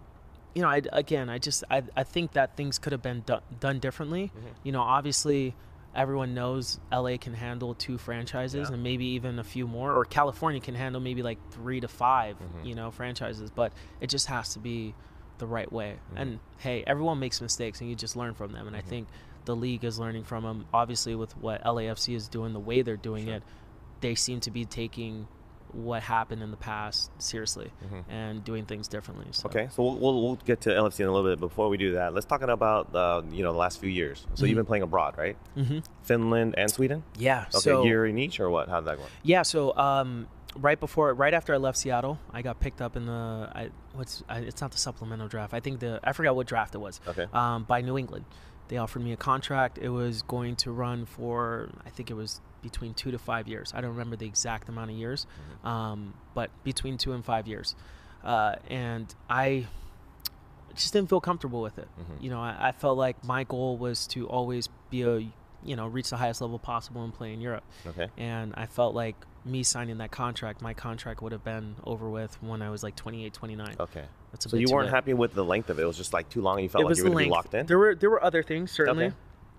you 0.54 0.62
know, 0.62 0.68
I, 0.68 0.82
again, 0.92 1.28
I 1.28 1.38
just 1.38 1.64
I, 1.68 1.82
I 1.96 2.04
think 2.04 2.34
that 2.34 2.56
things 2.56 2.78
could 2.78 2.92
have 2.92 3.02
been 3.02 3.24
do- 3.26 3.40
done 3.58 3.80
differently. 3.80 4.30
Mm-hmm. 4.36 4.46
You 4.62 4.70
know, 4.70 4.82
obviously, 4.82 5.56
everyone 5.94 6.34
knows 6.34 6.80
LA 6.92 7.16
can 7.18 7.34
handle 7.34 7.74
two 7.74 7.98
franchises 7.98 8.68
Yeah. 8.68 8.74
and 8.74 8.82
maybe 8.82 9.04
even 9.06 9.38
a 9.38 9.44
few 9.44 9.66
more, 9.66 9.92
or 9.92 10.04
California 10.04 10.60
can 10.60 10.74
handle 10.74 11.00
maybe 11.00 11.22
like 11.22 11.38
three 11.50 11.80
to 11.80 11.88
5 11.88 12.36
Mhm. 12.38 12.66
you 12.66 12.74
know, 12.74 12.90
franchises. 12.90 13.50
But 13.50 13.72
it 14.00 14.08
just 14.08 14.26
has 14.26 14.52
to 14.54 14.58
be 14.58 14.94
the 15.38 15.46
right 15.46 15.70
way. 15.72 15.98
Mhm. 16.14 16.20
And 16.20 16.38
hey, 16.58 16.84
everyone 16.86 17.18
makes 17.18 17.40
mistakes, 17.40 17.80
and 17.80 17.88
you 17.90 17.96
just 17.96 18.16
learn 18.16 18.34
from 18.34 18.52
them. 18.52 18.66
And 18.66 18.76
Mhm. 18.76 18.80
I 18.80 18.82
think 18.82 19.08
the 19.44 19.56
league 19.56 19.84
is 19.84 19.98
learning 19.98 20.24
from 20.24 20.44
them. 20.44 20.66
Obviously, 20.72 21.14
with 21.14 21.36
what 21.36 21.60
LAFC 21.64 22.14
is 22.14 22.28
doing, 22.28 22.52
the 22.52 22.60
way 22.60 22.82
they're 22.82 22.96
doing 22.96 23.26
Sure. 23.26 23.34
it, 23.36 23.42
they 24.00 24.14
seem 24.14 24.40
to 24.40 24.50
be 24.50 24.64
taking 24.64 25.28
what 25.74 26.02
happened 26.02 26.42
in 26.42 26.50
the 26.50 26.56
past 26.56 27.10
seriously 27.20 27.70
Mhm. 27.84 28.04
and 28.08 28.44
doing 28.44 28.64
things 28.64 28.86
differently. 28.88 29.26
So. 29.32 29.48
Okay, 29.48 29.68
so 29.72 29.82
we'll, 29.82 29.96
we'll, 29.96 30.22
we'll 30.22 30.36
get 30.36 30.60
to 30.62 30.70
LFC 30.70 31.00
in 31.00 31.06
a 31.06 31.12
little 31.12 31.28
bit. 31.28 31.40
Before 31.40 31.68
we 31.68 31.76
do 31.76 31.92
that, 31.94 32.14
let's 32.14 32.26
talk 32.26 32.42
about 32.42 32.94
uh, 32.94 33.22
you 33.30 33.42
know 33.42 33.52
the 33.52 33.58
last 33.58 33.80
few 33.80 33.90
years. 33.90 34.26
So 34.34 34.46
you've 34.46 34.54
Mhm. 34.54 34.58
been 34.60 34.66
playing 34.66 34.82
abroad, 34.84 35.16
right? 35.18 35.36
hmm 35.54 35.78
Finland 36.02 36.54
and 36.56 36.70
Sweden. 36.70 37.02
Yeah. 37.18 37.46
Okay, 37.48 37.58
so 37.58 37.84
year 37.84 38.06
in 38.06 38.18
each, 38.18 38.38
or 38.40 38.50
what? 38.50 38.68
How 38.68 38.80
did 38.80 38.86
that 38.88 38.98
go? 38.98 39.04
Yeah, 39.22 39.42
so 39.42 39.76
um, 39.76 40.28
right 40.56 40.78
before, 40.78 41.12
right 41.14 41.34
after 41.34 41.52
I 41.54 41.56
left 41.56 41.78
Seattle, 41.78 42.18
I 42.32 42.42
got 42.42 42.60
picked 42.60 42.80
up 42.80 42.96
in 42.96 43.06
the 43.06 43.50
I, 43.52 43.70
what's 43.94 44.22
I, 44.28 44.38
it's 44.40 44.60
not 44.60 44.70
the 44.70 44.78
supplemental 44.78 45.28
draft. 45.28 45.54
I 45.54 45.60
think 45.60 45.80
the 45.80 46.00
I 46.04 46.12
forgot 46.12 46.36
what 46.36 46.46
draft 46.46 46.74
it 46.74 46.78
was. 46.78 47.00
Okay. 47.08 47.26
Um, 47.32 47.64
by 47.64 47.80
New 47.80 47.98
England, 47.98 48.24
they 48.68 48.76
offered 48.76 49.02
me 49.02 49.12
a 49.12 49.16
contract. 49.16 49.78
It 49.78 49.88
was 49.90 50.22
going 50.22 50.56
to 50.56 50.70
run 50.70 51.04
for 51.06 51.70
I 51.84 51.90
think 51.90 52.10
it 52.10 52.14
was 52.14 52.40
between 52.64 52.94
two 52.94 53.12
to 53.12 53.18
five 53.18 53.46
years. 53.46 53.70
I 53.76 53.80
don't 53.82 53.90
remember 53.92 54.16
the 54.16 54.26
exact 54.26 54.68
amount 54.68 54.90
of 54.90 54.96
years, 54.96 55.26
um, 55.62 56.14
but 56.34 56.50
between 56.64 56.98
two 56.98 57.12
and 57.12 57.24
five 57.24 57.46
years. 57.46 57.76
Uh, 58.24 58.56
and 58.68 59.14
I 59.30 59.66
just 60.74 60.92
didn't 60.92 61.08
feel 61.10 61.20
comfortable 61.20 61.60
with 61.62 61.78
it. 61.78 61.86
Mhm. 62.00 62.22
You 62.22 62.30
know, 62.30 62.40
I, 62.40 62.56
I 62.68 62.72
felt 62.72 62.96
like 62.98 63.22
my 63.22 63.44
goal 63.44 63.76
was 63.76 64.06
to 64.08 64.26
always 64.26 64.68
be 64.90 65.02
a 65.02 65.18
you 65.66 65.76
know 65.76 65.86
reach 65.86 66.10
the 66.10 66.16
highest 66.16 66.40
level 66.42 66.58
possible 66.58 67.04
and 67.04 67.14
play 67.14 67.32
in 67.32 67.40
Europe 67.40 67.64
Okay. 67.86 68.08
and 68.18 68.52
I 68.54 68.66
felt 68.66 68.94
like 68.94 69.16
me 69.46 69.62
signing 69.62 69.96
that 69.98 70.10
contract, 70.10 70.60
my 70.60 70.74
contract 70.74 71.22
would 71.22 71.32
have 71.32 71.44
been 71.44 71.76
over 71.84 72.08
with 72.10 72.42
when 72.42 72.60
I 72.62 72.68
was 72.70 72.82
like 72.82 72.96
28, 72.96 73.32
29. 73.32 73.76
Okay. 73.80 74.04
That's 74.32 74.44
a 74.46 74.48
So 74.50 74.56
you 74.56 74.66
weren't 74.70 74.86
late. 74.86 74.94
happy 74.94 75.14
with 75.14 75.32
the 75.34 75.44
length 75.44 75.68
of 75.70 75.78
it. 75.78 75.82
It 75.82 75.86
was 75.86 75.96
just 75.98 76.12
like 76.14 76.28
too 76.30 76.40
long, 76.42 76.56
and 76.56 76.64
you 76.64 76.68
felt 76.70 76.82
It 76.82 76.86
like 76.88 76.96
you 76.96 77.04
were 77.04 77.08
the 77.10 77.14
going 77.14 77.24
to 77.24 77.28
be 77.28 77.34
locked 77.34 77.54
in. 77.54 77.66
There 77.66 77.78
were 77.78 77.94
there 77.94 78.10
were 78.10 78.22
other 78.24 78.42
things 78.42 78.72
certainly, 78.72 79.06
Okay. 79.06 79.14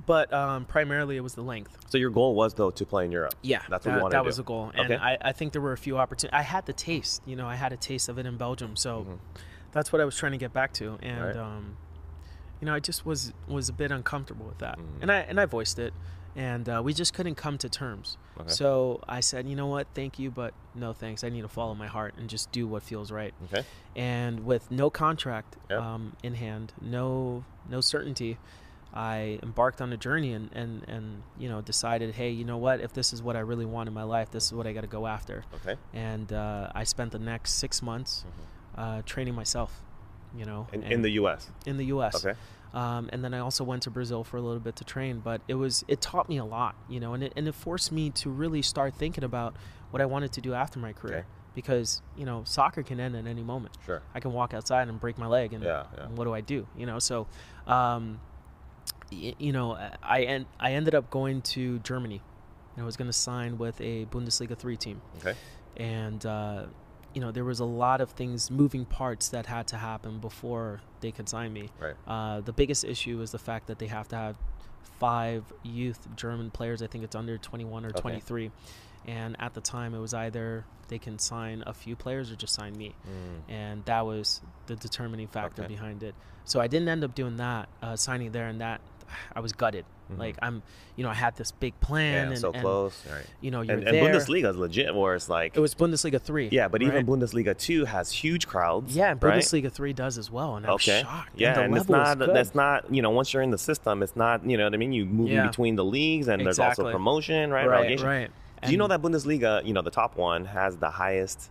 But 0.05 0.31
um, 0.33 0.65
primarily 0.65 1.17
it 1.17 1.21
was 1.21 1.33
the 1.35 1.41
length. 1.43 1.77
So 1.89 1.97
your 1.97 2.09
goal 2.09 2.35
was 2.35 2.53
though 2.53 2.71
to 2.71 2.85
play 2.85 3.05
in 3.05 3.11
Europe. 3.11 3.35
Yeah, 3.41 3.61
That's 3.69 3.85
what 3.85 3.91
that, 3.91 3.97
you 3.97 4.01
wanted 4.03 4.13
that 4.15 4.25
was 4.25 4.37
the 4.37 4.43
goal, 4.43 4.71
and 4.75 4.91
Okay. 4.91 5.01
I, 5.01 5.17
I 5.21 5.31
think 5.31 5.53
there 5.53 5.61
were 5.61 5.73
a 5.73 5.77
few 5.77 5.97
opportunities. 5.97 6.37
I 6.37 6.41
had 6.43 6.65
the 6.65 6.73
taste, 6.73 7.21
you 7.25 7.35
know, 7.35 7.47
I 7.47 7.55
had 7.55 7.73
a 7.73 7.77
taste 7.77 8.09
of 8.09 8.17
it 8.17 8.25
in 8.25 8.37
Belgium, 8.37 8.75
so 8.75 9.05
Mhm. 9.09 9.17
that's 9.71 9.91
what 9.91 10.01
I 10.01 10.05
was 10.05 10.15
trying 10.15 10.33
to 10.33 10.37
get 10.37 10.53
back 10.53 10.73
to, 10.73 10.97
and 11.01 11.25
Right. 11.25 11.35
um, 11.37 11.77
you 12.61 12.65
know, 12.65 12.73
I 12.73 12.79
just 12.79 13.05
was 13.05 13.33
was 13.47 13.69
a 13.69 13.73
bit 13.73 13.91
uncomfortable 13.91 14.45
with 14.45 14.59
that, 14.59 14.77
Mhm. 14.77 15.01
and 15.01 15.11
I 15.11 15.17
and 15.19 15.39
I 15.39 15.45
voiced 15.45 15.77
it, 15.79 15.93
and 16.35 16.67
uh, 16.69 16.81
we 16.83 16.93
just 16.93 17.13
couldn't 17.13 17.35
come 17.35 17.57
to 17.59 17.69
terms. 17.69 18.17
Okay. 18.39 18.49
So 18.49 19.01
I 19.07 19.19
said, 19.21 19.47
you 19.47 19.55
know 19.55 19.67
what, 19.67 19.87
thank 19.93 20.19
you, 20.19 20.29
but 20.31 20.53
no 20.73 20.91
thanks. 20.93 21.23
I 21.23 21.29
need 21.29 21.41
to 21.41 21.47
follow 21.47 21.73
my 21.75 21.87
heart 21.87 22.15
and 22.17 22.29
just 22.29 22.51
do 22.51 22.67
what 22.67 22.83
feels 22.83 23.11
right. 23.11 23.33
Okay. 23.45 23.65
And 23.95 24.45
with 24.45 24.69
no 24.71 24.89
contract 24.89 25.55
Yep. 25.69 25.79
um, 25.81 26.15
in 26.23 26.35
hand, 26.35 26.73
no 26.81 27.43
no 27.69 27.81
certainty, 27.81 28.37
I 28.95 29.39
embarked 29.43 29.81
on 29.81 29.91
a 29.91 29.97
journey 29.97 30.31
and, 30.33 30.49
and, 30.53 30.83
and 30.87 31.23
you 31.37 31.49
know 31.49 31.61
decided, 31.61 32.15
hey, 32.15 32.29
you 32.29 32.45
know 32.45 32.57
what? 32.57 32.79
If 32.79 32.93
this 32.93 33.11
is 33.13 33.21
what 33.21 33.35
I 33.35 33.39
really 33.39 33.65
want 33.65 33.87
in 33.87 33.93
my 33.93 34.03
life, 34.03 34.31
this 34.31 34.45
is 34.45 34.53
what 34.53 34.65
I 34.67 34.73
got 34.73 34.81
to 34.81 34.87
go 34.87 35.05
after. 35.05 35.43
Okay. 35.55 35.79
And 35.93 36.31
uh, 36.31 36.71
I 36.73 36.83
spent 36.85 37.11
the 37.11 37.19
next 37.19 37.53
six 37.55 37.81
months 37.81 38.23
uh, 38.77 39.01
training 39.05 39.35
myself. 39.35 39.81
You 40.37 40.45
know, 40.45 40.67
Mm-hmm. 40.71 40.83
In, 40.83 40.91
in 40.91 41.01
the 41.01 41.11
U.S. 41.11 41.49
in 41.65 41.77
the 41.77 41.85
U.S. 41.85 42.25
Okay. 42.25 42.37
Um, 42.73 43.09
and 43.13 43.23
then 43.23 43.33
I 43.33 43.39
also 43.39 43.63
went 43.63 43.83
to 43.83 43.89
Brazil 43.89 44.25
for 44.25 44.35
a 44.35 44.41
little 44.41 44.59
bit 44.59 44.75
to 44.77 44.83
train, 44.83 45.19
but 45.23 45.39
it 45.47 45.53
was 45.53 45.85
it 45.87 46.01
taught 46.01 46.27
me 46.27 46.37
a 46.37 46.43
lot, 46.45 46.75
you 46.89 46.99
know, 46.99 47.13
and 47.13 47.23
it 47.23 47.31
and 47.37 47.47
it 47.47 47.55
forced 47.55 47.91
me 47.93 48.09
to 48.11 48.29
really 48.29 48.61
start 48.61 48.93
thinking 48.95 49.23
about 49.23 49.55
what 49.91 50.01
I 50.01 50.05
wanted 50.05 50.33
to 50.33 50.41
do 50.41 50.53
after 50.53 50.77
my 50.79 50.91
career, 50.91 51.19
Okay. 51.19 51.25
because 51.53 52.01
you 52.17 52.25
know 52.25 52.41
soccer 52.45 52.83
can 52.83 52.99
end 52.99 53.15
at 53.15 53.27
any 53.27 53.43
moment. 53.43 53.77
Sure. 53.85 54.01
I 54.13 54.19
can 54.19 54.33
walk 54.33 54.53
outside 54.53 54.89
and 54.89 54.99
break 54.99 55.17
my 55.17 55.27
leg, 55.27 55.53
and, 55.53 55.63
Yeah, 55.63 55.85
yeah. 55.97 56.03
and 56.05 56.17
what 56.17 56.25
do 56.25 56.33
I 56.33 56.41
do? 56.41 56.67
You 56.77 56.85
know, 56.85 56.99
so 56.99 57.27
um, 57.65 58.19
you 59.11 59.51
know, 59.51 59.77
I 60.03 60.23
en- 60.23 60.45
I 60.59 60.73
ended 60.73 60.95
up 60.95 61.09
going 61.09 61.41
to 61.43 61.79
Germany, 61.79 62.21
and 62.75 62.83
I 62.83 62.85
was 62.85 62.97
going 62.97 63.07
to 63.09 63.13
sign 63.13 63.57
with 63.57 63.79
a 63.81 64.05
Bundesliga 64.05 64.57
three 64.57 64.77
team 64.77 65.01
Okay. 65.17 65.35
and 65.77 66.25
uh, 66.25 66.63
you 67.13 67.21
know 67.21 67.31
there 67.31 67.45
was 67.45 67.59
a 67.59 67.65
lot 67.65 68.01
of 68.01 68.09
things 68.11 68.49
moving 68.51 68.85
parts 68.85 69.29
that 69.29 69.45
had 69.45 69.67
to 69.67 69.77
happen 69.77 70.19
before 70.19 70.81
they 71.01 71.11
could 71.11 71.29
sign 71.29 71.53
me 71.53 71.69
Right. 71.79 71.95
uh, 72.07 72.41
the 72.41 72.51
biggest 72.53 72.83
issue 72.83 73.21
is 73.21 73.31
the 73.31 73.39
fact 73.39 73.67
that 73.67 73.79
they 73.79 73.87
have 73.87 74.07
to 74.09 74.15
have 74.15 74.35
five 74.99 75.43
youth 75.63 76.07
german 76.15 76.49
players 76.51 76.81
i 76.81 76.87
think 76.87 77.03
it's 77.03 77.15
under 77.15 77.37
21 77.37 77.85
or 77.85 77.89
Okay. 77.89 78.01
23 78.01 78.51
and 79.07 79.35
at 79.39 79.53
the 79.53 79.61
time 79.61 79.93
it 79.93 79.99
was 79.99 80.13
either 80.13 80.65
they 80.87 80.97
can 80.99 81.17
sign 81.17 81.63
a 81.65 81.73
few 81.73 81.95
players 81.95 82.31
or 82.31 82.35
just 82.35 82.53
sign 82.53 82.75
me 82.77 82.93
Mm. 83.07 83.53
and 83.53 83.85
that 83.85 84.05
was 84.05 84.41
the 84.67 84.75
determining 84.75 85.27
factor 85.27 85.63
Okay. 85.63 85.73
behind 85.73 86.03
it 86.03 86.15
so 86.43 86.59
i 86.59 86.67
didn't 86.67 86.87
end 86.89 87.03
up 87.03 87.15
doing 87.15 87.37
that 87.37 87.69
uh, 87.81 87.95
signing 87.95 88.31
there 88.31 88.47
and 88.47 88.61
that 88.61 88.81
i 89.35 89.39
was 89.39 89.51
gutted 89.53 89.85
Mhm. 90.11 90.19
like 90.19 90.35
i'm 90.43 90.61
you 90.95 91.03
know 91.03 91.09
i 91.09 91.15
had 91.15 91.35
this 91.35 91.51
big 91.51 91.79
plan 91.79 92.13
Yeah. 92.27 92.31
and, 92.33 92.37
so 92.39 92.51
and, 92.51 92.61
close. 92.61 93.03
Right. 93.11 93.25
you 93.41 93.49
know 93.49 93.61
you're 93.61 93.77
And, 93.77 93.87
and 93.87 93.97
Bundesliga 93.97 94.49
is 94.51 94.55
legit, 94.57 94.93
where 94.93 95.15
it's 95.15 95.27
like 95.29 95.55
it 95.57 95.59
was 95.59 95.73
bundesliga 95.73 96.21
3 96.21 96.49
yeah, 96.51 96.67
but 96.67 96.83
even? 96.83 97.05
Bundesliga 97.07 97.57
two 97.57 97.85
has 97.85 98.11
huge 98.11 98.45
crowds. 98.47 98.95
Yeah, 98.95 99.11
and 99.11 99.23
right? 99.23 99.39
Bundesliga 99.41 99.71
three 99.71 99.93
does 99.93 100.19
as 100.19 100.29
well, 100.29 100.55
and 100.57 100.65
I 100.67 100.71
was 100.73 100.81
Okay. 100.87 101.01
shocked. 101.01 101.31
Yeah, 101.35 101.59
and, 101.59 101.75
it's 101.75 101.89
not 101.89 102.19
that's 102.19 102.53
not 102.53 102.93
you 102.93 103.01
know 103.01 103.09
once 103.09 103.33
you're 103.33 103.41
in 103.43 103.49
the 103.51 103.57
system, 103.57 104.03
it's 104.03 104.15
not 104.15 104.45
you 104.45 104.57
know 104.57 104.65
what 104.65 104.73
I 104.75 104.77
mean. 104.77 104.93
You 104.93 105.05
move 105.05 105.29
Yeah. 105.29 105.47
between 105.47 105.75
the 105.75 105.85
leagues, 105.85 106.27
and 106.27 106.45
there's 106.45 106.59
also 106.59 106.91
promotion, 106.91 107.49
right? 107.51 107.65
right, 107.67 107.77
Relegation. 107.79 108.07
right. 108.07 108.31
Do 108.65 108.71
you 108.71 108.77
know 108.77 108.87
that 108.87 109.01
Bundesliga, 109.01 109.65
you 109.65 109.73
know, 109.73 109.81
the 109.81 109.91
top 109.91 110.17
one 110.17 110.45
has 110.45 110.77
the 110.77 110.89
highest 110.89 111.49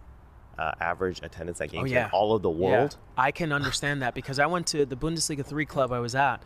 uh, 0.58 0.72
average 0.80 1.20
attendance 1.22 1.60
at 1.60 1.70
games 1.70 1.90
Oh, 1.90 1.92
yeah. 1.94 2.06
in 2.06 2.10
all 2.12 2.34
of 2.34 2.42
the 2.42 2.50
Yeah, 2.50 2.56
world? 2.78 2.96
I 3.16 3.30
can 3.32 3.52
understand 3.52 4.02
that 4.02 4.14
because 4.14 4.38
I 4.38 4.46
went 4.46 4.66
to 4.68 4.84
the 4.86 4.96
Bundesliga 4.96 5.44
three 5.44 5.66
club 5.66 5.92
I 5.92 5.98
was 6.00 6.14
at. 6.14 6.42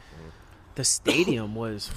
The 0.76 0.85
stadium 0.85 1.54
was 1.54 1.90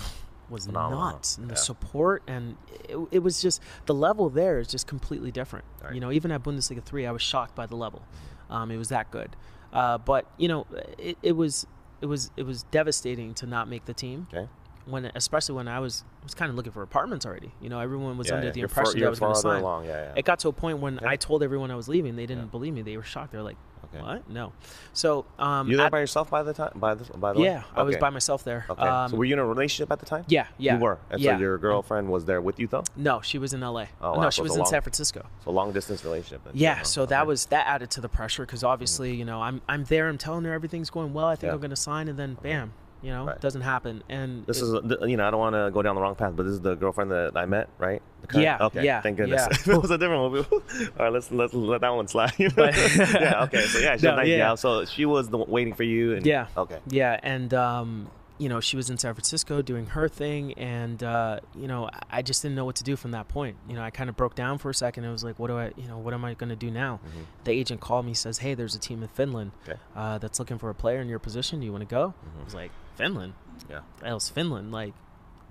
was 0.50 0.66
Phenomenal, 0.66 1.12
nuts, 1.12 1.38
and 1.38 1.48
the 1.50 1.54
yeah. 1.54 1.60
support, 1.60 2.24
and 2.28 2.58
it, 2.90 2.98
it 3.12 3.20
was 3.20 3.42
just 3.42 3.62
the 3.86 3.94
level 3.94 4.30
there 4.30 4.60
is 4.60 4.68
just 4.68 4.86
completely 4.86 5.32
different. 5.32 5.64
Right. 5.82 5.94
You 5.94 6.02
know, 6.02 6.12
even 6.12 6.30
at 6.32 6.44
Bundesliga 6.44 6.84
three, 6.84 7.06
I 7.06 7.12
was 7.12 7.22
shocked 7.22 7.56
by 7.56 7.68
the 7.68 7.78
level. 7.78 8.02
Um, 8.50 8.70
it 8.70 8.76
was 8.78 8.90
that 8.90 9.10
good, 9.12 9.36
uh, 9.72 9.98
but 10.00 10.26
you 10.38 10.50
know, 10.50 10.66
it, 10.98 11.18
it 11.24 11.32
was 11.38 11.66
it 12.02 12.08
was 12.08 12.32
it 12.36 12.44
was 12.44 12.64
devastating 12.64 13.34
to 13.36 13.46
not 13.46 13.70
make 13.70 13.86
the 13.86 13.94
team. 13.94 14.28
Okay. 14.34 14.50
When 14.86 15.12
especially 15.16 15.56
when 15.56 15.68
I 15.68 15.80
was 15.80 16.04
was 16.24 16.34
kind 16.34 16.50
of 16.50 16.56
looking 16.56 16.72
for 16.72 16.82
apartments 16.82 17.26
already. 17.26 17.52
You 17.62 17.70
know, 17.70 17.80
everyone 17.80 18.18
was 18.18 18.28
Yeah, 18.28 18.36
under 18.36 18.48
yeah. 18.48 18.54
the 18.54 18.60
You're 18.60 18.68
far- 18.68 18.82
impression 18.84 19.00
that 19.02 19.08
I 19.08 19.10
was 19.10 19.20
going 19.20 19.34
to 19.34 19.40
sign. 19.40 19.62
along. 19.62 19.86
Yeah. 19.86 20.14
It 20.16 20.26
got 20.26 20.40
to 20.40 20.50
a 20.50 20.54
point 20.54 20.80
when. 20.80 21.00
I 21.06 21.16
told 21.16 21.44
everyone 21.44 21.72
I 21.72 21.76
was 21.76 21.88
leaving, 21.88 22.16
they 22.16 22.26
didn't 22.26 22.52
believe 22.52 22.74
me. 22.74 22.82
They 22.82 22.98
were 22.98 23.04
shocked. 23.04 23.32
They 23.32 23.38
were 23.38 23.44
like, 23.44 23.58
okay. 23.86 24.02
"What? 24.04 24.30
No." 24.30 24.54
So, 24.94 25.26
um, 25.40 25.70
You 25.70 25.78
there 25.78 25.90
by 25.90 26.00
yourself 26.00 26.30
by 26.30 26.44
the 26.44 26.54
time? 26.54 26.72
By 26.76 26.96
the 26.96 27.06
by 27.18 27.34
the 27.34 27.40
way? 27.40 27.46
yeah, 27.46 27.64
I 27.76 27.84
was 27.84 27.98
by 27.98 28.10
myself 28.10 28.44
there. 28.44 28.66
Okay. 28.70 28.82
Um, 28.82 29.12
so 29.12 29.18
were 29.18 29.26
you 29.26 29.34
in 29.34 29.40
a 29.40 29.46
relationship 29.46 29.92
at 29.92 30.00
the 30.00 30.06
time? 30.06 30.26
yeah, 30.28 30.48
yeah, 30.58 30.76
You 30.76 30.80
were. 30.84 30.98
And 31.10 31.20
yeah. 31.22 31.36
so 31.36 31.40
your 31.40 31.58
girlfriend 31.58 32.10
was 32.10 32.26
there 32.26 32.42
with 32.42 32.60
you 32.60 32.68
though? 32.68 32.84
No, 32.96 33.22
she 33.22 33.38
was 33.38 33.54
in 33.54 33.64
L.A. 33.64 33.88
Oh, 34.02 34.14
no, 34.14 34.20
wow, 34.20 34.30
she 34.30 34.38
so 34.38 34.44
was 34.44 34.54
in 34.54 34.60
long- 34.60 34.70
San 34.70 34.82
Francisco. 34.82 35.26
So 35.44 35.52
long 35.52 35.72
distance 35.72 36.04
relationship. 36.04 36.44
Then, 36.44 36.54
Yeah, 36.56 36.76
huh? 36.78 36.84
so 36.84 37.06
that 37.06 37.26
was 37.28 37.46
that 37.48 37.66
added 37.68 37.90
to 37.92 38.02
the 38.02 38.10
pressure 38.10 38.46
because 38.46 38.64
obviously, 38.64 39.14
you 39.16 39.26
know, 39.26 39.42
I'm 39.42 39.62
I'm 39.70 39.84
there. 39.86 40.08
I'm 40.10 40.18
telling 40.18 40.44
her 40.46 40.54
everything's 40.54 40.90
going 40.90 41.14
well. 41.14 41.26
I 41.28 41.36
think 41.36 41.52
I'm 41.54 41.60
going 41.60 41.70
to 41.72 41.76
sign, 41.76 42.08
and 42.08 42.18
then 42.20 42.38
bam, 42.42 42.74
you 43.02 43.12
know, 43.12 43.26
Right. 43.26 43.36
it 43.36 43.42
doesn't 43.42 43.62
happen. 43.62 44.04
And 44.10 44.46
This 44.46 44.62
it- 44.62 44.66
is, 44.66 45.10
you 45.10 45.18
know, 45.18 45.28
I 45.28 45.32
don't 45.32 45.40
want 45.40 45.56
to 45.56 45.72
go 45.74 45.82
down 45.82 45.96
the 45.96 46.02
wrong 46.02 46.16
path, 46.16 46.34
but 46.36 46.44
this 46.44 46.54
is 46.54 46.62
the 46.62 46.76
girlfriend 46.76 47.12
that 47.12 47.36
I 47.36 47.46
met, 47.46 47.70
right? 47.80 48.02
Yeah, 48.34 48.58
Okay. 48.62 48.84
yeah, 48.86 49.02
Thank 49.02 49.18
goodness. 49.18 49.48
yeah. 49.68 49.74
it 49.76 49.82
was 49.82 49.90
a 49.92 49.98
different 49.98 50.32
one. 50.32 50.46
All 50.52 51.06
right, 51.06 51.12
let's 51.12 51.32
let's 51.32 51.54
let 51.54 51.82
that 51.82 51.90
one 51.90 52.08
slide. 52.08 52.34
But- 52.56 52.76
yeah. 52.78 53.44
Okay. 53.46 53.62
So 53.64 53.80
yeah, 53.80 53.94
she's 53.94 54.04
No, 54.04 54.14
a 54.14 54.16
nice 54.18 54.28
yeah. 54.28 54.38
gal. 54.38 54.58
So 54.58 54.86
she 54.86 55.06
was 55.06 55.30
the 55.30 55.38
one 55.38 55.50
waiting 55.50 55.74
for 55.74 55.84
you. 55.84 56.16
And, 56.16 56.26
Yeah. 56.26 56.48
Okay. 56.56 56.80
Yeah, 56.88 57.20
and 57.24 57.54
um, 57.54 58.10
you 58.38 58.50
know, 58.50 58.60
she 58.60 58.76
was 58.76 58.90
in 58.90 58.98
San 58.98 59.14
Francisco 59.14 59.62
doing 59.62 59.86
her 59.88 60.08
thing, 60.08 60.54
and 60.54 61.04
uh, 61.04 61.40
you 61.56 61.68
know, 61.68 61.90
I- 62.10 62.22
just 62.24 62.42
didn't 62.42 62.56
know 62.56 62.66
what 62.66 62.76
to 62.78 62.84
do 62.84 62.96
from 62.96 63.12
that 63.12 63.28
point. 63.28 63.56
You 63.70 63.76
know, 63.76 63.84
I 63.84 63.90
kind 63.92 64.10
of 64.10 64.16
broke 64.16 64.34
down 64.36 64.58
for 64.58 64.70
a 64.70 64.74
second. 64.74 65.04
It 65.04 65.12
was 65.12 65.24
like, 65.24 65.38
what 65.38 65.48
do 65.48 65.58
I, 65.60 65.72
you 65.76 65.88
know, 65.88 65.98
what 66.00 66.14
am 66.16 66.24
I 66.26 66.34
going 66.36 66.50
to 66.50 66.56
do 66.56 66.72
now? 66.72 67.00
Mhm. 67.06 67.26
The 67.44 67.52
agent 67.52 67.82
called 67.82 68.06
me, 68.06 68.14
says, 68.16 68.40
hey, 68.40 68.54
there's 68.56 68.74
a 68.76 68.80
team 68.80 69.02
in 69.04 69.10
Finland 69.10 69.52
Okay. 69.68 69.80
uh, 69.96 70.18
that's 70.20 70.40
looking 70.40 70.58
for 70.58 70.70
a 70.70 70.76
player 70.76 71.02
in 71.02 71.08
your 71.10 71.20
position. 71.20 71.60
Do 71.60 71.66
you 71.66 71.72
want 71.72 71.88
to 71.88 71.94
go? 71.94 72.14
Mhm. 72.26 72.42
I 72.42 72.44
was 72.46 72.56
like, 72.56 72.72
Finland? 72.96 73.34
Yeah. 73.70 73.82
Hell's 74.04 74.30
Finland? 74.30 74.72
Like, 74.72 74.94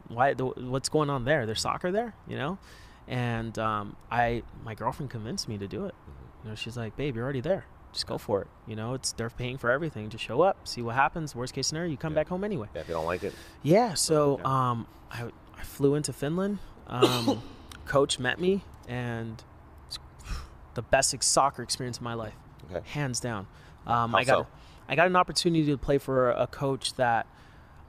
why? 0.08 0.34
The, 0.34 0.46
what's 0.46 0.88
going 0.88 1.10
on 1.10 1.24
there? 1.24 1.46
There's 1.46 1.60
soccer 1.60 1.90
there, 1.92 2.14
you 2.28 2.36
know? 2.36 2.58
And 3.08 3.58
um, 3.58 3.96
I, 4.10 4.42
my 4.64 4.74
girlfriend 4.74 5.10
convinced 5.10 5.48
me 5.48 5.58
to 5.58 5.66
do 5.66 5.86
it. 5.86 5.94
Mm-hmm. 5.94 6.44
You 6.44 6.50
know, 6.50 6.54
she's 6.56 6.76
like, 6.76 6.96
babe, 6.96 7.16
you're 7.16 7.24
already 7.24 7.40
there. 7.40 7.64
Just 7.92 8.06
go 8.06 8.18
for 8.18 8.42
it. 8.42 8.46
You 8.68 8.76
know, 8.76 8.94
it's 8.94 9.12
they're 9.12 9.30
paying 9.30 9.58
for 9.58 9.70
everything. 9.70 10.10
Just 10.10 10.22
show 10.22 10.42
up, 10.42 10.68
see 10.68 10.80
what 10.80 10.94
happens. 10.94 11.34
Worst 11.34 11.54
case 11.54 11.66
scenario, 11.66 11.90
you 11.90 11.96
come 11.96 12.12
Yeah. 12.12 12.20
back 12.20 12.28
home 12.28 12.44
anyway. 12.44 12.68
Yeah. 12.74 12.82
If 12.82 12.88
you 12.88 12.94
don't 12.94 13.04
like 13.06 13.24
it. 13.24 13.34
Yeah. 13.62 13.94
So 13.94 14.34
Okay. 14.34 14.42
um, 14.44 14.86
I, 15.10 15.24
I 15.58 15.62
flew 15.64 15.96
into 15.96 16.12
Finland. 16.12 16.58
Um, 16.86 17.42
coach 17.86 18.18
met 18.20 18.38
me, 18.40 18.62
and 18.88 19.42
the 20.74 20.82
best 20.82 21.20
soccer 21.22 21.62
experience 21.62 21.96
of 21.96 22.02
my 22.04 22.14
life, 22.14 22.34
Okay. 22.70 22.86
hands 22.90 23.18
down. 23.18 23.46
Um, 23.86 24.14
I 24.14 24.22
got 24.24 24.44
so? 24.44 24.46
I 24.90 24.96
got 24.96 25.06
an 25.06 25.16
opportunity 25.16 25.64
to 25.66 25.78
play 25.78 25.96
for 25.98 26.30
a 26.32 26.46
coach 26.46 26.94
that 26.94 27.26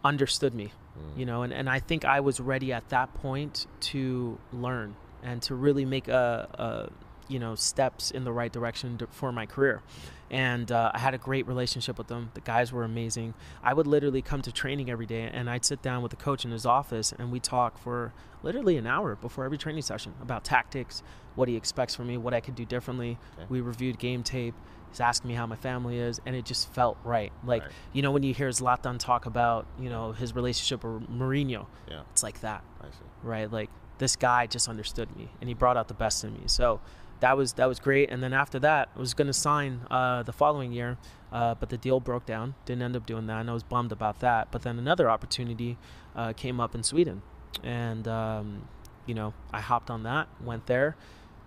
understood 0.04 0.54
me, 0.54 0.72
Mm. 0.98 1.18
you 1.20 1.26
know, 1.26 1.44
and, 1.44 1.54
and 1.54 1.70
I 1.70 1.80
think 1.80 2.04
I 2.06 2.20
was 2.20 2.40
ready 2.42 2.74
at 2.74 2.90
that 2.90 3.14
point 3.14 3.66
to 3.92 4.38
learn 4.52 4.96
and 5.24 5.42
to 5.44 5.56
really 5.56 5.86
make 5.86 6.08
a, 6.10 6.48
a 6.54 7.32
you 7.32 7.40
know 7.40 7.56
steps 7.56 8.12
in 8.12 8.26
the 8.26 8.32
right 8.32 8.52
direction 8.52 8.98
to, 8.98 9.08
for 9.08 9.32
my 9.32 9.46
career. 9.46 9.82
And 10.30 10.70
uh, 10.72 10.92
I 10.94 11.00
had 11.00 11.14
a 11.14 11.18
great 11.18 11.46
relationship 11.48 11.98
with 11.98 12.08
them. 12.08 12.32
The 12.34 12.42
guys 12.42 12.72
were 12.72 12.84
amazing. 12.84 13.34
I 13.64 13.74
would 13.74 13.88
literally 13.88 14.22
come 14.22 14.42
to 14.44 14.52
training 14.52 14.90
every 14.90 15.06
day, 15.06 15.30
and 15.32 15.50
I'd 15.50 15.66
sit 15.66 15.82
down 15.82 16.02
with 16.04 16.10
the 16.12 16.16
coach 16.18 16.46
in 16.46 16.52
his 16.52 16.66
office, 16.66 17.14
and 17.18 17.32
we 17.32 17.40
talk 17.40 17.78
for 17.78 18.14
literally 18.44 18.78
an 18.78 18.88
hour 18.88 19.16
before 19.16 19.44
every 19.46 19.58
training 19.58 19.82
session 19.82 20.14
about 20.22 20.44
tactics, 20.44 21.04
what 21.36 21.48
he 21.50 21.56
expects 21.56 21.96
from 21.96 22.08
me, 22.08 22.18
what 22.18 22.34
I 22.34 22.40
could 22.42 22.56
do 22.56 22.66
differently. 22.66 23.18
Okay. 23.38 23.46
We 23.50 23.62
reviewed 23.62 23.98
game 24.00 24.24
tape. 24.24 24.56
He's 24.92 25.00
asking 25.00 25.30
me 25.30 25.34
how 25.36 25.48
my 25.48 25.56
family 25.56 25.98
is, 25.98 26.20
and 26.26 26.36
it 26.36 26.46
just 26.46 26.72
felt 26.74 26.98
right. 27.04 27.32
Like 27.44 27.64
Right. 27.64 27.72
you 27.94 28.02
know 28.02 28.12
when 28.12 28.24
you 28.24 28.34
hear 28.34 28.50
Zlatan 28.50 29.00
talk 29.00 29.26
about 29.26 29.66
you 29.80 29.90
know 29.90 30.12
his 30.12 30.36
relationship 30.36 30.84
with 30.84 31.10
Mourinho, 31.10 31.66
Yeah. 31.90 32.02
it's 32.12 32.24
like 32.24 32.42
that 32.42 32.64
I 32.82 32.86
see. 32.92 32.98
right? 33.24 33.52
Like 33.52 33.70
this 33.98 34.16
guy 34.16 34.48
just 34.48 34.68
understood 34.68 35.16
me 35.16 35.30
and 35.40 35.48
he 35.48 35.54
brought 35.54 35.78
out 35.78 35.88
the 35.88 35.94
best 35.94 36.24
in 36.24 36.34
me. 36.34 36.42
So 36.48 36.82
that 37.22 37.38
was 37.38 37.54
that 37.54 37.68
was 37.68 37.80
great. 37.80 38.10
And 38.12 38.22
then 38.24 38.34
after 38.34 38.60
that, 38.60 38.90
I 38.96 39.00
was 39.00 39.14
going 39.14 39.28
to 39.28 39.34
sign 39.34 39.82
uh, 39.92 40.24
the 40.24 40.34
following 40.34 40.72
year, 40.74 40.98
uh, 41.32 41.54
but 41.56 41.70
the 41.70 41.78
deal 41.78 42.00
broke 42.00 42.26
down. 42.26 42.56
Didn't 42.66 42.82
end 42.82 42.96
up 42.96 43.06
doing 43.06 43.28
that, 43.28 43.40
and 43.42 43.50
I 43.50 43.54
was 43.54 43.64
bummed 43.64 43.92
about 43.92 44.20
that. 44.22 44.52
But 44.52 44.64
then 44.64 44.80
another 44.80 45.10
opportunity 45.10 45.78
uh, 46.16 46.34
came 46.34 46.60
up 46.60 46.74
in 46.76 46.82
Sweden, 46.84 47.22
and 47.64 48.08
um, 48.08 48.68
you 49.06 49.14
know 49.14 49.34
I 49.54 49.62
hopped 49.62 49.92
on 49.92 50.02
that, 50.04 50.28
went 50.44 50.66
there. 50.66 50.96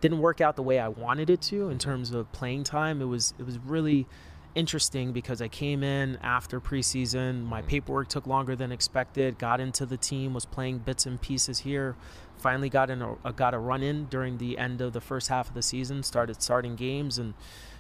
Didn't 0.04 0.20
work 0.20 0.42
out 0.42 0.54
the 0.54 0.62
way 0.62 0.78
I 0.78 0.88
wanted 0.88 1.30
it 1.30 1.40
to 1.44 1.70
in 1.70 1.78
terms 1.78 2.12
of 2.12 2.30
playing 2.30 2.64
time. 2.64 3.00
It 3.00 3.06
was 3.06 3.32
it 3.38 3.46
was 3.46 3.58
really 3.60 4.06
interesting 4.54 5.12
because 5.12 5.40
I 5.40 5.48
came 5.48 5.82
in 5.82 6.18
after 6.22 6.60
preseason. 6.60 7.46
My 7.46 7.62
paperwork 7.62 8.08
took 8.08 8.26
longer 8.26 8.54
than 8.54 8.70
expected. 8.70 9.38
Got 9.38 9.62
into 9.62 9.86
the 9.86 9.96
team, 9.96 10.34
was 10.34 10.44
playing 10.44 10.80
bits 10.80 11.06
and 11.06 11.18
pieces 11.18 11.60
here. 11.60 11.96
Finally 12.36 12.68
got 12.68 12.90
in 12.90 13.00
a, 13.00 13.32
got 13.32 13.54
a 13.54 13.58
run 13.58 13.82
in 13.82 14.04
during 14.04 14.36
the 14.36 14.58
end 14.58 14.82
of 14.82 14.92
the 14.92 15.00
first 15.00 15.28
half 15.28 15.48
of 15.48 15.54
the 15.54 15.62
season. 15.62 16.02
Started 16.02 16.42
starting 16.42 16.76
games 16.76 17.16
and 17.16 17.32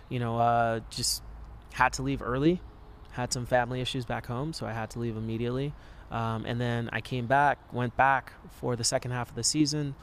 you 0.08 0.18
know 0.18 0.38
uh, 0.38 0.80
just 0.88 1.22
had 1.74 1.92
to 1.92 2.02
leave 2.02 2.22
early. 2.22 2.62
Had 3.10 3.34
some 3.34 3.44
family 3.44 3.82
issues 3.82 4.06
back 4.06 4.24
home, 4.24 4.54
so 4.54 4.64
I 4.64 4.72
had 4.72 4.88
to 4.92 4.98
leave 4.98 5.18
immediately. 5.18 5.74
Um, 6.10 6.46
and 6.46 6.58
then 6.58 6.88
I 6.90 7.02
came 7.02 7.26
back, 7.26 7.58
went 7.70 7.98
back 7.98 8.32
for 8.48 8.76
the 8.76 8.84
second 8.84 9.10
half 9.10 9.28
of 9.28 9.34
the 9.34 9.44
season, 9.44 9.94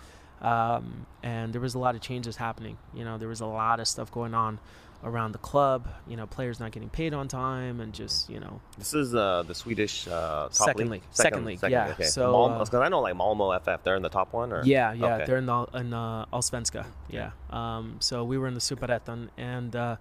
um, 0.41 1.05
and 1.23 1.53
there 1.53 1.61
was 1.61 1.75
a 1.75 1.79
lot 1.79 1.95
of 1.95 2.01
changes 2.01 2.35
happening. 2.35 2.77
You 2.93 3.03
know, 3.05 3.17
there 3.17 3.29
was 3.29 3.41
a 3.41 3.45
lot 3.45 3.79
of 3.79 3.87
stuff 3.87 4.11
going 4.11 4.33
on 4.33 4.59
around 5.03 5.31
the 5.31 5.37
club. 5.39 5.87
You 6.07 6.15
know, 6.15 6.27
players 6.27 6.59
not 6.59 6.71
getting 6.71 6.89
paid 6.89 7.13
on 7.13 7.27
time, 7.27 7.79
and 7.79 7.91
just 7.93 8.29
you 8.29 8.39
know, 8.39 8.59
This 8.77 8.93
is 8.93 9.15
uh, 9.15 9.43
the 9.47 9.55
Swedish 9.55 10.07
uh, 10.07 10.11
top 10.11 10.53
Second 10.53 10.81
league. 10.89 10.91
league. 10.91 11.03
Second 11.11 11.45
league, 11.45 11.59
yeah. 11.67 11.89
Okay. 11.89 12.03
So, 12.03 12.31
Malmo, 12.31 12.55
uh, 12.55 12.63
because 12.65 12.79
I 12.81 12.89
know 12.89 13.01
like 13.01 13.15
Malmo 13.15 13.57
FF, 13.59 13.83
they're 13.83 13.95
in 13.95 14.01
the 14.03 14.09
top 14.09 14.33
one. 14.33 14.51
Or 14.53 14.63
yeah, 14.63 14.93
yeah, 14.93 15.15
Okay. 15.15 15.25
they're 15.25 15.37
in 15.37 15.45
the 15.47 15.63
in 15.75 15.93
uh, 15.93 16.25
Allsvenska. 16.33 16.85
Yeah. 17.09 17.31
Um, 17.49 17.97
so 17.99 18.23
we 18.23 18.37
were 18.37 18.47
in 18.47 18.53
the 18.53 18.59
Superettan, 18.59 19.29
and 19.37 19.75
uh, 19.75 19.95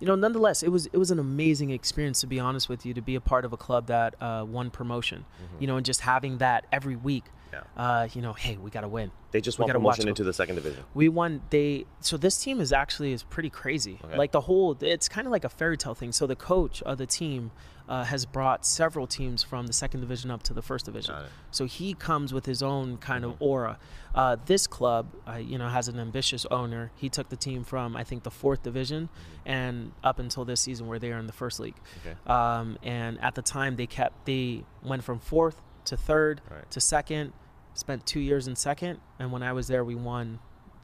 you 0.00 0.06
know, 0.06 0.14
nonetheless, 0.14 0.62
it 0.62 0.70
was 0.70 0.86
it 0.86 0.96
was 0.96 1.10
an 1.10 1.18
amazing 1.18 1.70
experience 1.70 2.20
to 2.22 2.26
be 2.26 2.40
honest 2.40 2.68
with 2.68 2.84
you 2.86 2.92
to 2.94 3.02
be 3.02 3.14
a 3.14 3.20
part 3.20 3.44
of 3.44 3.52
a 3.52 3.56
club 3.56 3.86
that 3.88 4.14
uh, 4.22 4.44
won 4.46 4.70
promotion. 4.70 5.24
You 5.58 5.66
know, 5.66 5.76
and 5.76 5.84
just 5.86 6.00
having 6.02 6.38
that 6.38 6.66
every 6.72 6.96
week. 6.96 7.24
Mm-hmm. 7.52 7.56
Yeah. 7.78 7.84
Uh, 7.84 8.08
you 8.12 8.22
know, 8.22 8.32
hey, 8.32 8.56
we 8.56 8.70
got 8.70 8.82
to 8.82 8.88
win. 8.88 9.10
They 9.32 9.40
just 9.40 9.58
won 9.58 9.68
promotion 9.70 10.08
into 10.08 10.24
the 10.24 10.32
second 10.32 10.54
division. 10.54 10.82
We 10.94 11.08
won. 11.08 11.42
They 11.50 11.84
so 12.00 12.16
this 12.16 12.38
team 12.42 12.60
is 12.60 12.72
actually 12.72 13.12
is 13.12 13.22
pretty 13.22 13.50
crazy. 13.50 13.98
Okay. 14.04 14.16
Like 14.16 14.32
the 14.32 14.40
whole, 14.42 14.76
it's 14.80 15.08
kind 15.08 15.26
of 15.26 15.30
like 15.30 15.44
a 15.44 15.48
fairy 15.50 15.76
tale 15.76 15.94
thing. 15.94 16.12
So 16.12 16.26
the 16.26 16.36
coach 16.36 16.80
of 16.82 16.96
the 16.96 17.06
team 17.06 17.50
uh, 17.88 18.04
has 18.04 18.24
brought 18.24 18.64
several 18.64 19.06
teams 19.06 19.42
from 19.42 19.66
the 19.66 19.72
second 19.74 20.00
division 20.00 20.30
up 20.30 20.42
to 20.44 20.54
the 20.54 20.62
first 20.62 20.86
division. 20.86 21.14
So 21.50 21.66
he 21.66 21.92
comes 21.94 22.32
with 22.32 22.46
his 22.46 22.62
own 22.62 22.96
kind 22.96 23.24
Mm-hmm. 23.24 23.32
of 23.34 23.42
aura. 23.42 23.78
Uh, 24.14 24.36
this 24.46 24.66
club, 24.66 25.08
uh, 25.28 25.34
you 25.34 25.58
know, 25.58 25.68
has 25.68 25.88
an 25.88 26.00
ambitious 26.00 26.46
owner. 26.50 26.90
He 26.96 27.10
took 27.10 27.28
the 27.28 27.36
team 27.36 27.62
from 27.62 27.94
I 27.94 28.04
think 28.04 28.22
the 28.22 28.30
fourth 28.30 28.62
division 28.62 29.10
and 29.44 29.92
up 30.02 30.18
until 30.18 30.46
this 30.46 30.62
season 30.62 30.86
where 30.86 30.98
they 30.98 31.12
are 31.12 31.18
in 31.18 31.26
the 31.26 31.32
first 31.34 31.60
league. 31.60 31.76
Mm-hmm. 31.76 32.08
Okay. 32.08 32.18
Um, 32.32 32.78
and 32.82 33.20
at 33.20 33.34
the 33.34 33.42
time 33.42 33.76
they 33.76 33.86
kept 33.86 34.24
they 34.24 34.64
went 34.82 35.04
from 35.04 35.18
fourth 35.18 35.60
to 35.86 35.96
third 35.96 36.40
Right. 36.50 36.70
to 36.70 36.80
second. 36.80 37.32
Spent 37.74 38.06
two 38.06 38.20
years 38.20 38.48
in 38.48 38.56
second, 38.56 39.00
and 39.18 39.30
when 39.32 39.42
I 39.42 39.52
was 39.52 39.66
there, 39.68 39.84
we 39.84 39.94
won. 39.94 40.38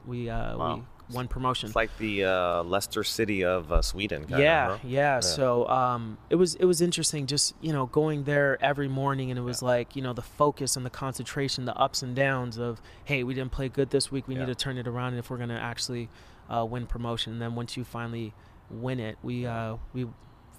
We 0.05 0.29
uh, 0.29 0.55
Wow. 0.57 0.75
we 1.09 1.15
won 1.15 1.27
promotion. 1.27 1.67
It's 1.67 1.75
like 1.75 1.95
the 1.97 2.25
uh, 2.25 2.63
Leicester 2.63 3.03
City 3.03 3.43
of 3.43 3.71
uh, 3.71 3.81
Sweden. 3.81 4.25
Yeah, 4.29 4.67
huh? 4.73 4.77
yeah, 4.83 5.19
So 5.19 5.67
um, 5.69 6.19
it 6.29 6.35
was 6.35 6.53
it 6.55 6.65
was 6.65 6.81
interesting, 6.81 7.25
just 7.25 7.55
you 7.61 7.73
know, 7.73 7.87
going 7.87 8.25
there 8.25 8.63
every 8.63 8.87
morning, 8.87 9.31
and 9.31 9.39
it 9.39 9.41
was 9.43 9.63
like 9.63 9.95
you 9.95 10.03
know 10.03 10.13
the 10.13 10.21
focus 10.21 10.75
and 10.75 10.85
the 10.85 10.91
concentration, 10.91 11.65
the 11.65 11.75
ups 11.75 12.03
and 12.03 12.15
downs 12.15 12.57
of 12.59 12.79
hey, 13.05 13.23
we 13.23 13.33
didn't 13.33 13.51
play 13.51 13.69
good 13.69 13.89
this 13.89 14.11
week, 14.11 14.27
we 14.27 14.35
Yeah. 14.35 14.41
need 14.41 14.47
to 14.47 14.55
turn 14.55 14.77
it 14.77 14.87
around 14.87 15.15
if 15.15 15.29
we're 15.31 15.37
gonna 15.37 15.55
actually 15.57 16.09
uh, 16.47 16.63
win 16.63 16.85
promotion. 16.85 17.33
And 17.33 17.41
then 17.41 17.55
once 17.55 17.75
you 17.75 17.83
finally 17.83 18.33
win 18.69 18.99
it, 18.99 19.17
we 19.23 19.47
uh, 19.47 19.77
we 19.93 20.05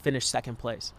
finished 0.02 0.28
second 0.28 0.58
place, 0.58 0.92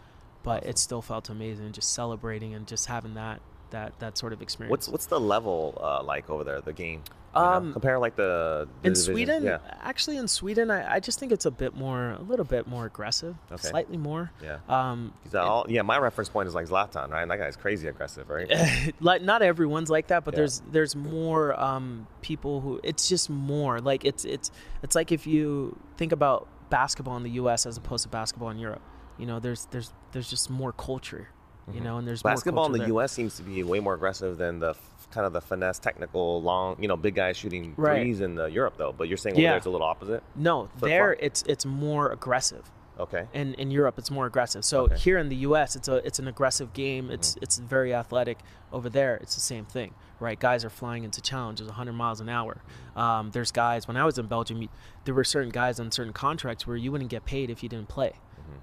but 0.45 0.65
it 0.65 0.77
still 0.77 1.01
felt 1.01 1.29
amazing, 1.29 1.73
just 1.73 1.91
celebrating 1.93 2.53
and 2.53 2.65
just 2.67 2.85
having 2.85 3.15
that 3.15 3.41
that 3.71 3.99
that 3.99 4.17
sort 4.17 4.31
of 4.31 4.41
experience. 4.41 4.71
What's 4.71 4.87
what's 4.87 5.05
the 5.07 5.19
level 5.19 5.77
uh, 5.81 6.01
like 6.03 6.29
over 6.29 6.43
there? 6.45 6.61
The 6.61 6.71
game. 6.71 7.01
know? 7.33 7.41
Um, 7.41 7.73
compare 7.73 7.99
like 7.99 8.15
the, 8.15 8.65
the 8.81 8.87
in 8.87 8.93
division. 8.93 9.13
Sweden, 9.13 9.43
Yeah. 9.43 9.57
actually, 9.81 10.15
in 10.15 10.27
Sweden, 10.29 10.71
I, 10.71 10.95
I 10.95 10.99
just 11.01 11.19
think 11.19 11.33
it's 11.33 11.45
a 11.45 11.51
bit 11.51 11.75
more, 11.75 12.11
a 12.11 12.21
little 12.21 12.45
bit 12.45 12.65
more 12.65 12.85
aggressive, 12.85 13.35
Okay. 13.51 13.67
slightly 13.67 13.97
more. 13.97 14.31
Yeah. 14.41 14.59
Um, 14.69 15.13
all? 15.33 15.65
Yeah, 15.67 15.81
my 15.81 15.97
reference 15.97 16.29
point 16.29 16.47
is 16.47 16.55
like 16.55 16.67
Zlatan, 16.67 17.09
right? 17.09 17.27
That 17.27 17.37
guy's 17.37 17.57
crazy 17.57 17.89
aggressive, 17.89 18.29
right? 18.29 18.49
like 19.01 19.21
not 19.21 19.41
everyone's 19.41 19.89
like 19.89 20.07
that, 20.07 20.23
but 20.23 20.33
Yeah. 20.33 20.37
there's 20.41 20.61
there's 20.71 20.95
more 20.95 21.59
um, 21.59 22.07
people 22.21 22.61
who 22.61 22.79
it's 22.83 23.09
just 23.09 23.29
more 23.29 23.81
like 23.81 24.05
it's 24.05 24.23
it's 24.23 24.49
it's 24.81 24.95
like 24.95 25.11
if 25.11 25.27
you 25.27 25.77
think 25.97 26.13
about 26.13 26.47
basketball 26.69 27.17
in 27.17 27.23
the 27.23 27.31
U.S. 27.31 27.65
as 27.65 27.75
opposed 27.75 28.03
to 28.03 28.09
basketball 28.09 28.49
in 28.51 28.59
Europe, 28.59 28.81
you 29.17 29.25
know, 29.25 29.39
there's 29.39 29.65
there's 29.71 29.91
there's 30.11 30.29
just 30.29 30.49
more 30.49 30.71
culture, 30.71 31.27
you 31.73 31.81
know, 31.81 31.97
and 31.97 32.07
there's 32.07 32.19
Mm-hmm. 32.21 32.29
Basketball 32.29 32.65
in 32.67 32.71
the 32.73 32.77
there. 32.79 32.87
U.S. 32.89 33.11
seems 33.11 33.37
to 33.37 33.43
be 33.43 33.63
way 33.63 33.79
more 33.79 33.93
aggressive 33.93 34.37
than 34.37 34.59
the 34.59 34.69
f- 34.71 35.07
kind 35.11 35.25
of 35.25 35.33
the 35.33 35.41
finesse, 35.41 35.79
technical, 35.79 36.41
long, 36.41 36.75
you 36.81 36.87
know, 36.87 36.97
big 36.97 37.15
guys 37.15 37.37
shooting 37.37 37.73
Right. 37.77 38.01
threes 38.01 38.21
in 38.21 38.37
uh, 38.39 38.45
Europe, 38.45 38.75
though. 38.77 38.91
But 38.97 39.07
you're 39.07 39.17
saying 39.17 39.37
Yeah. 39.37 39.49
there 39.51 39.57
it's 39.57 39.65
a 39.65 39.69
little 39.69 39.87
opposite. 39.87 40.23
No, 40.35 40.69
Flip 40.77 40.89
there 40.89 41.13
flop. 41.15 41.23
it's 41.25 41.43
it's 41.43 41.65
more 41.65 42.11
aggressive. 42.11 42.71
Okay. 42.97 43.27
in, 43.33 43.55
in 43.55 43.71
Europe 43.71 43.95
it's 43.97 44.09
more 44.09 44.25
aggressive. 44.25 44.63
So 44.63 44.83
Okay. 44.83 44.93
Mm-hmm. 44.93 45.01
here 45.03 45.17
in 45.17 45.27
the 45.27 45.35
US 45.47 45.75
it's 45.75 45.89
a 45.89 45.95
it's 46.07 46.17
an 46.19 46.29
aggressive 46.29 46.71
game. 46.71 47.11
It's 47.11 47.35
it's 47.41 47.57
very 47.57 47.93
athletic. 47.93 48.39
Over 48.71 48.89
there 48.89 49.17
it's 49.17 49.35
the 49.35 49.41
same 49.41 49.65
thing. 49.65 49.93
Right? 50.21 50.39
Guys 50.39 50.63
are 50.63 50.69
flying 50.69 51.03
into 51.03 51.19
challenges 51.21 51.67
100 51.67 51.91
miles 51.91 52.21
an 52.21 52.29
hour. 52.29 52.61
Um, 52.95 53.31
there's 53.31 53.51
guys 53.51 53.85
when 53.85 53.97
I 53.97 54.05
was 54.05 54.17
in 54.17 54.27
Belgium 54.27 54.69
there 55.03 55.13
were 55.13 55.25
certain 55.25 55.49
guys 55.49 55.77
on 55.81 55.91
certain 55.91 56.13
contracts 56.13 56.65
where 56.65 56.77
you 56.77 56.89
wouldn't 56.89 57.09
get 57.09 57.25
paid 57.25 57.49
if 57.49 57.61
you 57.63 57.67
didn't 57.67 57.89
play. 57.89 58.13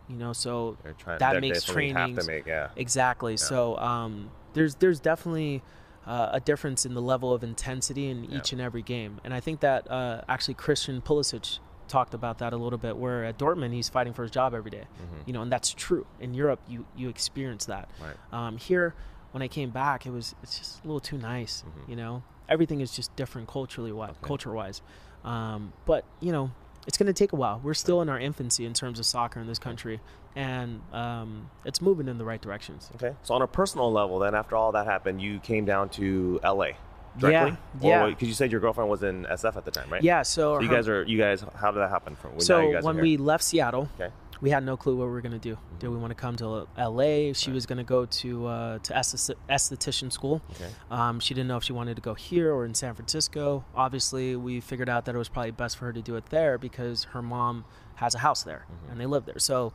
You 0.09 0.17
know, 0.17 0.33
so 0.33 0.77
Mm-hmm. 0.85 0.91
Trying. 0.99 1.19
that 1.19 1.41
makes 1.41 1.65
training. 1.65 2.19
Yeah. 2.47 2.69
Exactly. 2.77 3.37
So 3.37 3.77
um, 3.79 4.31
there's 4.55 4.75
there's 4.77 5.01
definitely 5.01 5.63
uh, 6.07 6.31
a 6.33 6.41
difference 6.41 6.85
in 6.85 6.95
the 6.95 7.03
level 7.03 7.33
of 7.33 7.43
intensity 7.45 8.09
in 8.11 8.25
Yeah. 8.25 8.39
each 8.39 8.53
and 8.53 8.61
every 8.61 8.83
game, 8.83 9.21
and 9.25 9.33
I 9.33 9.41
think 9.41 9.61
that 9.61 9.91
uh, 9.91 10.23
actually 10.29 10.55
Christian 10.55 11.01
Pulisic 11.01 11.59
talked 11.89 12.15
about 12.15 12.39
that 12.39 12.53
a 12.53 12.57
little 12.57 12.79
bit. 12.79 12.97
Where 12.97 13.25
at 13.25 13.39
Dortmund 13.39 13.73
he's 13.73 13.89
fighting 13.89 14.13
for 14.13 14.23
his 14.23 14.31
job 14.31 14.55
every 14.55 14.71
day. 14.71 14.85
you 15.27 15.33
know, 15.33 15.43
and 15.43 15.53
that's 15.53 15.73
true. 15.73 16.07
In 16.21 16.35
Europe, 16.35 16.61
you 16.69 16.87
you 16.97 17.09
experience 17.09 17.67
that. 17.67 17.89
Mm-hmm. 17.95 18.05
Right. 18.05 18.47
Um, 18.47 18.57
here, 18.57 18.95
when 19.33 19.43
I 19.43 19.49
came 19.49 19.71
back, 19.71 20.05
it 20.07 20.11
was 20.11 20.35
it's 20.43 20.59
just 20.59 20.83
a 20.83 20.87
little 20.87 21.01
too 21.01 21.19
nice. 21.19 21.63
Mm-hmm. 21.67 21.91
You 21.91 21.97
know, 21.97 22.23
everything 22.49 22.81
is 22.81 22.95
just 22.97 23.15
different 23.17 23.47
culturally, 23.49 23.91
wi- 23.91 24.15
culture 24.23 24.53
wise. 24.53 24.83
Um, 25.25 25.73
but 25.87 26.05
you 26.21 26.33
know, 26.33 26.51
it's 26.87 26.99
going 26.99 27.07
to 27.07 27.13
take 27.13 27.33
a 27.33 27.37
while. 27.37 27.61
We're 27.63 27.75
still 27.75 28.01
in 28.03 28.09
our 28.09 28.19
infancy 28.19 28.65
in 28.67 28.75
terms 28.75 28.99
of 28.99 29.07
soccer 29.07 29.41
in 29.41 29.47
this 29.47 29.59
country, 29.59 30.01
and 30.35 30.81
um, 30.93 31.51
it's 31.65 31.81
moving 31.81 32.09
in 32.09 32.19
the 32.19 32.25
right 32.25 32.41
directions. 32.41 32.91
Okay. 32.97 33.15
So 33.23 33.35
on 33.35 33.43
a 33.43 33.47
personal 33.47 33.93
level, 33.93 34.19
then 34.19 34.35
after 34.35 34.57
all 34.57 34.73
that 34.73 34.87
happened, 34.87 35.21
you 35.23 35.39
came 35.41 35.65
down 35.65 35.89
to 35.91 36.41
L.A. 36.43 36.77
directly. 37.19 37.57
yeah. 37.81 38.07
Because 38.07 38.29
you 38.29 38.35
said 38.35 38.51
your 38.51 38.61
girlfriend 38.61 38.91
was 38.91 39.03
in 39.03 39.25
SF 39.27 39.57
at 39.57 39.65
the 39.65 39.71
time, 39.71 39.91
right? 39.91 40.03
Yeah. 40.03 40.23
So, 40.23 40.57
So 40.57 40.61
you 40.61 40.69
her- 40.69 40.75
guys 40.75 40.89
are 40.89 41.03
you 41.05 41.19
guys. 41.19 41.45
How 41.57 41.71
did 41.71 41.81
that 41.81 41.91
happen? 41.91 42.17
From 42.17 42.33
when 42.33 42.41
so 42.41 42.61
you 42.61 42.75
guys 42.75 42.85
when 42.85 42.97
we 42.99 43.17
left 43.17 43.45
Seattle, 43.45 43.89
Okay. 44.01 44.13
We 44.43 44.51
had 44.51 44.65
no 44.65 44.77
clue 44.77 44.97
what 44.97 45.05
we 45.05 45.13
were 45.13 45.21
gonna 45.21 45.39
do. 45.39 45.57
Did 45.79 45.89
we 45.89 45.97
want 45.97 46.11
to 46.11 46.17
come 46.17 46.35
to 46.37 46.67
L.A.? 46.77 47.33
She 47.33 47.53
was 47.53 47.65
gonna 47.65 47.85
go 47.85 48.05
to 48.07 48.47
uh, 48.47 48.79
to 48.81 48.93
esthetician 48.93 50.13
school. 50.13 50.43
Okay. 50.51 50.69
Um, 50.91 51.21
she 51.21 51.33
didn't 51.33 51.47
know 51.47 51.57
if 51.57 51.63
she 51.63 51.73
wanted 51.73 51.95
to 51.95 52.03
go 52.03 52.15
here 52.15 52.53
or 52.53 52.65
in 52.67 52.75
San 52.75 52.95
Francisco. 52.95 53.65
Obviously, 53.75 54.35
we 54.35 54.61
figured 54.61 54.89
out 54.89 55.05
that 55.05 55.15
it 55.15 55.19
was 55.19 55.29
probably 55.29 55.53
best 55.53 55.79
for 55.79 55.87
her 55.87 55.93
to 55.93 56.03
do 56.03 56.17
it 56.17 56.27
there 56.27 56.59
because 56.59 57.05
her 57.05 57.23
mom 57.23 57.65
has 57.95 58.17
a 58.17 58.19
house 58.19 58.43
there 58.43 58.67
and 58.91 59.01
they 59.01 59.07
live 59.07 59.27
there. 59.27 59.39
So, 59.39 59.73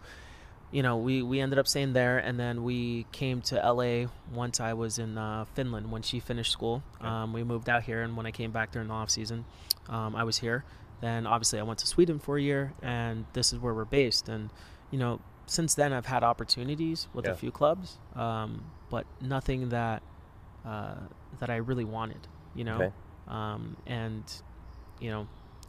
you 0.69 0.83
know, 0.83 0.97
we, 0.97 1.21
we 1.21 1.39
ended 1.39 1.57
up 1.59 1.67
staying 1.67 1.93
there 1.93 2.17
and 2.17 2.37
then 2.37 2.63
we 2.63 3.05
came 3.13 3.39
to 3.43 3.55
LA 3.55 4.09
once 4.33 4.59
I 4.59 4.73
was 4.73 4.99
in 4.99 5.17
uh, 5.17 5.45
Finland 5.55 5.91
when 5.91 6.01
she 6.01 6.19
finished 6.19 6.51
school. 6.51 6.83
Um, 6.99 7.31
we 7.31 7.43
moved 7.45 7.69
out 7.69 7.83
here 7.83 8.01
and 8.01 8.17
when 8.17 8.25
I 8.25 8.31
came 8.31 8.51
back 8.51 8.73
during 8.73 8.89
the 8.89 8.93
off 8.93 9.09
season, 9.09 9.45
um, 9.87 10.13
I 10.13 10.25
was 10.25 10.39
here. 10.39 10.65
Then 11.01 11.27
obviously 11.27 11.59
I 11.59 11.63
went 11.63 11.79
to 11.79 11.87
Sweden 11.87 12.19
for 12.19 12.37
a 12.37 12.41
year, 12.41 12.73
and 12.81 13.25
this 13.33 13.53
is 13.53 13.59
where 13.59 13.73
we're 13.73 13.85
based. 13.85 14.29
And 14.29 14.49
you 14.91 14.97
know, 14.99 15.19
since 15.45 15.75
then 15.75 15.93
I've 15.93 16.05
had 16.07 16.23
opportunities 16.23 17.07
with 17.13 17.25
Yeah. 17.25 17.31
a 17.31 17.35
few 17.35 17.51
clubs, 17.51 17.97
um, 18.15 18.63
but 18.89 19.05
nothing 19.21 19.69
that 19.69 20.01
uh, 20.65 20.95
that 21.39 21.49
I 21.49 21.57
really 21.57 21.85
wanted. 21.85 22.27
You 22.55 22.63
know, 22.65 22.75
Okay. 22.75 22.91
um, 23.27 23.77
and 23.85 24.23
you 24.99 25.11
know, 25.11 25.27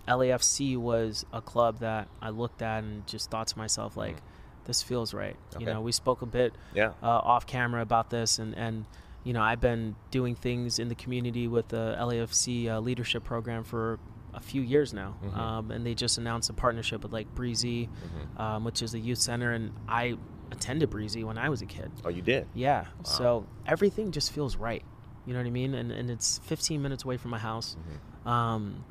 LAFC 0.09 0.77
was 0.77 1.27
a 1.33 1.41
club 1.43 1.79
that 1.81 2.09
I 2.23 2.31
looked 2.31 2.63
at 2.63 2.83
and 2.83 3.07
just 3.07 3.31
thought 3.31 3.47
to 3.49 3.59
myself 3.59 3.97
like, 3.97 4.23
this 4.65 4.83
feels 4.83 5.13
right. 5.15 5.37
You 5.59 5.67
know, 5.67 5.81
we 5.83 5.93
spoke 5.93 6.23
a 6.23 6.27
bit 6.27 6.55
Yeah. 6.75 6.93
uh, 7.03 7.07
off 7.07 7.47
camera 7.47 7.83
about 7.83 8.11
this, 8.11 8.39
and 8.39 8.55
and 8.57 8.87
you 9.25 9.33
know 9.35 9.43
I've 9.43 9.61
been 9.61 9.97
doing 10.11 10.35
things 10.35 10.79
in 10.79 10.89
the 10.89 10.95
community 10.95 11.47
with 11.49 11.69
the 11.69 11.97
LAFC 11.99 12.69
uh, 12.69 12.81
leadership 12.81 13.25
program 13.25 13.65
for 13.65 13.99
a 14.39 14.41
few 14.41 14.63
years 14.63 14.95
now, 14.95 15.15
Mhm. 15.23 15.37
um, 15.37 15.71
and 15.71 15.85
they 15.85 15.95
just 15.95 16.17
announced 16.17 16.49
a 16.49 16.53
partnership 16.53 17.03
with 17.03 17.13
like 17.13 17.33
Breezy, 17.35 17.89
Mhm. 17.89 18.41
um, 18.41 18.65
which 18.65 18.81
is 18.83 18.95
a 18.95 18.99
youth 18.99 19.19
center, 19.19 19.53
and 19.53 19.73
I 19.89 20.17
attended 20.53 20.89
Breezy 20.91 21.25
when 21.25 21.37
I 21.37 21.49
was 21.49 21.61
a 21.61 21.67
kid. 21.67 21.91
Oh, 22.05 22.09
you 22.09 22.23
did. 22.23 22.47
Yeah, 22.55 22.87
so 23.03 23.45
everything 23.67 24.13
just 24.13 24.33
feels 24.33 24.57
right. 24.57 24.83
You 25.27 25.35
know 25.35 25.41
what 25.41 25.47
I 25.47 25.51
mean? 25.51 25.75
And 25.75 25.93
and 25.93 26.09
it's 26.11 26.39
15 26.45 26.81
minutes 26.81 27.05
away 27.05 27.17
from 27.19 27.31
my 27.33 27.39
house. 27.39 27.77
Mm-hmm. 27.79 28.29
Um, 28.29 28.85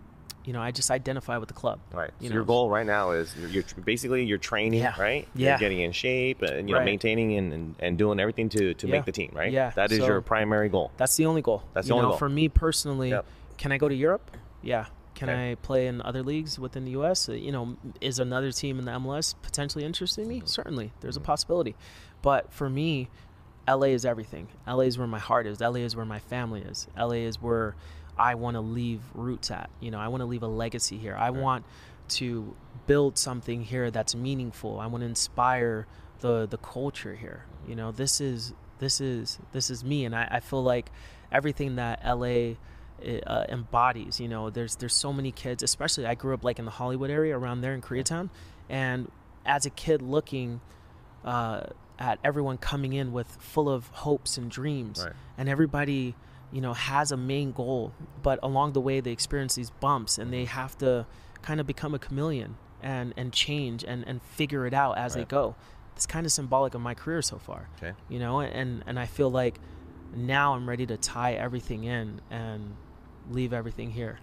you 0.46 0.54
know, 0.54 0.62
I 0.62 0.72
just 0.72 0.90
identify 0.92 1.38
with 1.38 1.48
the 1.50 1.54
club. 1.54 1.80
Right. 1.92 2.12
You 2.22 2.30
so 2.30 2.34
your 2.36 2.46
goal 2.46 2.70
right 2.70 2.86
now 2.86 3.12
is 3.12 3.36
you're, 3.38 3.50
you're 3.50 3.64
basically 3.84 4.24
you're 4.24 4.38
training, 4.38 4.80
Yeah. 4.80 4.94
right? 5.00 5.28
Yeah. 5.36 5.50
You're 5.52 5.58
getting 5.60 5.82
in 5.82 5.92
shape 5.92 6.42
and 6.42 6.70
you 6.70 6.74
know 6.74 6.80
Right. 6.80 6.86
maintaining 6.86 7.36
and, 7.38 7.52
and, 7.54 7.76
and 7.80 7.98
doing 7.98 8.20
everything 8.20 8.48
to, 8.50 8.74
to 8.74 8.88
Yeah. 8.88 8.92
make 8.94 9.06
the 9.06 9.12
team, 9.12 9.32
right? 9.34 9.52
Yeah. 9.52 9.72
That 9.72 9.92
is 9.92 9.98
So- 10.00 10.08
your 10.08 10.22
primary 10.22 10.70
goal. 10.70 10.92
That's 10.98 11.16
the 11.18 11.26
only 11.26 11.42
goal. 11.42 11.64
That's 11.74 11.88
you 11.88 11.90
the 11.90 11.94
only 11.96 12.04
know, 12.04 12.10
goal. 12.12 12.18
For 12.20 12.30
me 12.30 12.48
personally, 12.50 13.10
Yep. 13.10 13.26
can 13.58 13.72
I 13.74 13.78
go 13.78 13.90
to 13.90 13.96
Europe? 13.96 14.32
Yeah. 14.62 14.86
Can 15.18 15.30
Okay. 15.30 15.52
I 15.52 15.56
play 15.56 15.88
in 15.88 16.02
other 16.04 16.22
leagues 16.22 16.60
within 16.60 16.86
the 16.86 16.92
U.S.? 16.92 17.28
Uh, 17.28 17.34
You 17.34 17.52
know, 17.52 17.76
is 18.02 18.20
another 18.20 18.52
team 18.52 18.78
in 18.80 18.86
the 18.86 18.92
MLS 18.92 19.34
potentially 19.42 19.84
interested 19.84 20.22
in 20.22 20.28
me? 20.28 20.38
Mm-hmm. 20.38 20.46
Certainly, 20.48 20.94
there's 21.02 21.18
a 21.18 21.22
possibility. 21.22 21.76
But 22.22 22.54
for 22.54 22.70
me, 22.70 23.10
LA 23.68 23.88
is 23.88 24.06
everything. 24.06 24.48
LA 24.68 24.82
is 24.92 24.98
where 24.98 25.08
my 25.08 25.20
heart 25.20 25.48
is. 25.48 25.60
LA 25.60 25.82
is 25.90 25.96
where 25.96 26.06
my 26.06 26.20
family 26.20 26.62
is. 26.62 26.88
LA 26.98 27.26
is 27.32 27.42
where 27.42 27.76
I 28.18 28.36
want 28.36 28.56
to 28.56 28.62
leave 28.62 29.02
roots 29.14 29.50
at. 29.52 29.70
You 29.80 29.92
know, 29.92 30.00
I 30.00 30.08
want 30.08 30.22
to 30.22 30.26
leave 30.26 30.44
a 30.44 30.48
legacy 30.48 30.98
here. 30.98 31.16
I 31.16 31.32
want 31.32 31.66
to 32.10 32.56
build 32.86 33.18
something 33.18 33.64
here 33.64 33.92
that's 33.92 34.16
meaningful. 34.16 34.80
I 34.80 34.88
want 34.88 35.02
to 35.02 35.08
inspire 35.08 35.88
the 36.20 36.46
the 36.48 36.58
culture 36.58 37.16
here. 37.16 37.46
You 37.68 37.76
know, 37.76 37.92
this 37.92 38.22
is 38.22 38.54
this 38.80 39.02
is 39.02 39.40
this 39.52 39.70
is 39.70 39.84
me, 39.84 40.06
and 40.06 40.16
I, 40.16 40.28
I 40.32 40.40
feel 40.40 40.64
like 40.64 40.92
everything 41.32 41.76
that 41.76 42.02
LA 42.06 42.56
uh, 43.26 43.46
embodies. 43.50 44.20
You 44.20 44.28
know, 44.28 44.50
there's 44.50 44.76
there's 44.76 44.96
so 44.96 45.12
many 45.14 45.32
kids, 45.32 45.64
especially 45.64 46.06
I 46.06 46.16
grew 46.16 46.34
up 46.34 46.44
like 46.44 46.60
in 46.60 46.66
the 46.66 46.72
Hollywood 46.72 47.10
area 47.10 47.38
around 47.38 47.62
there 47.62 47.74
in 47.74 47.82
Koreatown, 47.82 48.30
and 48.70 49.12
as 49.46 49.66
a 49.66 49.70
kid 49.70 50.02
looking 50.02 50.62
uh, 51.24 51.62
at 52.00 52.20
everyone 52.24 52.58
coming 52.58 52.94
in 52.94 53.12
with 53.12 53.28
full 53.40 53.70
of 53.70 53.88
hopes 53.88 54.38
and 54.38 54.50
dreams, 54.52 55.04
Right. 55.04 55.14
and 55.38 55.50
everybody 55.50 56.16
you 56.52 56.62
know 56.62 56.74
has 56.74 57.12
a 57.12 57.18
main 57.18 57.52
goal, 57.52 57.94
but 58.24 58.40
along 58.44 58.74
the 58.74 58.82
way 58.82 59.00
they 59.00 59.12
experience 59.12 59.56
these 59.56 59.70
bumps, 59.70 60.18
and 60.18 60.32
they 60.32 60.44
Mm-hmm. 60.44 60.56
have 60.60 60.78
to 60.80 61.06
kind 61.42 61.60
of 61.60 61.68
become 61.68 61.94
a 61.94 62.00
chameleon 62.00 62.58
and 62.82 63.14
and 63.18 63.32
change 63.34 63.84
and 63.84 64.04
and 64.08 64.22
figure 64.22 64.66
it 64.66 64.74
out 64.74 64.98
as 64.98 65.14
they 65.16 65.26
go. 65.26 65.56
It's 65.96 66.06
kind 66.06 66.26
of 66.28 66.32
symbolic 66.32 66.76
of 66.76 66.82
my 66.82 66.94
career 66.94 67.22
so 67.24 67.38
far 67.40 67.70
Okay. 67.78 67.94
you 68.08 68.20
know 68.20 68.40
and 68.42 68.84
and 68.86 69.00
i 69.00 69.08
feel 69.08 69.32
like 69.32 69.60
now 70.16 70.54
i'm 70.54 70.70
ready 70.70 70.86
to 70.86 70.96
tie 70.96 71.34
everything 71.34 71.86
in 71.86 72.22
and 72.30 72.76
leave 73.32 73.54
everything 73.54 73.92
here 73.92 74.20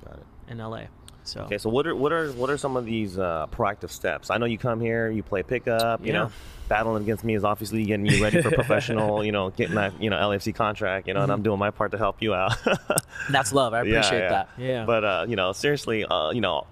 in 0.49 0.59
la 0.59 0.81
so 1.25 1.41
Okay, 1.43 1.59
so 1.59 1.71
what 1.71 1.87
are 1.87 1.95
what 1.97 2.13
are 2.13 2.33
what 2.33 2.51
are 2.51 2.59
some 2.59 2.77
of 2.77 2.85
these 2.85 3.19
uh, 3.19 3.47
proactive 3.51 3.91
steps? 3.91 4.31
I 4.31 4.37
know 4.39 4.45
you 4.47 4.59
come 4.59 4.81
here, 4.81 5.11
you 5.11 5.23
play 5.23 5.43
pickup, 5.43 6.01
you 6.01 6.09
Yeah. 6.13 6.25
know, 6.25 6.33
battling 6.69 7.03
against 7.03 7.25
me 7.25 7.35
is 7.35 7.45
obviously 7.45 7.85
getting 7.85 8.05
you 8.07 8.23
ready 8.23 8.43
for 8.43 8.51
professional, 8.63 9.25
you 9.25 9.33
know, 9.33 9.49
getting 9.51 9.77
that 9.77 10.01
you 10.03 10.11
know 10.11 10.17
LAFC 10.17 10.55
contract, 10.55 11.09
you 11.09 11.15
know, 11.15 11.23
and 11.23 11.33
I'm 11.33 11.43
doing 11.43 11.59
my 11.59 11.71
part 11.71 11.93
to 11.93 11.99
help 11.99 12.21
you 12.21 12.35
out. 12.35 12.53
that's 13.31 13.53
love 13.53 13.73
i 13.73 13.81
appreciate 13.81 14.19
yeah. 14.21 14.29
that 14.29 14.49
yeah 14.59 14.85
But 14.85 15.05
uh, 15.05 15.27
you 15.29 15.37
know, 15.37 15.53
seriously, 15.53 16.05
uh, 16.05 16.31
you 16.31 16.43
know, 16.43 16.67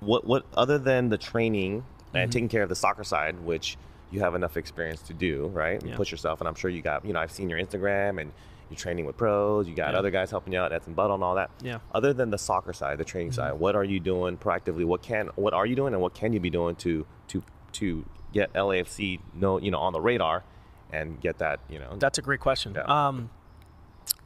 what 0.00 0.26
what 0.26 0.44
other 0.54 0.78
than 0.78 1.08
the 1.08 1.18
training 1.18 1.84
Mm-hmm. 2.14 2.22
and 2.22 2.32
taking 2.32 2.48
care 2.48 2.62
of 2.62 2.68
the 2.68 2.76
soccer 2.76 3.02
side, 3.02 3.40
which 3.40 3.76
you 4.12 4.20
have 4.20 4.36
enough 4.36 4.56
experience 4.56 5.02
to 5.02 5.12
do, 5.12 5.48
right? 5.48 5.80
And 5.80 5.90
Yeah. 5.90 5.96
push 5.96 6.12
yourself, 6.12 6.40
and 6.40 6.46
I'm 6.46 6.54
sure 6.54 6.70
you 6.70 6.80
got, 6.80 7.04
you 7.04 7.12
know, 7.12 7.18
I've 7.18 7.32
seen 7.32 7.50
your 7.50 7.58
Instagram 7.58 8.20
and 8.20 8.30
you're 8.70 8.76
training 8.76 9.06
with 9.06 9.16
pros. 9.16 9.68
You 9.68 9.74
got 9.74 9.92
Yeah. 9.92 9.98
other 9.98 10.10
guys 10.10 10.30
helping 10.30 10.52
you 10.52 10.58
out, 10.60 10.72
Edson 10.72 10.94
Buddle 10.94 11.14
and 11.14 11.24
all 11.24 11.34
that. 11.36 11.50
Yeah. 11.62 11.78
Other 11.94 12.12
than 12.12 12.30
the 12.30 12.38
soccer 12.38 12.72
side, 12.72 12.98
the 12.98 13.04
training 13.04 13.30
Mm-hmm. 13.30 13.34
side, 13.52 13.52
what 13.54 13.74
are 13.76 13.84
you 13.84 14.00
doing 14.00 14.36
proactively? 14.36 14.84
What 14.84 15.02
can 15.02 15.28
what 15.36 15.52
are 15.54 15.66
you 15.66 15.76
doing, 15.76 15.92
and 15.94 16.02
what 16.02 16.14
can 16.14 16.32
you 16.32 16.40
be 16.40 16.50
doing 16.50 16.76
to 16.76 17.06
to 17.28 17.42
to 17.72 18.04
get 18.32 18.52
LAFC 18.54 19.20
know 19.34 19.58
you 19.58 19.70
know 19.70 19.78
on 19.78 19.92
the 19.92 20.00
radar 20.00 20.42
and 20.92 21.20
get 21.20 21.38
that 21.38 21.60
you 21.68 21.78
know 21.78 21.96
that's 21.98 22.18
a 22.18 22.22
great 22.22 22.40
question 22.40 22.72
Yeah. 22.74 22.82
um 23.08 23.30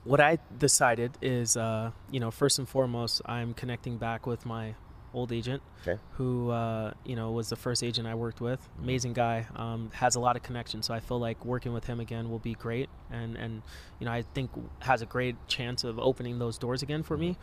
what 0.05 0.21
i 0.21 0.39
decided 0.59 1.13
is 1.23 1.57
uh 1.57 1.91
you 2.11 2.19
know 2.21 2.31
first 2.31 2.59
and 2.59 2.69
foremost 2.69 3.21
i'm 3.27 3.53
connecting 3.55 3.97
back 3.99 4.27
with 4.27 4.45
my 4.47 4.75
old 5.15 5.33
agent 5.33 5.63
okay 5.83 5.99
who 6.13 6.51
uh, 6.51 6.93
you 7.05 7.17
know 7.17 7.31
was 7.31 7.49
the 7.49 7.57
first 7.57 7.83
agent 7.83 8.07
I 8.07 8.15
worked 8.15 8.41
with. 8.41 8.61
Amazing 8.83 9.15
guy, 9.15 9.47
um, 9.57 9.91
has 9.95 10.17
a 10.17 10.21
lot 10.21 10.37
of 10.37 10.43
connections. 10.43 10.87
So 10.87 10.93
I 10.95 11.01
feel 11.01 11.19
like 11.19 11.45
working 11.45 11.73
with 11.73 11.85
him 11.87 11.99
again 12.01 12.29
will 12.31 12.39
be 12.39 12.55
great, 12.55 12.89
and 13.11 13.37
and 13.37 13.63
you 13.99 14.05
know 14.07 14.13
I 14.13 14.23
think 14.35 14.51
has 14.81 15.01
a 15.03 15.07
great 15.07 15.37
chance 15.49 15.85
of 15.85 15.99
opening 15.99 16.39
those 16.39 16.59
doors 16.59 16.83
again 16.83 17.03
for 17.03 17.17
me. 17.17 17.37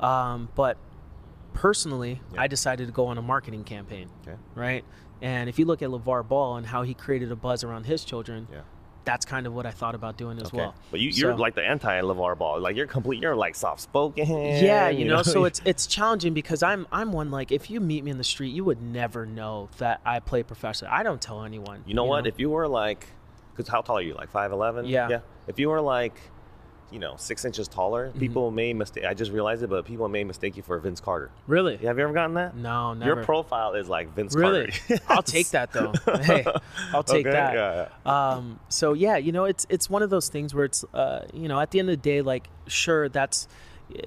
Um, 0.00 0.48
but 0.54 0.76
personally, 1.54 2.20
Yeah. 2.34 2.42
I 2.42 2.46
decided 2.48 2.86
to 2.86 2.92
go 2.92 3.06
on 3.06 3.18
a 3.18 3.22
marketing 3.22 3.64
campaign, 3.64 4.10
okay 4.26 4.36
right? 4.54 4.84
And 5.22 5.48
if 5.48 5.58
you 5.58 5.64
look 5.64 5.80
at 5.80 5.88
LeVar 5.88 6.28
Ball 6.28 6.56
and 6.56 6.66
how 6.66 6.82
he 6.82 6.92
created 6.92 7.32
a 7.32 7.36
buzz 7.36 7.64
around 7.64 7.86
his 7.86 8.04
children, 8.04 8.46
yeah. 8.52 8.60
That's 9.06 9.24
kind 9.24 9.46
of 9.46 9.54
what 9.54 9.64
I 9.64 9.70
thought 9.70 9.94
about 9.94 10.18
doing 10.18 10.36
as 10.38 10.48
Okay. 10.48 10.58
well. 10.58 10.74
But 10.90 11.00
you, 11.00 11.08
you're 11.10 11.32
So- 11.32 11.36
like 11.40 11.54
the 11.54 11.62
anti 11.64 11.98
Levar 12.02 12.36
Ball. 12.36 12.60
Like 12.60 12.76
you're 12.76 12.86
complete. 12.86 13.22
You're 13.22 13.34
like 13.36 13.54
soft 13.54 13.80
spoken. 13.80 14.26
yeah 14.28 14.90
you 14.90 15.06
know 15.06 15.22
so 15.22 15.44
it's 15.48 15.62
it's 15.64 15.86
challenging 15.86 16.34
because 16.34 16.62
i'm 16.62 16.86
i'm 16.92 17.12
one 17.12 17.30
like 17.30 17.50
if 17.52 17.70
you 17.70 17.80
meet 17.80 18.02
me 18.04 18.10
in 18.10 18.18
the 18.18 18.24
street 18.24 18.48
you 18.54 18.64
would 18.64 18.82
never 18.82 19.24
know 19.24 19.68
that 19.78 20.00
i 20.04 20.18
play 20.20 20.42
professionally 20.42 20.92
i 20.92 21.02
don't 21.02 21.20
tell 21.22 21.44
anyone 21.44 21.82
You 21.86 21.94
know 21.94 22.04
what? 22.04 22.26
If 22.26 22.38
you 22.38 22.50
were 22.50 22.68
like, 22.68 23.06
because 23.54 23.68
how 23.68 23.80
tall 23.80 23.98
are 23.98 24.02
you? 24.02 24.14
Like 24.14 24.30
five 24.30 24.52
eleven? 24.52 24.84
Yeah. 24.86 25.08
Yeah. 25.08 25.20
If 25.46 25.58
you 25.58 25.68
were 25.70 25.80
like, 25.80 26.20
you 26.90 26.98
know, 26.98 27.14
six 27.16 27.44
inches 27.44 27.66
taller, 27.68 28.08
Mm-hmm. 28.08 28.18
people 28.18 28.50
may 28.50 28.72
mistake. 28.72 29.04
I 29.04 29.14
just 29.14 29.32
realized 29.32 29.62
it, 29.62 29.68
but 29.70 29.84
people 29.84 30.08
may 30.08 30.22
mistake 30.24 30.56
you 30.56 30.62
for 30.62 30.78
Vince 30.78 31.00
Carter. 31.00 31.30
really 31.46 31.76
Have 31.78 31.98
you 31.98 32.04
ever 32.04 32.12
gotten 32.12 32.34
that? 32.34 32.56
no 32.56 32.94
never 32.94 33.14
Your 33.16 33.24
profile 33.24 33.74
is 33.74 33.88
like 33.88 34.14
Vince 34.14 34.34
really 34.34 34.70
Carter. 34.70 35.02
i'll 35.08 35.22
take 35.22 35.48
that 35.50 35.72
though 35.72 35.92
hey 36.22 36.44
i'll 36.92 37.02
take 37.02 37.26
Okay, 37.26 37.32
that 37.32 37.54
yeah, 37.54 37.88
um 38.36 38.60
so 38.68 38.92
yeah 38.92 39.16
you 39.16 39.32
know 39.32 39.44
it's 39.46 39.66
it's 39.68 39.90
one 39.90 40.02
of 40.02 40.10
those 40.10 40.28
things 40.28 40.54
where 40.54 40.64
it's 40.64 40.84
uh 40.94 41.26
you 41.34 41.48
know 41.48 41.58
at 41.60 41.70
the 41.72 41.78
end 41.80 41.88
of 41.90 41.94
the 41.94 42.02
day 42.02 42.22
like 42.22 42.48
sure 42.68 43.08
that's 43.08 43.48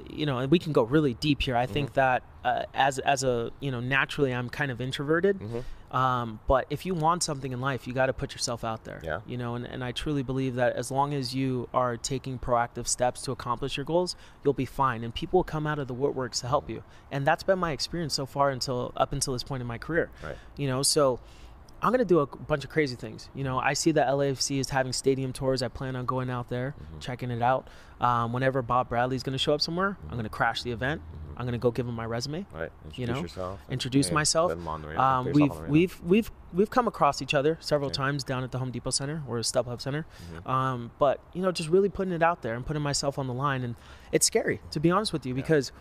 you 0.09 0.25
know 0.25 0.39
and 0.39 0.51
we 0.51 0.59
can 0.59 0.73
go 0.73 0.83
really 0.83 1.13
deep 1.13 1.41
here 1.41 1.55
i 1.55 1.63
Mm-hmm. 1.63 1.73
think 1.73 1.93
that 1.93 2.23
uh, 2.43 2.63
as 2.73 2.99
as 2.99 3.23
a 3.23 3.51
you 3.61 3.71
know 3.71 3.79
naturally 3.79 4.33
i'm 4.33 4.49
kind 4.49 4.71
of 4.71 4.81
introverted 4.81 5.39
Mm-hmm. 5.39 5.95
um 5.95 6.39
but 6.47 6.65
if 6.69 6.85
you 6.85 6.93
want 6.93 7.23
something 7.23 7.51
in 7.53 7.61
life 7.61 7.87
you 7.87 7.93
got 7.93 8.07
to 8.07 8.13
put 8.13 8.33
yourself 8.33 8.63
out 8.65 8.83
there 8.83 8.99
Yeah. 9.03 9.21
you 9.25 9.37
know 9.37 9.55
and, 9.55 9.65
and 9.65 9.81
i 9.83 9.91
truly 9.93 10.21
believe 10.23 10.55
that 10.55 10.75
as 10.75 10.91
long 10.91 11.13
as 11.13 11.33
you 11.33 11.69
are 11.73 11.95
taking 11.95 12.37
proactive 12.39 12.87
steps 12.87 13.21
to 13.23 13.31
accomplish 13.31 13.77
your 13.77 13.85
goals 13.85 14.15
you'll 14.43 14.53
be 14.53 14.65
fine 14.65 15.03
and 15.03 15.15
people 15.15 15.37
will 15.39 15.43
come 15.45 15.65
out 15.65 15.79
of 15.79 15.87
the 15.87 15.95
woodworks 15.95 16.41
to 16.41 16.47
help 16.47 16.69
you 16.69 16.83
and 17.11 17.25
that's 17.25 17.43
been 17.43 17.59
my 17.59 17.71
experience 17.71 18.13
so 18.13 18.25
far 18.25 18.49
until 18.49 18.91
up 18.97 19.13
until 19.13 19.31
this 19.33 19.43
point 19.43 19.61
in 19.61 19.67
my 19.67 19.77
career 19.77 20.09
Right. 20.21 20.35
you 20.57 20.67
know 20.67 20.83
so 20.83 21.19
i'm 21.81 21.89
going 21.91 21.99
to 21.99 22.05
do 22.05 22.19
a 22.19 22.25
bunch 22.25 22.63
of 22.63 22.69
crazy 22.69 22.95
things 22.95 23.29
you 23.33 23.43
know 23.43 23.59
i 23.59 23.73
see 23.73 23.91
that 23.91 24.07
lafc 24.09 24.59
is 24.59 24.69
having 24.69 24.91
stadium 24.93 25.31
tours 25.33 25.61
i 25.61 25.67
plan 25.67 25.95
on 25.95 26.05
going 26.05 26.29
out 26.29 26.49
there 26.49 26.75
Mm-hmm. 26.81 26.99
checking 26.99 27.31
it 27.31 27.41
out 27.41 27.67
um, 28.01 28.31
whenever 28.33 28.61
bob 28.61 28.89
bradley's 28.89 29.23
going 29.23 29.33
to 29.33 29.39
show 29.39 29.53
up 29.53 29.61
somewhere 29.61 29.91
Mm-hmm. 29.91 30.05
i'm 30.09 30.15
going 30.17 30.23
to 30.23 30.29
crash 30.29 30.63
the 30.63 30.71
event 30.71 31.01
i'm 31.37 31.45
going 31.45 31.53
to 31.53 31.57
go 31.59 31.71
give 31.71 31.87
him 31.87 31.95
my 31.95 32.05
resume 32.05 32.45
Right. 32.53 32.69
you 32.95 33.03
Introduce 33.03 33.07
know, 33.07 33.21
yourself. 33.21 33.59
introduce 33.69 34.07
yeah, 34.09 34.13
myself. 34.13 34.51
put 34.51 34.57
'em 34.57 34.67
on 34.67 34.81
the 34.81 34.87
radar, 34.89 35.19
Um, 35.19 35.25
we've 35.27 35.35
yourself 35.37 35.51
on 35.51 35.55
the 35.57 35.61
radar. 35.63 35.71
we've 35.71 36.01
we've 36.03 36.31
we've 36.53 36.69
come 36.69 36.87
across 36.87 37.21
each 37.21 37.33
other 37.33 37.57
several 37.61 37.87
Okay. 37.89 37.95
times 37.97 38.23
down 38.23 38.43
at 38.43 38.51
the 38.51 38.57
Home 38.59 38.71
Depot 38.71 38.89
Center 38.89 39.21
or 39.27 39.37
StubHub 39.39 39.79
Center, 39.81 40.05
Mm-hmm. 40.33 40.49
um, 40.49 40.91
but 40.99 41.21
you 41.33 41.41
know, 41.41 41.51
just 41.51 41.69
really 41.69 41.89
putting 41.89 42.11
it 42.13 42.23
out 42.23 42.41
there 42.41 42.55
and 42.55 42.65
putting 42.65 42.81
myself 42.81 43.17
on 43.19 43.27
the 43.27 43.33
line, 43.33 43.63
and 43.63 43.75
it's 44.11 44.25
scary 44.27 44.59
to 44.71 44.79
be 44.79 44.89
honest 44.91 45.13
with 45.13 45.25
you 45.25 45.33
because, 45.33 45.71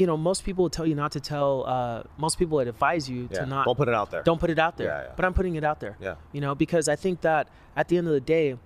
you 0.00 0.06
know, 0.06 0.16
most 0.16 0.44
people 0.44 0.62
will 0.64 0.70
tell 0.70 0.86
you 0.86 0.94
not 0.94 1.12
to 1.12 1.20
tell. 1.20 1.64
Uh, 1.66 2.02
most 2.16 2.38
people 2.38 2.56
would 2.56 2.68
advise 2.68 3.08
you 3.08 3.28
Yeah. 3.30 3.40
to 3.40 3.46
not 3.46 3.64
Don't 3.66 3.76
put 3.76 3.88
it 3.88 3.94
out 3.94 4.10
there. 4.10 4.22
don't 4.22 4.40
put 4.40 4.50
it 4.50 4.58
out 4.58 4.76
there. 4.78 4.86
Yeah, 4.88 5.02
yeah. 5.02 5.12
But 5.16 5.24
I'm 5.26 5.34
putting 5.34 5.56
it 5.56 5.64
out 5.64 5.78
there. 5.80 5.96
Yeah. 6.00 6.14
You 6.32 6.40
know, 6.40 6.54
because 6.54 6.88
I 6.88 6.96
think 6.96 7.20
that 7.20 7.48
at 7.76 7.88
the 7.88 7.98
end 7.98 8.06
of 8.06 8.12
the 8.14 8.20
day, 8.20 8.56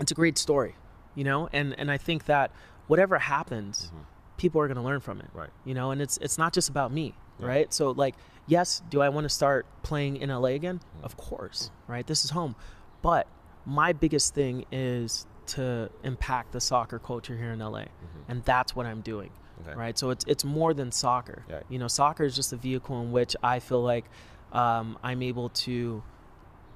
it's 0.00 0.10
a 0.10 0.14
great 0.14 0.36
story. 0.36 0.74
You 1.14 1.24
know, 1.24 1.48
and 1.52 1.74
and 1.78 1.90
I 1.90 1.96
think 1.96 2.24
that 2.26 2.50
whatever 2.88 3.18
happens, 3.18 3.92
people 4.36 4.60
are 4.60 4.66
going 4.66 4.76
to 4.76 4.82
learn 4.82 5.00
from 5.00 5.20
it. 5.20 5.28
Mm-hmm. 5.28 5.38
Right. 5.38 5.50
You 5.64 5.74
know, 5.74 5.90
and 5.92 6.02
it's 6.02 6.16
it's 6.18 6.38
not 6.38 6.52
just 6.52 6.68
about 6.68 6.92
me, 6.92 7.14
right? 7.38 7.72
So 7.72 7.90
like, 7.92 8.14
yes, 8.46 8.82
do 8.90 9.00
I 9.00 9.08
want 9.10 9.24
to 9.26 9.28
start 9.28 9.64
playing 9.82 10.16
in 10.16 10.28
LA 10.30 10.50
again? 10.60 10.78
Mm-hmm. 10.78 11.04
Of 11.04 11.16
course, 11.16 11.70
right? 11.86 12.06
This 12.06 12.24
is 12.24 12.30
home. 12.30 12.56
But 13.02 13.26
my 13.64 13.92
biggest 13.92 14.34
thing 14.34 14.64
is 14.72 15.26
to 15.54 15.90
impact 16.02 16.52
the 16.52 16.60
soccer 16.60 16.98
culture 16.98 17.36
here 17.36 17.52
in 17.52 17.60
LA. 17.60 17.82
Mm-hmm. 17.82 18.30
And 18.30 18.44
that's 18.44 18.74
what 18.76 18.86
I'm 18.86 19.00
doing. 19.00 19.30
Okay. 19.62 19.74
right? 19.78 19.98
So 19.98 20.10
it's 20.10 20.24
it's 20.28 20.44
more 20.44 20.74
than 20.74 20.92
soccer. 20.92 21.44
Yeah. 21.48 21.60
You 21.68 21.78
know, 21.78 21.88
soccer 21.88 22.24
is 22.24 22.34
just 22.36 22.52
a 22.52 22.56
vehicle 22.56 23.00
in 23.00 23.12
which 23.12 23.34
I 23.42 23.58
feel 23.60 23.82
like 23.82 24.04
um, 24.52 24.98
I'm 25.02 25.22
able 25.22 25.48
to 25.50 26.02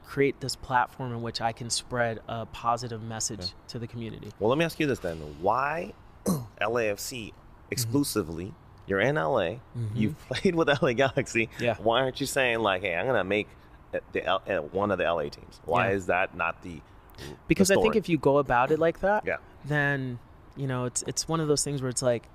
create 0.04 0.40
this 0.40 0.56
platform 0.56 1.12
in 1.12 1.22
which 1.22 1.40
I 1.40 1.52
can 1.52 1.70
spread 1.70 2.20
a 2.28 2.44
positive 2.46 3.02
message 3.02 3.52
to 3.68 3.78
the 3.78 3.86
community. 3.86 4.30
Well, 4.38 4.48
let 4.50 4.58
me 4.58 4.64
ask 4.64 4.78
you 4.80 4.86
this 4.86 4.98
then: 4.98 5.18
Why 5.40 5.92
LAFC 6.60 7.32
exclusively? 7.70 8.52
You're 8.86 9.00
in 9.00 9.14
LA. 9.14 9.54
You've 9.94 10.18
played 10.28 10.54
with 10.54 10.68
LA 10.82 10.92
Galaxy. 10.92 11.46
Mm-hmm. 11.46 11.64
Yeah. 11.64 11.76
Why 11.78 12.00
aren't 12.00 12.20
you 12.20 12.26
saying 12.26 12.58
like, 12.60 12.82
"Hey, 12.82 12.94
I'm 12.96 13.06
gonna 13.06 13.24
make 13.24 13.48
uh, 13.94 13.98
the 14.12 14.24
L- 14.26 14.42
uh, 14.48 14.56
one 14.58 14.90
of 14.90 14.98
the 14.98 15.04
LA 15.04 15.24
teams"? 15.28 15.60
Why 15.64 15.88
Yeah. 15.88 15.94
is 15.96 16.06
that 16.06 16.36
not 16.36 16.62
the? 16.62 16.80
because 17.46 17.68
the 17.68 17.78
I 17.78 17.82
think 17.82 17.94
if 17.94 18.08
you 18.08 18.18
go 18.18 18.38
about 18.38 18.70
it 18.72 18.78
like 18.78 19.00
that, 19.00 19.24
Yeah. 19.24 19.36
then 19.64 20.18
you 20.56 20.66
know 20.66 20.84
it's 20.86 21.02
it's 21.06 21.28
one 21.28 21.40
of 21.40 21.46
those 21.48 21.62
things 21.62 21.80
where 21.80 21.88
it's 21.90 22.02
like 22.02 22.28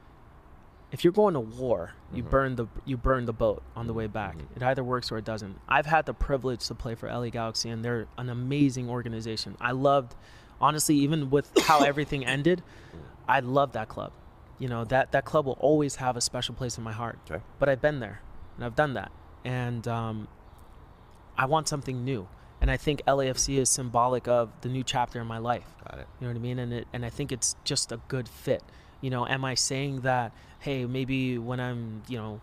if 0.92 1.04
you're 1.04 1.14
going 1.14 1.34
to 1.34 1.40
war, 1.40 1.92
you 2.14 2.24
Mhm. 2.24 2.30
burn 2.30 2.56
the 2.56 2.68
you 2.86 2.96
burn 2.98 3.26
the 3.26 3.34
boat 3.34 3.62
on 3.76 3.88
the 3.88 3.94
way 3.94 4.08
back. 4.08 4.38
Mhm. 4.38 4.46
It 4.56 4.64
either 4.64 4.84
works 4.84 5.12
or 5.12 5.18
it 5.18 5.26
doesn't. 5.26 5.60
I've 5.68 5.86
had 5.86 6.06
the 6.06 6.14
privilege 6.14 6.66
to 6.68 6.76
play 6.76 6.96
for 6.96 7.08
LA 7.10 7.30
Galaxy, 7.30 7.70
and 7.70 7.84
they're 7.84 8.08
an 8.18 8.30
amazing 8.30 8.90
organization. 8.90 9.58
I 9.60 9.72
loved, 9.72 10.16
honestly, 10.62 10.96
even 10.96 11.30
with 11.30 11.52
how 11.68 11.84
everything 11.84 12.26
ended, 12.26 12.64
I 13.28 13.42
love 13.42 13.74
that 13.74 13.90
club. 13.90 14.14
You 14.60 14.70
know 14.70 14.86
that 14.86 15.12
that 15.12 15.26
club 15.26 15.46
will 15.46 15.58
always 15.60 15.98
have 15.98 16.16
a 16.18 16.22
special 16.22 16.56
place 16.56 16.78
in 16.78 16.84
my 16.84 16.94
heart. 16.94 17.20
Okay. 17.30 17.44
But 17.60 17.68
I've 17.70 17.82
been 17.82 18.00
there, 18.00 18.22
and 18.56 18.64
I've 18.66 18.76
done 18.76 18.94
that, 18.94 19.12
and 19.44 19.88
um, 19.88 20.28
I 21.38 21.46
want 21.46 21.68
something 21.68 22.04
new. 22.04 22.28
And 22.60 22.72
I 22.72 22.78
think 22.78 23.04
LAFC 23.06 23.58
is 23.60 23.70
symbolic 23.70 24.28
of 24.28 24.50
the 24.62 24.70
new 24.70 24.84
chapter 24.84 25.22
in 25.22 25.28
my 25.28 25.38
life. 25.38 25.76
Got 25.88 26.00
it. 26.00 26.08
You 26.20 26.26
know 26.26 26.34
what 26.34 26.40
I 26.40 26.42
mean? 26.42 26.58
And 26.58 26.74
it, 26.74 26.88
and 26.92 27.06
I 27.06 27.10
think 27.12 27.32
it's 27.32 27.56
just 27.64 27.92
a 27.92 27.98
good 28.08 28.28
fit. 28.28 28.64
You 29.02 29.10
know, 29.10 29.28
am 29.28 29.46
I 29.46 29.56
saying 29.56 30.02
that? 30.02 30.32
Hey, 30.60 30.86
maybe 30.86 31.38
when 31.38 31.60
I'm, 31.60 32.02
you 32.08 32.18
know, 32.18 32.42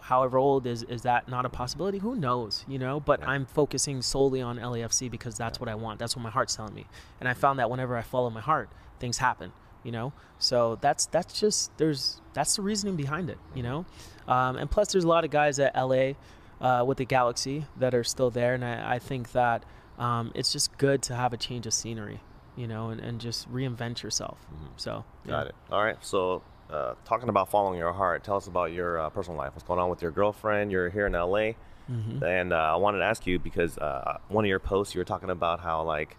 however 0.00 0.36
old 0.36 0.66
is 0.66 0.82
is 0.82 1.02
that 1.02 1.28
not 1.28 1.46
a 1.46 1.48
possibility? 1.48 1.98
Who 1.98 2.14
knows? 2.14 2.64
You 2.68 2.78
know, 2.78 3.00
but 3.00 3.20
Yeah. 3.20 3.30
I'm 3.30 3.46
focusing 3.46 4.02
solely 4.02 4.42
on 4.42 4.58
LAFC 4.58 5.10
because 5.10 5.36
that's 5.36 5.58
what 5.60 5.68
I 5.68 5.74
want. 5.74 5.98
That's 5.98 6.14
what 6.14 6.22
my 6.22 6.30
heart's 6.30 6.54
telling 6.56 6.74
me. 6.74 6.86
And 7.20 7.28
I 7.28 7.34
found 7.34 7.58
that 7.58 7.70
whenever 7.70 7.96
I 7.96 8.02
follow 8.02 8.28
my 8.30 8.40
heart, 8.40 8.68
things 8.98 9.18
happen. 9.18 9.52
You 9.82 9.92
know, 9.92 10.12
so 10.38 10.78
that's 10.80 11.04
that's 11.06 11.38
just 11.38 11.76
there's 11.76 12.20
that's 12.32 12.56
the 12.56 12.62
reasoning 12.62 12.96
behind 12.96 13.28
it. 13.28 13.38
You 13.54 13.62
know, 13.62 13.86
um, 14.26 14.56
and 14.56 14.70
plus 14.70 14.92
there's 14.92 15.04
a 15.04 15.08
lot 15.08 15.24
of 15.24 15.30
guys 15.30 15.58
at 15.58 15.74
LA 15.76 16.12
uh, 16.60 16.84
with 16.84 16.96
the 16.98 17.04
Galaxy 17.04 17.66
that 17.76 17.94
are 17.94 18.04
still 18.04 18.30
there, 18.30 18.54
and 18.54 18.64
I, 18.64 18.94
I 18.94 18.98
think 18.98 19.32
that 19.32 19.62
um, 19.98 20.32
it's 20.34 20.52
just 20.52 20.76
good 20.78 21.02
to 21.02 21.14
have 21.14 21.34
a 21.34 21.36
change 21.36 21.66
of 21.66 21.74
scenery, 21.74 22.20
you 22.56 22.66
know, 22.66 22.90
and, 22.90 23.00
and 23.00 23.20
just 23.20 23.50
reinvent 23.52 24.02
yourself. 24.02 24.38
So 24.76 24.90
Mm-hmm. 25.22 25.30
Got 25.30 25.46
it. 25.48 25.54
All 25.70 25.82
right. 25.82 25.96
So, 26.00 26.42
uh, 26.70 26.94
talking 27.04 27.28
about 27.28 27.50
following 27.50 27.78
your 27.78 27.92
heart, 27.92 28.24
tell 28.24 28.36
us 28.36 28.46
about 28.46 28.72
your 28.72 28.98
uh, 28.98 29.10
personal 29.10 29.38
life. 29.38 29.52
What's 29.54 29.64
going 29.64 29.80
on 29.80 29.90
with 29.90 30.02
your 30.02 30.10
girlfriend? 30.10 30.70
You're 30.72 30.90
here 30.90 31.06
in 31.06 31.12
LA, 31.12 31.52
Mm-hmm. 31.90 32.24
and 32.24 32.52
uh, 32.54 32.56
I 32.56 32.76
wanted 32.76 32.98
to 32.98 33.04
ask 33.04 33.26
you 33.26 33.38
because 33.38 33.76
uh, 33.78 34.16
one 34.28 34.44
of 34.44 34.48
your 34.48 34.58
posts 34.58 34.94
you 34.94 35.00
were 35.00 35.04
talking 35.04 35.30
about 35.30 35.60
how 35.60 35.82
like. 35.82 36.16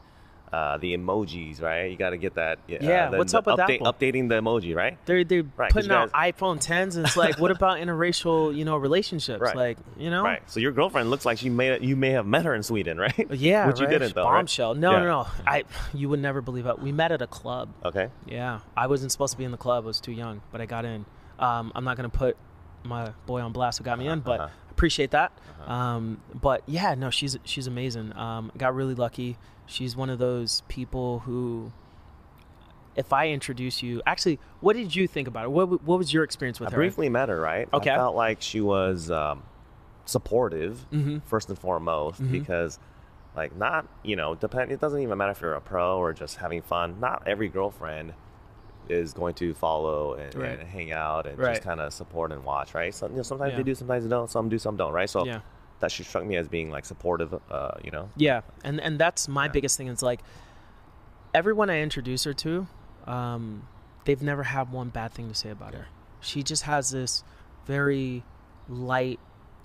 Uh, 0.53 0.77
the 0.77 0.95
emojis, 0.95 1.61
right? 1.61 1.91
You 1.91 1.97
got 1.97 2.11
to 2.11 2.17
get 2.17 2.35
that. 2.35 2.59
uh, 2.71 2.77
Yeah, 2.79 3.09
the- 3.09 3.17
what's 3.17 3.33
up 3.33 3.45
with 3.45 3.57
update, 3.57 3.81
Apple? 3.81 3.91
Updating 3.91 4.29
the 4.29 4.35
emoji, 4.35 4.73
right? 4.73 4.97
They're 5.05 5.23
they're 5.25 5.43
Right, 5.57 5.69
putting 5.71 5.91
out 5.91 6.11
iPhone 6.13 6.63
10s, 6.65 6.95
and 6.95 7.05
it's 7.05 7.17
like, 7.17 7.39
what 7.39 7.51
about 7.57 7.79
interracial, 7.79 8.55
you 8.55 8.63
know, 8.63 8.77
relationships? 8.77 9.41
Right. 9.41 9.55
Like, 9.55 9.77
you 9.97 10.09
know, 10.09 10.23
Right. 10.23 10.41
So 10.49 10.59
your 10.61 10.71
girlfriend 10.71 11.09
looks 11.09 11.25
like 11.25 11.39
she 11.39 11.49
may 11.49 11.77
you 11.81 11.95
may 11.97 12.11
have 12.11 12.25
met 12.25 12.45
her 12.45 12.55
in 12.55 12.63
Sweden, 12.63 12.97
right? 12.97 13.27
yeah, 13.31 13.67
Which 13.67 13.79
you 13.81 13.87
didn't 13.87 14.15
though, 14.15 14.23
right? 14.25 14.37
Bombshell. 14.37 14.75
No, 14.75 14.91
Yeah. 14.91 14.99
no, 14.99 15.05
no. 15.23 15.27
I 15.45 15.63
you 15.93 16.07
would 16.09 16.21
never 16.21 16.41
believe 16.41 16.67
it. 16.67 16.79
We 16.79 16.91
met 16.93 17.11
at 17.11 17.21
a 17.21 17.27
club. 17.27 17.69
Okay. 17.83 18.09
Yeah, 18.25 18.59
I 18.77 18.87
wasn't 18.87 19.11
supposed 19.11 19.33
to 19.33 19.37
be 19.37 19.43
in 19.43 19.51
the 19.51 19.57
club. 19.57 19.83
I 19.83 19.87
was 19.87 19.99
too 19.99 20.13
young, 20.13 20.41
but 20.53 20.61
I 20.61 20.67
got 20.67 20.85
in. 20.85 21.05
Um, 21.37 21.71
I'm 21.75 21.83
not 21.83 21.97
gonna 21.97 22.07
put 22.09 22.37
my 22.83 23.11
boy 23.25 23.41
on 23.41 23.51
blast 23.51 23.79
who 23.79 23.83
got 23.83 23.97
me 23.99 24.07
in, 24.07 24.19
but 24.21 24.39
Uh-huh. 24.39 24.49
appreciate 24.71 25.11
that. 25.11 25.33
Um, 25.67 26.21
but 26.33 26.61
yeah, 26.67 26.93
no, 26.95 27.09
she's 27.09 27.37
she's 27.43 27.67
amazing. 27.67 28.15
Um, 28.15 28.51
got 28.57 28.73
really 28.75 28.93
lucky. 28.95 29.37
She's 29.65 29.95
one 29.95 30.09
of 30.09 30.19
those 30.19 30.61
people 30.67 31.19
who, 31.19 31.71
if 32.95 33.11
I 33.11 33.29
introduce 33.29 33.81
you, 33.83 34.01
actually, 34.05 34.39
what 34.61 34.75
did 34.75 34.95
you 34.95 35.07
think 35.07 35.27
about 35.27 35.43
her? 35.43 35.49
What 35.49 35.83
what 35.83 35.97
was 35.97 36.13
your 36.13 36.23
experience 36.23 36.59
with 36.59 36.69
I 36.69 36.71
her? 36.71 36.77
briefly 36.77 37.09
met 37.09 37.29
her, 37.29 37.39
right? 37.39 37.67
Okay. 37.73 37.91
I 37.91 37.95
felt 37.95 38.15
like 38.15 38.41
she 38.41 38.61
was 38.61 39.09
um, 39.11 39.43
supportive, 40.05 40.85
Mhm. 40.91 41.23
first 41.23 41.49
and 41.49 41.57
foremost, 41.57 42.21
Mhm. 42.21 42.31
because, 42.31 42.79
like, 43.35 43.55
not, 43.55 43.87
you 44.03 44.15
know, 44.15 44.35
depend. 44.35 44.71
It 44.71 44.79
doesn't 44.79 44.99
even 45.01 45.17
matter 45.17 45.31
if 45.31 45.41
you're 45.41 45.55
a 45.55 45.61
pro 45.61 45.97
or 45.97 46.13
just 46.13 46.37
having 46.37 46.61
fun. 46.61 46.99
Not 46.99 47.23
every 47.25 47.49
girlfriend 47.49 48.13
is 48.87 49.13
going 49.13 49.33
to 49.33 49.55
follow 49.55 50.13
and, 50.13 50.35
Right. 50.35 50.59
and 50.59 50.67
hang 50.69 50.91
out 50.91 51.25
and 51.25 51.39
Right. 51.39 51.53
just 51.55 51.63
kind 51.63 51.81
of 51.81 51.91
support 51.91 52.31
and 52.31 52.43
watch, 52.43 52.75
right? 52.75 52.93
So, 52.93 53.07
you 53.07 53.15
know, 53.15 53.23
sometimes 53.23 53.51
Yeah. 53.53 53.57
they 53.57 53.63
do, 53.63 53.73
sometimes 53.73 54.03
they 54.03 54.09
don't. 54.11 54.29
Some 54.29 54.47
do, 54.47 54.59
some 54.59 54.77
don't, 54.77 54.93
right? 54.93 55.09
So 55.09 55.25
Yeah. 55.25 55.39
That 55.79 55.91
she 55.91 56.03
struck 56.03 56.25
me 56.25 56.35
as 56.37 56.47
being 56.47 56.69
like 56.69 56.85
supportive, 56.85 57.33
uh, 57.51 57.71
you 57.83 57.91
know. 57.91 58.09
Yeah, 58.15 58.41
and 58.63 58.79
and 58.79 58.97
that's 58.99 59.27
my 59.27 59.45
Yeah. 59.45 59.51
biggest 59.51 59.77
thing. 59.77 59.87
Is 59.87 60.01
like 60.01 60.21
everyone 61.33 61.69
I 61.69 61.81
introduce 61.81 62.23
her 62.23 62.33
to, 62.33 62.67
um, 63.05 63.67
they've 64.05 64.21
never 64.21 64.43
had 64.43 64.71
one 64.71 64.89
bad 64.89 65.11
thing 65.13 65.27
to 65.29 65.35
say 65.35 65.49
about 65.49 65.73
her. 65.73 65.87
She 66.21 66.43
just 66.43 66.63
has 66.63 66.91
this 66.91 67.23
very 67.65 68.23
light, 68.69 69.19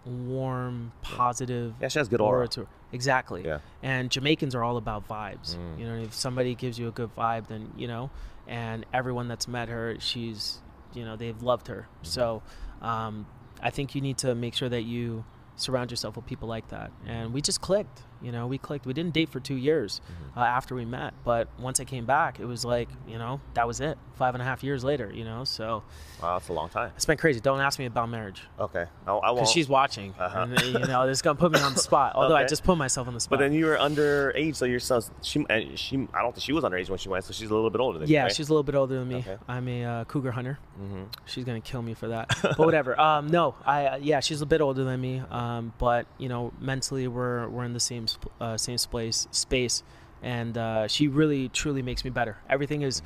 warm, 0.04 0.92
positive. 1.02 1.74
Yeah, 1.80 1.88
she 1.88 1.98
has 1.98 2.08
good 2.08 2.20
aura. 2.20 2.48
to 2.48 2.60
her. 2.62 2.66
Exactly. 2.92 3.44
Yeah. 3.44 3.60
And 3.82 4.10
Jamaicans 4.10 4.54
are 4.54 4.64
all 4.64 4.76
about 4.76 5.06
vibes. 5.08 5.56
Mm. 5.56 5.78
You 5.78 5.86
know, 5.86 5.94
if 6.02 6.12
somebody 6.12 6.54
gives 6.54 6.78
you 6.78 6.88
a 6.88 6.90
good 6.90 7.14
vibe, 7.14 7.46
then 7.46 7.72
you 7.76 7.86
know, 7.86 8.10
and 8.48 8.84
everyone 8.92 9.28
that's 9.28 9.46
met 9.46 9.68
her, 9.68 9.96
she's, 10.00 10.58
you 10.92 11.04
know, 11.04 11.14
they've 11.16 11.40
loved 11.40 11.68
her. 11.68 11.86
Mm-hmm. 11.98 12.06
So, 12.06 12.42
um, 12.82 13.26
I 13.62 13.70
think 13.70 13.94
you 13.94 14.00
need 14.00 14.18
to 14.18 14.34
make 14.34 14.54
sure 14.54 14.68
that 14.68 14.82
you 14.82 15.24
surround 15.60 15.90
yourself 15.90 16.16
with 16.16 16.26
people 16.26 16.48
like 16.48 16.68
that. 16.68 16.90
And 17.06 17.32
we 17.32 17.40
just 17.40 17.60
clicked. 17.60 18.02
You 18.22 18.32
know, 18.32 18.46
we 18.46 18.58
clicked. 18.58 18.86
We 18.86 18.92
didn't 18.92 19.14
date 19.14 19.28
for 19.30 19.40
two 19.40 19.54
years 19.56 20.00
Mm-hmm. 20.10 20.38
uh, 20.38 20.42
after 20.44 20.74
we 20.74 20.84
met, 20.84 21.14
but 21.24 21.48
once 21.58 21.80
I 21.80 21.84
came 21.84 22.04
back, 22.06 22.38
it 22.40 22.44
was 22.44 22.64
like, 22.64 22.88
you 23.08 23.18
know, 23.18 23.40
that 23.54 23.66
was 23.66 23.80
it. 23.80 23.96
Five 24.14 24.34
and 24.34 24.42
a 24.42 24.44
half 24.44 24.62
years 24.62 24.84
later, 24.84 25.10
you 25.12 25.24
know, 25.24 25.44
so 25.44 25.82
Wow, 26.22 26.38
that's 26.38 26.48
a 26.50 26.52
long 26.52 26.68
time. 26.68 26.92
it's 26.94 27.06
been 27.06 27.16
crazy. 27.16 27.40
Don't 27.40 27.60
ask 27.60 27.78
me 27.78 27.86
about 27.86 28.10
marriage 28.10 28.42
Okay, 28.58 28.84
I, 29.06 29.10
I 29.10 29.12
won't. 29.30 29.36
because 29.36 29.50
she's 29.50 29.68
watching. 29.68 30.14
Uh-huh. 30.18 30.46
And, 30.50 30.60
you 30.62 30.78
know, 30.86 31.06
this 31.06 31.18
is 31.18 31.22
gonna 31.22 31.38
put 31.38 31.50
me 31.52 31.58
on 31.60 31.72
the 31.72 31.80
spot. 31.80 32.12
Although 32.16 32.36
I 32.36 32.44
just 32.46 32.62
put 32.62 32.76
myself 32.76 33.08
on 33.08 33.14
the 33.14 33.20
spot. 33.20 33.38
But 33.38 33.44
then 33.44 33.52
you 33.54 33.64
were 33.66 33.76
underage, 33.76 34.56
so 34.56 34.66
you're 34.66 34.78
so 34.80 35.00
she. 35.22 35.44
and 35.48 35.78
She, 35.78 35.96
I 36.12 36.20
don't 36.22 36.32
think 36.32 36.42
she 36.44 36.52
was 36.52 36.64
underage 36.64 36.88
when 36.90 36.98
she 36.98 37.08
went, 37.08 37.24
so 37.24 37.32
she's 37.32 37.50
a 37.50 37.54
little 37.54 37.70
bit 37.70 37.80
older 37.80 37.98
than 37.98 38.08
you. 38.08 38.14
Yeah, 38.14 38.24
right? 38.24 38.34
she's 38.34 38.48
a 38.48 38.52
little 38.52 38.62
bit 38.62 38.74
older 38.74 38.98
than 38.98 39.08
me. 39.08 39.16
Okay. 39.16 39.36
I'm 39.48 39.66
a 39.68 39.84
uh, 39.84 40.04
cougar 40.04 40.32
hunter. 40.32 40.58
Mm-hmm. 40.80 41.04
She's 41.26 41.44
gonna 41.44 41.60
kill 41.60 41.80
me 41.82 41.94
for 41.94 42.08
that, 42.08 42.28
but 42.42 42.58
whatever. 42.58 42.98
Um, 43.00 43.28
no, 43.28 43.54
I 43.64 43.86
uh, 43.86 43.96
yeah, 43.96 44.20
she's 44.20 44.42
a 44.42 44.46
bit 44.46 44.60
older 44.60 44.84
than 44.84 45.00
me. 45.00 45.22
Um, 45.30 45.72
but 45.78 46.06
you 46.18 46.28
know, 46.28 46.52
mentally 46.60 47.08
we're 47.08 47.48
we're 47.48 47.64
in 47.64 47.72
the 47.72 47.80
same 47.80 48.06
sp- 48.18 48.32
uh, 48.40 48.56
same 48.56 48.78
space 48.78 49.26
space, 49.30 49.82
and 50.22 50.56
uh, 50.58 50.88
she 50.88 51.08
really 51.08 51.48
truly 51.48 51.82
makes 51.82 52.04
me 52.04 52.10
better. 52.10 52.38
Everything 52.48 52.82
is. 52.82 53.02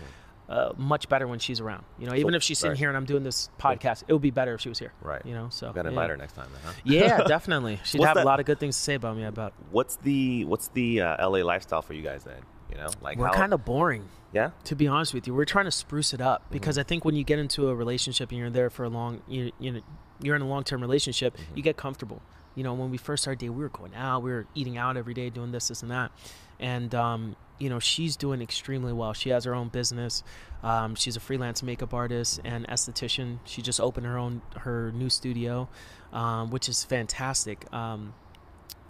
Uh, 0.47 0.75
much 0.77 1.09
better 1.09 1.27
when 1.27 1.39
she's 1.39 1.59
around. 1.59 1.83
You 1.99 2.07
know, 2.07 2.15
even 2.15 2.33
So- 2.33 2.37
if 2.37 2.43
she's 2.43 2.59
sitting 2.59 2.73
right. 2.73 2.79
here 2.79 2.89
and 2.91 2.97
I'm 2.99 3.07
doing 3.07 3.23
this 3.23 3.49
podcast, 3.59 4.05
it 4.07 4.13
would 4.13 4.21
be 4.21 4.31
better 4.31 4.53
if 4.53 4.61
she 4.61 4.69
was 4.69 4.79
here. 4.79 4.93
Right. 5.01 5.25
You 5.25 5.33
know, 5.33 5.49
so 5.49 5.73
Gotta 5.73 5.87
yeah. 5.87 5.93
invite 5.93 6.11
her 6.11 6.19
next 6.19 6.35
time, 6.35 6.49
then, 6.53 6.61
huh? 6.63 6.73
Yeah, 6.85 7.19
definitely. 7.27 7.81
She'd 7.83 7.99
What's 8.01 8.09
have 8.09 8.17
that- 8.17 8.25
a 8.25 8.27
lot 8.27 8.41
of 8.41 8.47
good 8.47 8.61
things 8.61 8.77
to 8.77 8.83
say 8.83 8.95
about 8.95 9.17
me. 9.17 9.25
About 9.25 9.55
What's 9.71 9.97
the 9.97 10.45
What's 10.45 10.69
the 10.69 11.01
uh, 11.01 11.27
LA 11.31 11.39
lifestyle 11.39 11.81
for 11.81 11.95
you 11.95 12.03
guys 12.03 12.25
then? 12.25 12.43
You 12.71 12.77
know, 12.77 12.89
like 13.01 13.17
we're 13.17 13.29
how, 13.29 13.33
kind 13.33 13.55
of 13.55 13.65
boring. 13.65 14.05
yeah. 14.35 14.51
to 14.65 14.77
be 14.77 14.87
honest 14.87 15.15
with 15.15 15.27
you 15.27 15.35
we're 15.35 15.47
trying 15.47 15.65
to 15.65 15.71
spruce 15.71 16.13
it 16.13 16.21
up 16.21 16.43
because 16.51 16.77
i 16.77 16.83
think 16.83 17.05
when 17.07 17.15
you 17.15 17.25
get 17.25 17.39
into 17.39 17.69
a 17.69 17.75
relationship 17.75 18.31
and 18.31 18.39
you're 18.39 18.51
there 18.51 18.69
for 18.69 18.85
a 18.85 18.89
long 18.91 19.23
you, 19.29 19.51
you 19.59 19.73
know 19.73 19.81
you're 20.21 20.35
in 20.37 20.43
a 20.43 20.47
long-term 20.49 20.81
relationship 20.83 21.39
you 21.55 21.63
get 21.63 21.77
comfortable 21.79 22.21
you 22.55 22.65
know 22.65 22.75
when 22.75 22.91
we 22.91 22.97
first 22.97 23.25
started 23.25 23.41
dating 23.41 23.57
we 23.57 23.63
were 23.63 23.69
going 23.69 23.95
out 23.95 24.23
we 24.23 24.31
were 24.31 24.47
eating 24.55 24.77
out 24.77 24.97
every 24.97 25.15
day 25.15 25.31
doing 25.31 25.53
this 25.53 25.69
this 25.69 25.83
and 25.83 25.91
that. 25.91 26.13
And 26.61 26.95
um, 26.95 27.37
you 27.59 27.69
know 27.69 27.79
she's 27.79 28.17
doing 28.17 28.41
extremely 28.41 28.93
well. 28.93 29.13
She 29.13 29.31
has 29.31 29.45
her 29.45 29.55
own 29.55 29.69
business. 29.69 30.23
Um, 30.63 30.95
she's 30.95 31.17
a 31.17 31.21
freelance 31.21 31.63
makeup 31.63 31.93
artist 31.93 32.41
and 32.45 32.67
esthetician. 32.69 33.39
She 33.45 33.61
just 33.61 33.81
opened 33.81 34.07
her 34.07 34.17
own 34.17 34.43
her 34.59 34.93
new 34.93 35.11
studio 35.11 35.69
um, 36.15 36.51
which 36.51 36.69
is 36.69 36.85
fantastic. 36.85 37.71
Um, 37.75 38.15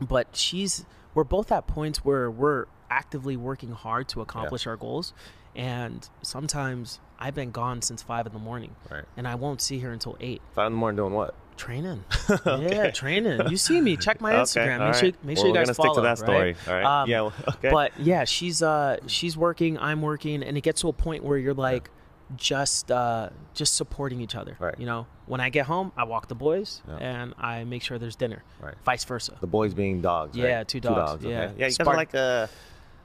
but 0.01 0.37
she's 0.37 0.85
we're 1.15 1.25
both 1.25 1.51
at 1.51 1.67
points 1.67 2.05
where 2.05 2.31
we're 2.31 2.67
actively 2.91 3.37
working 3.37 3.71
hard 3.71 4.09
to 4.11 4.21
accomplish 4.21 4.67
our 4.67 4.77
goals. 4.77 5.13
And 5.57 6.09
sometimes 6.23 7.01
i've 7.19 7.35
been 7.35 7.53
gone 7.53 7.81
since 7.81 8.03
five 8.03 8.27
in 8.27 8.33
the 8.33 8.39
morning. 8.39 8.77
Right. 8.91 9.05
and 9.17 9.27
i 9.27 9.35
won't 9.35 9.63
see 9.63 9.79
her 9.81 9.93
until 9.93 10.17
eight. 10.21 10.43
Five 10.55 10.67
in 10.67 10.73
the 10.75 10.79
morning 10.79 10.97
doing 10.97 11.13
what? 11.15 11.35
Training 11.57 12.05
Okay. 12.31 12.77
yeah 12.77 12.91
training 12.91 13.49
you 13.49 13.57
see 13.57 13.81
me 13.81 13.97
check 13.97 14.21
my 14.21 14.33
instagram 14.43 14.81
all 14.81 14.87
make 14.89 14.95
sure, 14.97 15.03
right. 15.11 15.25
make 15.25 15.37
Well, 15.37 15.37
sure 15.37 15.47
you 15.47 15.53
we're 15.53 15.59
guys 15.65 15.67
gonna 15.77 15.89
stick 15.89 15.95
to 15.95 16.01
that 16.03 16.19
story. 16.19 16.39
right? 16.39 16.57
All 16.69 16.75
right. 16.75 17.03
Um, 17.03 17.09
yeah. 17.11 17.21
well, 17.23 17.33
Okay. 17.49 17.71
but 17.71 17.93
yeah 17.99 18.25
she's 18.25 18.63
uh 18.63 18.99
she's 19.07 19.37
working 19.37 19.79
i'm 19.79 20.03
working 20.03 20.43
and 20.43 20.57
it 20.57 20.63
gets 20.63 20.81
to 20.83 20.89
a 20.89 20.93
point 20.93 21.23
where 21.25 21.39
you're 21.39 21.55
like 21.55 21.91
just 22.37 22.91
uh 22.91 23.29
just 23.53 23.75
supporting 23.77 24.21
each 24.21 24.35
other 24.35 24.57
Right. 24.59 24.75
you 24.79 24.87
know 24.87 25.07
when 25.27 25.41
i 25.41 25.51
get 25.51 25.67
home 25.67 25.93
i 25.97 26.05
walk 26.05 26.27
the 26.29 26.35
boys 26.35 26.81
Yeah. 26.89 26.97
and 26.97 27.35
i 27.39 27.65
make 27.65 27.83
sure 27.83 27.99
there's 27.99 28.17
dinner 28.17 28.43
Right. 28.61 28.75
vice 28.85 29.05
versa 29.05 29.37
the 29.41 29.47
boys 29.47 29.75
being 29.75 30.01
dogs. 30.01 30.37
right? 30.39 30.49
Yeah, 30.49 30.65
two 30.65 30.81
dogs, 30.81 31.23
yeah. 31.23 31.29
Okay. 31.29 31.31
Yeah. 31.37 31.51
You 31.53 31.59
guys 31.59 31.79
are 31.81 31.85
Spark- 31.85 31.97
like 31.99 32.15
a, 32.15 32.49
a 32.49 32.49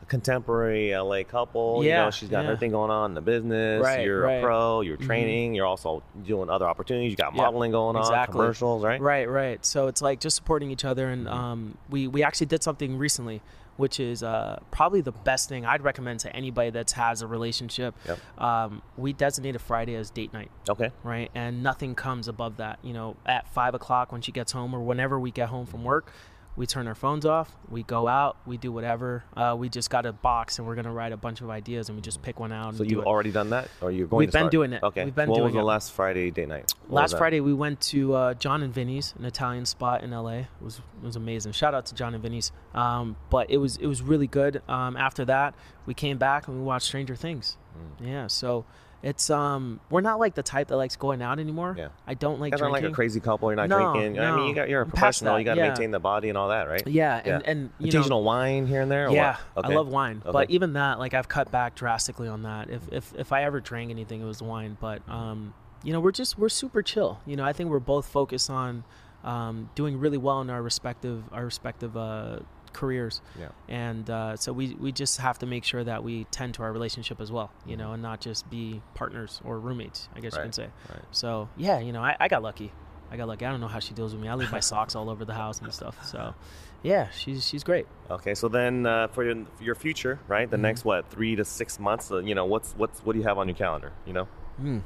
contemporary 0.10 0.94
LA 0.94 1.24
couple. 1.24 1.84
you 1.84 1.92
know, 1.92 2.12
she's 2.12 2.30
got 2.30 2.46
her 2.46 2.58
thing 2.58 2.72
going 2.72 2.92
on 2.92 3.12
in 3.12 3.16
the 3.16 3.22
business. 3.22 3.84
Right, 3.84 4.04
you're 4.04 4.22
right. 4.24 4.34
a 4.40 4.42
pro. 4.44 4.82
You're 4.82 4.98
Mhm. 4.98 5.06
training. 5.06 5.56
You're 5.56 5.66
also 5.68 6.04
doing 6.24 6.50
other 6.50 6.66
opportunities. 6.66 7.12
You 7.12 7.18
got 7.18 7.34
Yeah, 7.36 7.44
modeling 7.44 7.72
going 7.72 7.96
on, 7.96 8.02
exactly. 8.02 8.34
commercials, 8.34 8.84
right? 8.84 9.00
Right, 9.00 9.30
right. 9.30 9.66
So 9.66 9.88
it's 9.88 10.02
like 10.02 10.20
just 10.20 10.36
supporting 10.36 10.72
each 10.72 10.84
other, 10.86 11.08
and 11.08 11.28
Mhm. 11.28 11.32
um, 11.34 11.78
we 11.90 12.08
we 12.08 12.24
actually 12.24 12.48
did 12.48 12.64
something 12.64 12.98
recently, 12.98 13.42
which 13.78 14.00
is 14.00 14.24
uh, 14.24 14.60
probably 14.72 15.00
the 15.02 15.12
best 15.14 15.48
thing 15.48 15.66
I'd 15.66 15.84
recommend 15.84 16.20
to 16.22 16.36
anybody 16.36 16.70
that 16.72 16.92
has 16.92 17.22
a 17.22 17.28
relationship. 17.28 17.96
Yep. 18.06 18.20
Um, 18.38 18.82
we 18.98 19.14
designated 19.14 19.62
Friday 19.62 19.96
as 19.96 20.10
date 20.10 20.34
night, 20.34 20.52
Okay. 20.70 20.92
right, 21.04 21.32
and 21.34 21.64
nothing 21.64 21.96
comes 21.96 22.28
above 22.28 22.58
that. 22.58 22.80
You 22.82 22.94
know, 22.94 23.16
at 23.26 23.48
five 23.48 23.74
o'clock 23.74 24.12
when 24.12 24.22
she 24.22 24.32
gets 24.32 24.52
home, 24.52 24.74
or 24.74 24.80
whenever 24.82 25.20
we 25.20 25.32
get 25.32 25.50
home 25.50 25.66
from 25.66 25.84
work. 25.84 26.12
We 26.56 26.66
turn 26.66 26.88
our 26.88 26.96
phones 26.96 27.26
off. 27.26 27.56
We 27.70 27.84
go 27.84 28.08
out. 28.10 28.36
We 28.46 28.58
do 28.58 28.70
whatever. 28.72 29.24
Uh, 29.36 29.56
we 29.58 29.70
just 29.70 29.90
got 29.90 30.06
a 30.06 30.12
box, 30.12 30.58
and 30.60 30.68
we're 30.68 30.76
gonna 30.76 30.92
write 30.92 31.14
a 31.14 31.18
bunch 31.18 31.40
of 31.40 31.50
ideas, 31.50 31.88
and 31.88 31.96
we 31.96 32.02
just 32.02 32.22
pick 32.22 32.38
one 32.40 32.52
out. 32.52 32.76
So 32.76 32.84
do 32.84 32.90
you've 32.90 33.06
already 33.06 33.32
done 33.32 33.52
that, 33.52 33.70
or 33.80 33.92
you're 33.92 34.08
going 34.08 34.20
We've 34.20 34.30
to 34.30 34.34
been 34.34 34.42
start? 34.42 34.52
doing 34.52 34.74
it. 34.74 34.84
Okay. 34.84 35.06
We've 35.06 35.16
been 35.16 35.30
what 35.30 35.36
doing 35.38 35.46
was 35.46 35.54
the 35.54 35.60
it. 35.60 35.64
last 35.64 35.94
Friday 35.94 36.32
date 36.32 36.50
night? 36.50 36.74
What 36.88 37.02
Last? 37.02 37.18
Friday 37.18 37.40
we 37.40 37.54
went 37.54 37.80
to 37.82 38.14
uh, 38.14 38.34
Jon 38.34 38.62
and 38.62 38.74
Vinny's, 38.74 39.14
an 39.18 39.24
Italian 39.26 39.66
spot 39.66 40.04
in 40.04 40.12
LA. 40.12 40.30
It 40.40 40.48
was 40.60 40.80
it 41.02 41.06
was 41.06 41.16
amazing. 41.16 41.54
Shout 41.54 41.74
out 41.74 41.86
to 41.88 41.96
Jon 41.96 42.14
and 42.14 42.22
Vinny's. 42.22 42.52
Um, 42.74 43.16
but 43.30 43.50
it 43.50 43.58
was 43.58 43.78
it 43.78 43.88
was 43.88 44.02
really 44.02 44.28
good. 44.28 44.62
Um, 44.68 44.98
after 44.98 45.24
that, 45.26 45.56
we 45.86 45.94
came 45.94 46.18
back 46.18 46.48
and 46.50 46.58
we 46.58 46.64
watched 46.64 46.88
Stranger 46.88 47.16
Things. 47.16 47.58
Mm. 48.02 48.08
Yeah, 48.08 48.28
so 48.28 48.66
it's 49.02 49.30
um 49.30 49.80
we're 49.90 50.02
not 50.02 50.20
like 50.20 50.36
the 50.36 50.44
type 50.44 50.68
that 50.68 50.76
likes 50.78 50.96
going 50.96 51.22
out 51.22 51.40
anymore. 51.40 51.76
Yeah. 51.78 51.88
I 52.06 52.14
don't 52.16 52.40
like 52.40 52.52
You're 52.52 52.60
not 52.68 52.72
like 52.72 52.84
a 52.84 52.92
crazy 52.92 53.20
couple. 53.20 53.50
You're 53.50 53.56
not 53.56 53.70
No, 53.70 53.94
drinking. 53.94 54.20
I 54.20 54.36
mean, 54.36 54.48
you 54.50 54.56
got 54.56 54.68
you're 54.70 54.82
a 54.82 54.86
I'm 54.86 54.90
professional. 54.92 55.40
You 55.40 55.46
got 55.46 55.56
to 55.56 55.62
yeah. 55.62 55.68
maintain 55.70 55.92
the 55.92 56.00
body 56.00 56.30
and 56.30 56.38
all 56.38 56.50
that, 56.50 56.68
right? 56.68 56.86
yeah, 56.86 57.18
and 57.18 57.28
Yeah. 57.28 57.52
and 57.52 57.70
you 57.80 57.88
Occasional 57.90 58.20
know, 58.20 58.26
wine 58.26 58.68
here 58.68 58.82
and 58.82 58.92
there. 58.92 59.10
Yeah, 59.10 59.38
What? 59.54 59.66
I 59.66 59.70
love 59.74 59.88
wine, 59.88 60.22
Okay. 60.26 60.32
but 60.34 60.50
even 60.52 60.74
that, 60.74 61.00
like 61.00 61.14
I've 61.14 61.30
cut 61.30 61.50
back 61.52 61.76
drastically 61.76 62.28
on 62.28 62.44
that. 62.44 62.70
If 62.70 62.82
if 62.92 63.14
if 63.16 63.32
I 63.32 63.44
ever 63.44 63.60
drank 63.62 63.90
anything, 63.90 64.22
it 64.22 64.26
was 64.26 64.42
wine. 64.42 64.78
But 64.80 65.02
um, 65.10 65.54
you 65.84 65.94
know, 65.94 66.02
we're 66.02 66.12
just 66.12 66.38
we're 66.38 66.50
super 66.50 66.82
chill. 66.82 67.20
You 67.26 67.38
know, 67.38 67.46
I 67.46 67.54
think 67.54 67.70
we're 67.70 67.80
both 67.80 68.06
focused 68.08 68.50
on 68.50 68.84
um, 69.24 69.70
doing 69.76 70.00
really 70.00 70.18
well 70.18 70.42
in 70.42 70.50
our 70.50 70.62
respective 70.62 71.24
our 71.32 71.46
respective 71.46 71.96
uh, 71.96 72.40
careers, 72.74 73.22
Yeah. 73.40 73.50
and 73.68 74.10
uh, 74.10 74.36
so 74.38 74.52
we 74.54 74.76
we 74.76 74.92
just 74.92 75.18
have 75.20 75.40
to 75.40 75.46
make 75.46 75.64
sure 75.64 75.84
that 75.84 76.04
we 76.04 76.26
tend 76.26 76.54
to 76.56 76.64
our 76.64 76.72
relationship 76.72 77.20
as 77.22 77.32
well. 77.32 77.52
You 77.66 77.78
know, 77.78 77.94
and 77.94 78.02
not 78.02 78.22
just 78.22 78.50
be 78.50 78.82
partners 78.96 79.42
or 79.44 79.60
roommates. 79.60 80.10
I 80.16 80.20
guess 80.20 80.36
you 80.36 80.42
can 80.42 80.54
say. 80.54 80.68
right. 80.90 81.02
So 81.12 81.50
yeah, 81.58 81.80
you 81.80 81.92
know, 81.92 82.02
I, 82.02 82.16
I 82.20 82.28
got 82.28 82.42
lucky. 82.44 82.72
I 83.12 83.18
got 83.18 83.28
lucky. 83.28 83.46
I 83.46 83.50
don't 83.50 83.60
know 83.60 83.68
how 83.68 83.80
she 83.80 83.94
deals 83.96 84.14
with 84.14 84.22
me. 84.22 84.28
I 84.30 84.36
leave 84.36 84.52
my 84.52 84.60
socks 84.60 84.96
all 84.96 85.10
over 85.10 85.26
the 85.26 85.34
house 85.34 85.60
and 85.62 85.74
stuff. 85.74 86.06
So, 86.06 86.36
yeah, 86.84 87.10
she's 87.10 87.44
she's 87.48 87.64
great. 87.64 87.88
Okay, 88.12 88.36
so 88.36 88.48
then 88.48 88.86
uh, 88.86 89.08
for 89.08 89.24
your, 89.24 89.46
your 89.60 89.74
future, 89.74 90.20
right? 90.28 90.48
The 90.50 90.58
Mhm. 90.58 90.62
next 90.62 90.86
what 90.86 91.10
three 91.10 91.36
to 91.36 91.44
six 91.44 91.80
months? 91.80 92.12
Uh, 92.12 92.20
you 92.20 92.36
know, 92.36 92.46
what's 92.46 92.74
what's 92.74 93.00
what 93.00 93.14
do 93.14 93.20
you 93.20 93.26
have 93.28 93.40
on 93.40 93.48
your 93.48 93.58
calendar? 93.58 93.92
You 94.06 94.14
know. 94.14 94.28
Mm. 94.62 94.84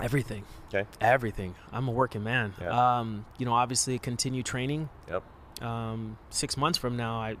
Everything. 0.00 0.44
Okay. 0.74 0.86
Everything. 1.00 1.54
I'm 1.72 1.86
a 1.88 1.90
working 1.90 2.24
man. 2.24 2.54
Yeah. 2.60 2.98
Um, 2.98 3.24
you 3.38 3.46
know, 3.46 3.52
obviously 3.52 3.98
continue 3.98 4.42
training. 4.42 4.88
Yep. 5.08 5.22
Um, 5.62 6.18
six 6.30 6.56
months 6.56 6.78
from 6.78 6.96
now, 6.96 7.16
I 7.20 7.36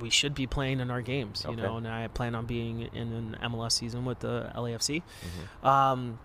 we 0.00 0.10
should 0.10 0.34
be 0.34 0.46
playing 0.46 0.80
in 0.80 0.90
our 0.90 1.00
games. 1.00 1.44
You 1.46 1.52
Okay. 1.52 1.62
know, 1.62 1.76
and 1.76 1.86
I 1.86 2.08
plan 2.08 2.34
on 2.34 2.46
being 2.46 2.80
in 2.80 3.12
an 3.12 3.36
MLS 3.42 3.72
season 3.74 4.04
with 4.04 4.18
the 4.20 4.50
LAFC. 4.56 5.02
Mhm. 5.62 5.66
Um, 5.68 6.18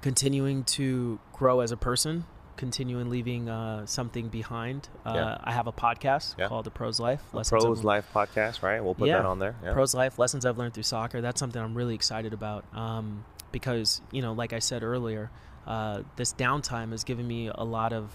continuing 0.00 0.64
to 0.64 1.18
grow 1.32 1.60
as 1.60 1.72
a 1.72 1.76
person. 1.76 2.24
Continuing 2.56 3.10
leaving 3.10 3.48
uh, 3.48 3.84
something 3.86 4.28
behind. 4.28 4.88
Uh, 5.04 5.12
Yeah. 5.14 5.38
I 5.42 5.52
have 5.52 5.66
a 5.66 5.72
podcast 5.72 6.36
Yeah. 6.38 6.46
called 6.46 6.64
The 6.66 6.70
Pros 6.70 7.00
Life. 7.00 7.22
Lessons 7.32 7.62
Pros 7.64 7.82
Life 7.84 8.08
podcast, 8.14 8.62
right? 8.62 8.82
We'll 8.82 8.94
put 8.94 9.08
Yeah. 9.08 9.18
that 9.18 9.26
on 9.26 9.40
there. 9.40 9.56
Pros 9.72 9.92
Life 9.94 10.18
lessons 10.18 10.46
I've 10.46 10.56
learned 10.58 10.74
through 10.74 10.84
soccer. 10.84 11.20
That's 11.20 11.40
something 11.40 11.60
I'm 11.60 11.74
really 11.74 11.94
excited 11.96 12.32
about 12.32 12.64
um, 12.72 13.24
because 13.50 14.02
you 14.12 14.22
know, 14.22 14.32
like 14.32 14.52
I 14.52 14.60
said 14.60 14.82
earlier, 14.84 15.30
uh, 15.66 16.02
this 16.16 16.32
downtime 16.32 16.92
has 16.92 17.02
given 17.02 17.26
me 17.26 17.48
a 17.52 17.64
lot 17.64 17.92
of 17.92 18.10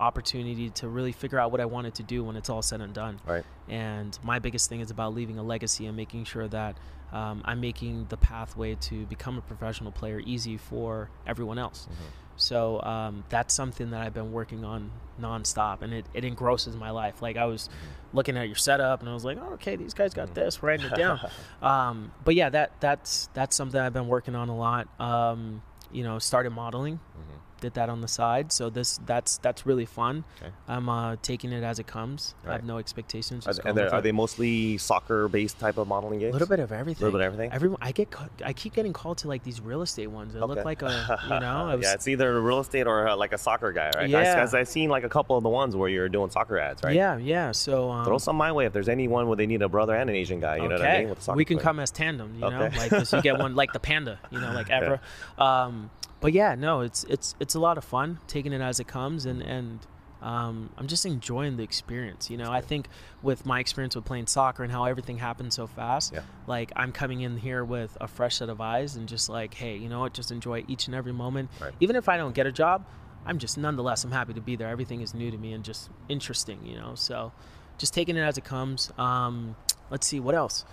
opportunity 0.00 0.70
to 0.70 0.88
really 0.88 1.12
figure 1.12 1.38
out 1.38 1.50
what 1.52 1.60
I 1.60 1.64
wanted 1.66 1.94
to 1.96 2.02
do 2.02 2.24
when 2.24 2.36
it's 2.36 2.48
all 2.50 2.62
said 2.62 2.80
and 2.80 2.92
done. 2.94 3.20
Right. 3.26 3.44
And 3.68 4.18
my 4.22 4.38
biggest 4.38 4.68
thing 4.68 4.80
is 4.80 4.90
about 4.90 5.14
leaving 5.14 5.38
a 5.38 5.42
legacy 5.42 5.86
and 5.86 5.96
making 5.96 6.24
sure 6.24 6.48
that 6.48 6.76
um, 7.12 7.42
I'm 7.44 7.60
making 7.60 8.06
the 8.08 8.16
pathway 8.16 8.74
to 8.76 9.06
become 9.06 9.38
a 9.38 9.40
professional 9.40 9.92
player 9.92 10.20
easy 10.24 10.56
for 10.56 11.10
everyone 11.26 11.58
else. 11.58 11.86
Mhm. 11.90 11.96
So 12.36 12.82
um, 12.82 13.22
that's 13.28 13.54
something 13.54 13.90
that 13.90 14.02
I've 14.02 14.14
been 14.14 14.32
working 14.32 14.64
on 14.64 14.90
nonstop, 15.20 15.82
and 15.82 15.94
it, 15.94 16.04
it 16.12 16.24
engrosses 16.24 16.74
my 16.74 16.90
life. 16.90 17.22
Like 17.22 17.36
I 17.36 17.44
was 17.44 17.68
looking 18.12 18.36
at 18.36 18.48
your 18.48 18.56
setup, 18.56 18.98
and 18.98 19.08
I 19.08 19.14
was 19.14 19.24
like, 19.24 19.38
oh, 19.40 19.52
okay, 19.54 19.76
these 19.76 19.94
guys 19.94 20.12
got 20.14 20.34
this, 20.34 20.60
writing 20.60 20.86
it 20.86 20.96
down. 20.96 21.20
um, 21.62 22.10
but 22.24 22.34
yeah, 22.34 22.48
that 22.50 22.72
that's 22.80 23.28
that's 23.34 23.54
something 23.54 23.80
I've 23.80 23.92
been 23.92 24.08
working 24.08 24.34
on 24.34 24.48
a 24.48 24.56
lot. 24.56 24.88
Um, 25.00 25.62
you 25.92 26.02
know, 26.02 26.18
started 26.18 26.50
modeling, 26.50 26.96
Mhm. 26.96 27.38
Did 27.60 27.74
that 27.74 27.88
on 27.88 28.00
the 28.00 28.08
side. 28.08 28.52
So 28.52 28.70
this 28.70 29.00
that's 29.06 29.38
that's 29.38 29.66
really 29.66 29.84
fun. 29.86 30.24
Okay. 30.40 30.52
I'm 30.68 30.88
uh, 30.88 31.16
taking 31.22 31.52
it 31.52 31.62
as 31.62 31.78
it 31.78 31.86
comes. 31.86 32.34
I 32.46 32.52
have 32.52 32.64
no 32.64 32.78
expectations. 32.78 33.46
Are, 33.46 33.50
Just 33.50 33.64
are, 33.64 33.72
they, 33.72 33.82
are 33.82 33.98
it. 33.98 34.02
they 34.02 34.12
mostly 34.12 34.78
soccer-based 34.78 35.58
type 35.58 35.78
of 35.78 35.88
modeling 35.88 36.22
a 36.22 36.30
little 36.30 36.46
bit 36.46 36.60
of 36.60 36.72
everything. 36.72 37.02
A 37.02 37.06
little 37.06 37.18
bit 37.18 37.26
of 37.26 37.32
everything? 37.32 37.52
Everyone, 37.52 37.78
I 37.80 37.92
get, 37.92 38.14
I 38.44 38.52
keep 38.52 38.74
getting 38.74 38.92
called 38.92 39.18
to 39.18 39.28
like 39.28 39.42
these 39.42 39.60
real 39.60 39.82
estate 39.82 40.08
ones. 40.08 40.34
They 40.34 40.40
look 40.40 40.64
like 40.64 40.82
a, 40.82 41.18
you 41.24 41.40
know, 41.40 41.76
was, 41.76 41.84
yeah, 41.84 41.94
it's 41.94 42.08
either 42.08 42.36
a 42.36 42.40
real 42.40 42.60
estate 42.60 42.86
or 42.86 43.08
uh, 43.08 43.16
like 43.16 43.32
a 43.32 43.38
soccer 43.38 43.72
guy, 43.72 43.90
right? 43.94 44.08
Yeah. 44.08 44.34
Because 44.34 44.54
I've 44.54 44.68
seen 44.68 44.90
like 44.90 45.04
a 45.04 45.08
couple 45.08 45.36
of 45.36 45.42
the 45.42 45.48
ones 45.48 45.76
where 45.76 45.88
you're 45.88 46.08
doing 46.08 46.30
soccer 46.30 46.58
ads, 46.58 46.82
right? 46.82 46.94
yeah, 46.94 47.16
yeah. 47.16 47.52
So 47.52 47.90
um, 47.90 48.04
Throw 48.04 48.18
some 48.18 48.36
my 48.36 48.52
way 48.52 48.66
if 48.66 48.72
there's 48.72 48.88
anyone 48.88 49.26
where 49.26 49.36
they 49.36 49.46
need 49.46 49.62
a 49.62 49.68
brother 49.68 49.94
and 49.94 50.10
an 50.10 50.16
Asian 50.16 50.40
guy. 50.40 50.56
You 50.56 50.68
know 50.68 50.76
what 50.76 50.82
I 50.84 50.98
mean? 51.00 51.08
With 51.10 51.22
soccer 51.22 51.36
we 51.36 51.44
can 51.44 51.56
player. 51.56 51.64
come 51.64 51.80
as 51.80 51.90
tandem, 51.90 52.34
you 52.34 52.40
know, 52.40 52.64
Okay. 52.64 52.78
like 52.78 52.90
this. 52.90 53.12
You 53.12 53.22
get 53.22 53.38
one 53.38 53.54
like 53.54 53.72
the 53.72 53.80
panda, 53.80 54.18
you 54.30 54.40
know, 54.40 54.52
like 54.52 54.68
Evra. 54.68 55.00
Um, 55.38 55.90
but 56.24 56.32
yeah, 56.32 56.54
no, 56.54 56.80
it's 56.80 57.04
it's 57.04 57.34
it's 57.38 57.54
a 57.54 57.60
lot 57.60 57.76
of 57.76 57.84
fun 57.84 58.18
taking 58.26 58.54
it 58.54 58.62
as 58.62 58.80
it 58.80 58.88
comes, 58.88 59.26
and 59.26 59.42
and 59.42 59.78
um, 60.22 60.70
I'm 60.78 60.86
just 60.86 61.04
enjoying 61.04 61.58
the 61.58 61.62
experience. 61.64 62.30
You 62.30 62.38
know, 62.38 62.50
I 62.50 62.62
think 62.62 62.88
with 63.22 63.44
my 63.44 63.60
experience 63.60 63.94
with 63.94 64.06
playing 64.06 64.26
soccer 64.28 64.62
and 64.62 64.72
how 64.72 64.84
everything 64.84 65.18
happened 65.18 65.52
so 65.52 65.66
fast, 65.66 66.14
Yeah. 66.14 66.22
like 66.46 66.72
I'm 66.76 66.92
coming 66.92 67.20
in 67.20 67.36
here 67.36 67.62
with 67.62 67.94
a 68.00 68.08
fresh 68.08 68.36
set 68.36 68.48
of 68.48 68.58
eyes 68.58 68.96
and 68.96 69.06
just 69.06 69.28
like, 69.28 69.52
hey, 69.52 69.76
you 69.76 69.90
know 69.90 70.00
what? 70.00 70.14
Just 70.14 70.32
enjoy 70.32 70.64
each 70.66 70.86
and 70.86 70.94
every 70.94 71.12
moment. 71.12 71.50
Right. 71.60 71.74
Even 71.78 71.94
if 71.94 72.08
I 72.08 72.16
don't 72.16 72.34
get 72.34 72.46
a 72.46 72.52
job, 72.52 72.86
I'm 73.26 73.36
just 73.38 73.58
nonetheless 73.58 74.02
I'm 74.02 74.12
happy 74.12 74.32
to 74.32 74.40
be 74.40 74.56
there. 74.56 74.68
Everything 74.68 75.02
is 75.02 75.12
new 75.12 75.30
to 75.30 75.36
me 75.36 75.52
and 75.52 75.62
just 75.62 75.90
interesting, 76.08 76.64
you 76.64 76.76
know. 76.76 76.94
So 76.94 77.32
just 77.76 77.92
taking 77.92 78.16
it 78.16 78.22
as 78.22 78.38
it 78.38 78.44
comes. 78.44 78.90
Um, 78.96 79.56
let's 79.90 80.06
see 80.06 80.20
what 80.20 80.34
else. 80.34 80.64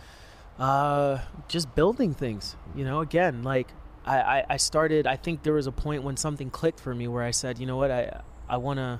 Uh, 0.57 1.19
just 1.49 1.75
building 1.75 2.13
things, 2.13 2.55
you 2.73 2.85
know. 2.85 3.01
Again, 3.01 3.43
like 3.43 3.67
I, 4.05 4.17
I, 4.19 4.45
I 4.51 4.57
started. 4.57 5.05
I 5.07 5.15
think 5.15 5.43
there 5.43 5.53
was 5.53 5.67
a 5.67 5.71
point 5.71 6.03
when 6.03 6.17
something 6.17 6.49
clicked 6.49 6.79
for 6.79 6.93
me 6.95 7.07
where 7.07 7.23
I 7.23 7.31
said, 7.31 7.59
you 7.59 7.65
know 7.65 7.77
what, 7.77 7.91
I 7.91 8.21
I 8.49 8.57
want 8.57 8.77
to. 8.77 8.99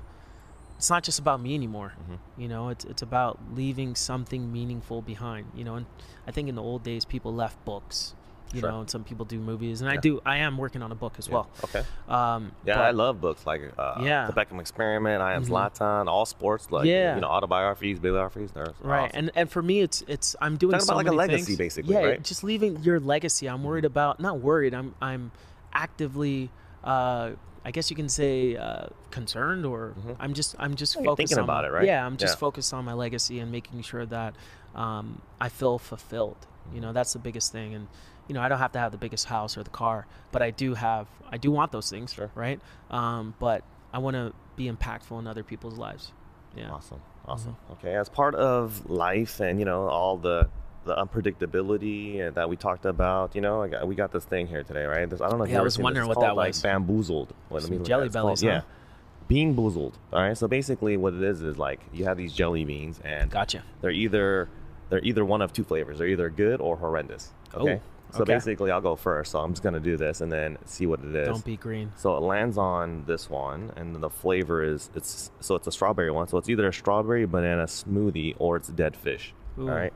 It's 0.78 0.90
not 0.90 1.04
just 1.04 1.18
about 1.20 1.40
me 1.40 1.54
anymore. 1.54 1.92
Mhm. 2.10 2.18
You 2.36 2.48
know, 2.48 2.68
it's 2.68 2.84
it's 2.84 3.02
about 3.02 3.38
leaving 3.54 3.94
something 3.94 4.52
meaningful 4.52 5.02
behind. 5.02 5.46
You 5.54 5.64
know, 5.64 5.74
and 5.76 5.86
I 6.26 6.30
think 6.30 6.48
in 6.48 6.54
the 6.54 6.62
old 6.62 6.82
days 6.82 7.04
people 7.04 7.32
left 7.34 7.64
books. 7.64 8.14
You 8.52 8.60
Sure. 8.60 8.70
know, 8.70 8.80
and 8.80 8.90
some 8.90 9.02
people 9.02 9.24
do 9.24 9.38
movies, 9.38 9.80
and 9.80 9.88
I 9.90 9.96
do. 9.96 10.20
I 10.26 10.38
am 10.38 10.58
working 10.58 10.82
on 10.82 10.92
a 10.92 10.94
book 10.94 11.14
as 11.18 11.26
Yeah. 11.26 11.34
well. 11.34 11.48
Okay. 11.64 11.82
Um, 12.08 12.52
Yeah, 12.66 12.74
but- 12.76 12.84
I 12.84 12.90
love 12.90 13.20
books 13.20 13.46
like 13.46 13.62
uh, 13.78 14.00
Yeah. 14.02 14.26
The 14.26 14.32
Beckham 14.34 14.60
Experiment, 14.60 15.22
I 15.22 15.32
Am 15.34 15.42
Mhm. 15.44 15.48
Zlatan, 15.48 16.06
all 16.06 16.26
sports, 16.26 16.70
like 16.70 16.84
Yeah. 16.84 17.14
you 17.14 17.22
know, 17.22 17.28
autobiographies, 17.28 17.98
biographies. 17.98 18.52
They're 18.52 18.74
right 18.82 19.04
awesome. 19.06 19.18
and 19.18 19.30
and 19.34 19.50
for 19.50 19.62
me 19.62 19.80
it's 19.80 20.02
it's 20.06 20.36
i'm 20.40 20.56
doing 20.56 20.72
Talking 20.72 20.86
so 20.86 20.92
about 20.92 21.04
like 21.04 21.06
a 21.12 21.12
legacy, 21.16 21.44
things. 21.44 21.58
basically, 21.58 21.94
yeah 21.94 22.00
right? 22.04 22.22
just 22.22 22.44
leaving 22.44 22.82
your 22.82 23.00
legacy 23.00 23.48
i'm 23.48 23.64
worried 23.64 23.84
about 23.84 24.20
not 24.20 24.40
worried 24.40 24.74
i'm 24.74 24.94
i'm 25.00 25.30
actively 25.72 26.50
uh 26.84 27.30
i 27.64 27.70
guess 27.70 27.90
you 27.90 27.96
can 27.96 28.08
say 28.08 28.56
uh 28.56 28.86
concerned 29.10 29.64
or 29.64 29.94
Mhm. 29.98 30.16
i'm 30.20 30.34
just 30.34 30.54
i'm 30.58 30.74
just 30.74 30.94
focused 30.94 31.16
thinking 31.16 31.38
on 31.38 31.44
about 31.44 31.64
it, 31.64 31.72
right? 31.72 31.86
yeah 31.86 32.04
i'm 32.04 32.16
just 32.16 32.34
Yeah. 32.36 32.40
focused 32.40 32.74
on 32.74 32.84
my 32.84 32.92
legacy 32.92 33.38
and 33.40 33.50
making 33.50 33.82
sure 33.82 34.04
that 34.06 34.34
um 34.74 35.20
i 35.40 35.48
feel 35.48 35.78
fulfilled 35.78 36.46
you 36.74 36.80
know 36.80 36.92
that's 36.92 37.12
the 37.12 37.18
biggest 37.18 37.52
thing 37.52 37.74
and 37.74 37.88
you 38.28 38.34
know 38.34 38.40
i 38.40 38.48
don't 38.48 38.58
have 38.58 38.72
to 38.72 38.78
have 38.78 38.92
the 38.92 38.98
biggest 38.98 39.26
house 39.26 39.56
or 39.58 39.62
the 39.62 39.70
car 39.70 40.06
but 40.30 40.42
i 40.42 40.50
do 40.50 40.74
have 40.74 41.06
i 41.30 41.36
do 41.36 41.50
want 41.50 41.72
those 41.72 41.90
things 41.90 42.12
Sure. 42.12 42.30
right 42.34 42.60
um 42.90 43.34
but 43.38 43.62
i 43.92 43.98
want 43.98 44.14
to 44.14 44.32
be 44.56 44.70
impactful 44.70 45.18
in 45.18 45.26
other 45.26 45.42
people's 45.42 45.78
lives 45.78 46.12
yeah 46.56 46.70
Awesome, 46.70 47.00
awesome. 47.26 47.52
Mm-hmm. 47.64 47.72
Okay, 47.74 47.94
as 47.96 48.08
part 48.08 48.34
of 48.34 48.88
life 48.90 49.40
and 49.40 49.58
you 49.58 49.64
know 49.64 49.88
all 49.88 50.16
the 50.16 50.48
the 50.84 50.94
unpredictability 50.96 52.26
uh, 52.26 52.30
that 52.32 52.48
we 52.48 52.56
talked 52.56 52.84
about, 52.86 53.36
you 53.36 53.40
know, 53.40 53.62
I 53.62 53.68
got, 53.68 53.86
we 53.86 53.94
got 53.94 54.10
this 54.10 54.24
thing 54.24 54.48
here 54.48 54.64
today, 54.64 54.84
right? 54.84 55.08
This, 55.08 55.20
I 55.20 55.28
don't 55.28 55.38
know 55.38 55.44
if 55.44 55.50
Yeah, 55.50 55.56
you 55.58 55.60
I 55.60 55.64
was 55.64 55.78
wondering 55.78 56.08
what 56.08 56.14
called, 56.14 56.26
that 56.26 56.34
like, 56.36 56.48
was. 56.48 56.60
Bamboozled. 56.62 57.32
Wait, 57.50 57.54
let 57.54 57.62
Some 57.62 57.78
me 57.78 57.84
jelly 57.84 58.00
at 58.00 58.02
it. 58.02 58.06
It's 58.06 58.14
called- 58.16 58.24
bellies, 58.26 58.42
Yeah, 58.42 58.62
bean 59.28 59.54
boozled. 59.54 59.94
All 60.12 60.20
right, 60.20 60.36
so 60.36 60.48
basically 60.48 60.96
what 60.96 61.14
it 61.14 61.22
is 61.22 61.40
is 61.42 61.56
like 61.56 61.78
you 61.92 62.04
have 62.06 62.16
these 62.16 62.32
jelly 62.32 62.64
beans 62.64 63.00
and 63.04 63.30
gotcha 63.30 63.62
they're 63.80 63.92
either 63.92 64.48
they're 64.90 65.04
either 65.04 65.24
one 65.24 65.40
of 65.40 65.52
two 65.52 65.62
flavors. 65.64 65.98
They're 65.98 66.08
either 66.08 66.28
good 66.28 66.60
or 66.60 66.76
horrendous. 66.76 67.30
Okay. 67.54 67.74
Oh, 67.74 67.80
so 68.12 68.22
okay. 68.22 68.34
basically, 68.34 68.70
I'll 68.70 68.80
go 68.80 68.94
first. 68.94 69.32
So 69.32 69.40
I'm 69.40 69.52
just 69.52 69.62
gonna 69.62 69.80
do 69.80 69.96
this 69.96 70.20
and 70.20 70.30
then 70.30 70.58
see 70.66 70.86
what 70.86 71.00
it 71.00 71.14
is. 71.14 71.28
don't 71.28 71.44
be 71.44 71.56
green 71.56 71.90
So 71.96 72.16
it 72.16 72.20
lands 72.20 72.58
on 72.58 73.04
this 73.06 73.30
one, 73.30 73.72
and 73.76 73.96
the 73.96 74.10
flavor 74.10 74.62
is 74.62 74.90
it's 74.94 75.30
so 75.40 75.54
it's 75.54 75.66
a 75.66 75.72
strawberry 75.72 76.10
one. 76.10 76.28
So 76.28 76.36
it's 76.36 76.48
either 76.48 76.68
a 76.68 76.72
strawberry 76.72 77.24
banana 77.24 77.64
smoothie 77.64 78.36
or 78.38 78.56
it's 78.56 78.68
dead 78.68 78.96
fish. 78.96 79.32
Ooh. 79.58 79.68
All 79.68 79.74
right. 79.74 79.92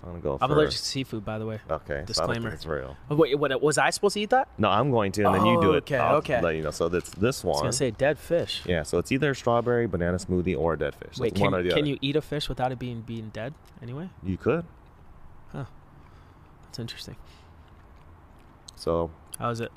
So 0.00 0.06
I'm 0.06 0.12
gonna 0.12 0.22
go. 0.22 0.38
I'm 0.40 0.50
allergic 0.50 0.80
to 0.80 0.86
seafood, 0.86 1.24
by 1.26 1.38
the 1.38 1.44
way. 1.44 1.60
Okay. 1.70 1.84
So 1.86 1.92
I 1.92 1.96
don't 1.96 2.06
Disclaimer. 2.06 2.48
it's 2.48 2.64
real. 2.64 2.96
Oh, 3.10 3.16
Wait, 3.16 3.38
what, 3.38 3.60
was 3.60 3.76
I 3.76 3.90
supposed 3.90 4.14
to 4.14 4.20
eat 4.20 4.30
that? 4.30 4.48
No, 4.56 4.70
I'm 4.70 4.90
going 4.90 5.12
to, 5.12 5.26
and 5.26 5.34
then 5.34 5.44
you 5.44 5.60
do 5.60 5.74
it. 5.74 5.78
okay, 5.78 5.98
I'll 5.98 6.16
okay. 6.16 6.40
Let 6.40 6.56
you 6.56 6.62
know. 6.62 6.70
So 6.70 6.88
that's 6.88 7.10
this 7.10 7.44
one. 7.44 7.56
I 7.56 7.56
was 7.56 7.60
gonna 7.60 7.72
say 7.72 7.90
dead 7.90 8.18
fish. 8.18 8.62
Yeah. 8.64 8.82
So 8.84 8.96
it's 8.96 9.12
either 9.12 9.34
strawberry 9.34 9.86
banana 9.86 10.16
smoothie 10.16 10.56
or 10.56 10.74
a 10.74 10.78
dead 10.78 10.94
fish. 10.94 11.16
So 11.16 11.22
Wait, 11.22 11.34
can, 11.34 11.52
can 11.52 11.54
other. 11.54 11.86
you 11.86 11.98
eat 12.00 12.16
a 12.16 12.22
fish 12.22 12.48
without 12.48 12.72
it 12.72 12.78
being 12.78 13.02
being 13.02 13.28
dead? 13.28 13.52
Anyway, 13.82 14.08
You 14.22 14.38
could. 14.38 14.64
Huh. 15.52 15.66
That's 16.64 16.78
interesting. 16.78 17.16
So 18.80 19.10
How 19.38 19.50
is 19.50 19.60
it? 19.60 19.70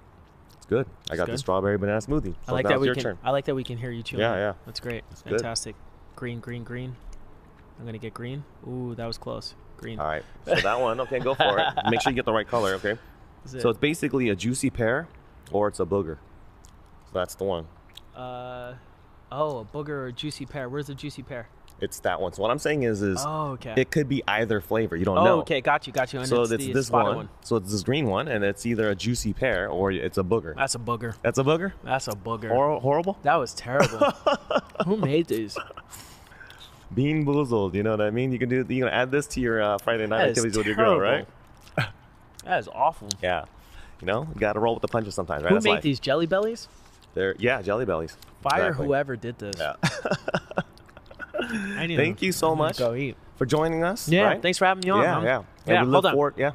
it's 0.56 0.66
good. 0.66 0.86
I 1.10 1.14
It's 1.14 1.18
got 1.20 1.28
the 1.30 1.38
strawberry 1.38 1.78
banana 1.78 2.00
smoothie. 2.00 2.36
I 2.48 2.54
like 2.54 2.66
that 2.68 2.80
we 2.80 2.86
your 2.88 2.96
can. 2.96 3.04
turn. 3.04 3.18
I 3.22 3.32
like 3.32 3.44
that 3.46 3.56
we 3.56 3.64
can 3.66 3.78
hear 3.78 3.92
you 3.92 4.02
too. 4.02 4.18
Yeah, 4.18 4.36
yeah. 4.36 4.54
That's 4.66 4.80
great. 4.80 5.04
good. 5.26 5.32
Fantastic. 5.32 5.76
Green, 6.16 6.40
green, 6.40 6.64
green. 6.64 6.96
I'm 7.80 7.86
gonna 7.86 7.98
get 7.98 8.14
green. 8.14 8.46
Ooh, 8.66 8.96
that 8.96 9.06
was 9.06 9.18
close. 9.18 9.56
Green. 9.78 10.00
All 10.00 10.06
right. 10.08 10.24
So 10.46 10.56
that 10.56 10.80
one. 10.80 11.02
Okay, 11.02 11.20
go 11.20 11.36
for 11.36 11.60
it. 11.60 11.68
Make 11.90 12.02
sure 12.02 12.12
you 12.12 12.16
get 12.16 12.24
the 12.26 12.32
right 12.32 12.48
color. 12.48 12.76
Okay. 12.76 12.98
Is 13.46 13.62
So 13.62 13.70
it's 13.70 13.80
basically 13.80 14.30
a 14.30 14.36
juicy 14.38 14.70
pear, 14.70 15.10
or 15.52 15.68
it's 15.68 15.82
a 15.82 15.86
booger. 15.86 16.18
So 17.08 17.12
that's 17.14 17.36
the 17.36 17.44
one. 17.44 17.68
uh, 18.16 18.76
oh, 19.34 19.60
a 19.60 19.66
booger 19.66 19.90
or 19.90 20.06
a 20.08 20.14
juicy 20.14 20.46
pear. 20.46 20.70
Where's 20.70 20.88
the 20.88 20.96
juicy 20.96 21.24
pear? 21.24 21.50
It's 21.84 22.00
that 22.00 22.22
one. 22.22 22.32
So 22.34 22.42
what 22.42 22.50
I'm 22.50 22.60
saying 22.60 22.84
is, 22.84 23.02
is 23.02 23.20
Oh, 23.26 23.52
okay. 23.52 23.74
it 23.76 23.92
could 23.92 24.08
be 24.08 24.24
either 24.28 24.62
flavor. 24.62 24.96
You 24.96 25.04
don't 25.06 25.18
oh, 25.18 25.24
know. 25.26 25.40
okay. 25.42 25.60
Got 25.62 25.86
you. 25.86 25.92
Got 25.94 26.14
you. 26.14 26.20
And 26.20 26.28
So 26.30 26.44
it's 26.44 26.52
it's 26.52 26.68
this 26.68 26.90
one. 26.90 27.16
one. 27.16 27.30
So 27.42 27.58
it's 27.58 27.72
this 27.72 27.84
green 27.84 28.08
one, 28.08 28.28
and 28.30 28.44
it's 28.44 28.66
either 28.66 28.90
a 28.90 28.96
juicy 28.96 29.34
pear 29.34 29.68
or 29.70 29.92
it's 29.92 30.18
a 30.18 30.24
booger. 30.24 30.56
That's 30.56 30.76
a 30.76 30.80
booger. 30.80 31.16
That's 31.22 31.38
a 31.40 31.44
booger. 31.44 31.74
That's 31.84 32.08
a 32.08 32.12
booger. 32.12 32.50
Hor- 32.50 32.80
horrible. 32.80 33.18
That 33.24 33.36
was 33.36 33.54
terrible. 33.54 34.00
Who 34.86 34.98
made 34.98 35.28
these? 35.28 35.58
Bean 36.94 37.26
boozled. 37.26 37.74
You 37.74 37.84
know 37.84 37.92
what 37.92 38.02
I 38.02 38.12
mean? 38.12 38.32
You 38.32 38.40
can 38.40 38.50
do. 38.50 38.66
You 38.70 38.84
can 38.86 38.94
add 38.94 39.12
this 39.12 39.28
to 39.28 39.42
your 39.42 39.62
uh, 39.62 39.78
Friday 39.80 40.08
night 40.08 40.20
That 40.20 40.30
activities 40.30 40.58
with 40.58 40.68
your 40.68 40.76
girl, 40.76 41.00
right? 41.00 41.28
That 42.46 42.60
is 42.60 42.68
awful. 42.74 43.10
Yeah. 43.22 43.46
You 44.02 44.08
know, 44.08 44.28
you 44.34 44.40
got 44.40 44.54
to 44.54 44.60
roll 44.60 44.74
with 44.76 44.82
the 44.82 44.88
punches 44.90 45.16
sometimes, 45.16 45.44
right? 45.44 45.50
Who 45.50 45.56
That's 45.56 45.64
made 45.66 45.72
life. 45.76 45.84
these 45.84 46.00
jelly 46.00 46.26
bellies? 46.26 46.68
They're, 47.14 47.36
yeah, 47.40 47.62
jelly 47.62 47.86
bellies. 47.86 48.18
Fire 48.42 48.68
Exactly. 48.68 48.86
whoever 48.88 49.16
did 49.16 49.38
this. 49.40 49.56
Yeah. 49.58 49.76
I 51.52 51.86
need 51.88 51.98
Thank 51.98 52.20
to- 52.20 52.26
you 52.26 52.32
so 52.32 52.56
much. 52.56 52.78
Go 52.80 52.94
eat. 52.94 53.16
For 53.36 53.46
joining 53.46 53.84
us. 53.84 54.08
Yeah. 54.08 54.24
right? 54.24 54.42
Thanks 54.42 54.58
for 54.58 54.66
having 54.66 54.84
me 54.84 54.90
on. 54.92 55.02
yeah, 55.04 55.16
man. 55.16 55.24
yeah. 55.24 55.42
Yeah. 55.66 55.82
we 55.82 55.88
look 55.88 55.94
hold 55.94 56.06
on. 56.06 56.14
forward. 56.14 56.34
Yeah. 56.38 56.52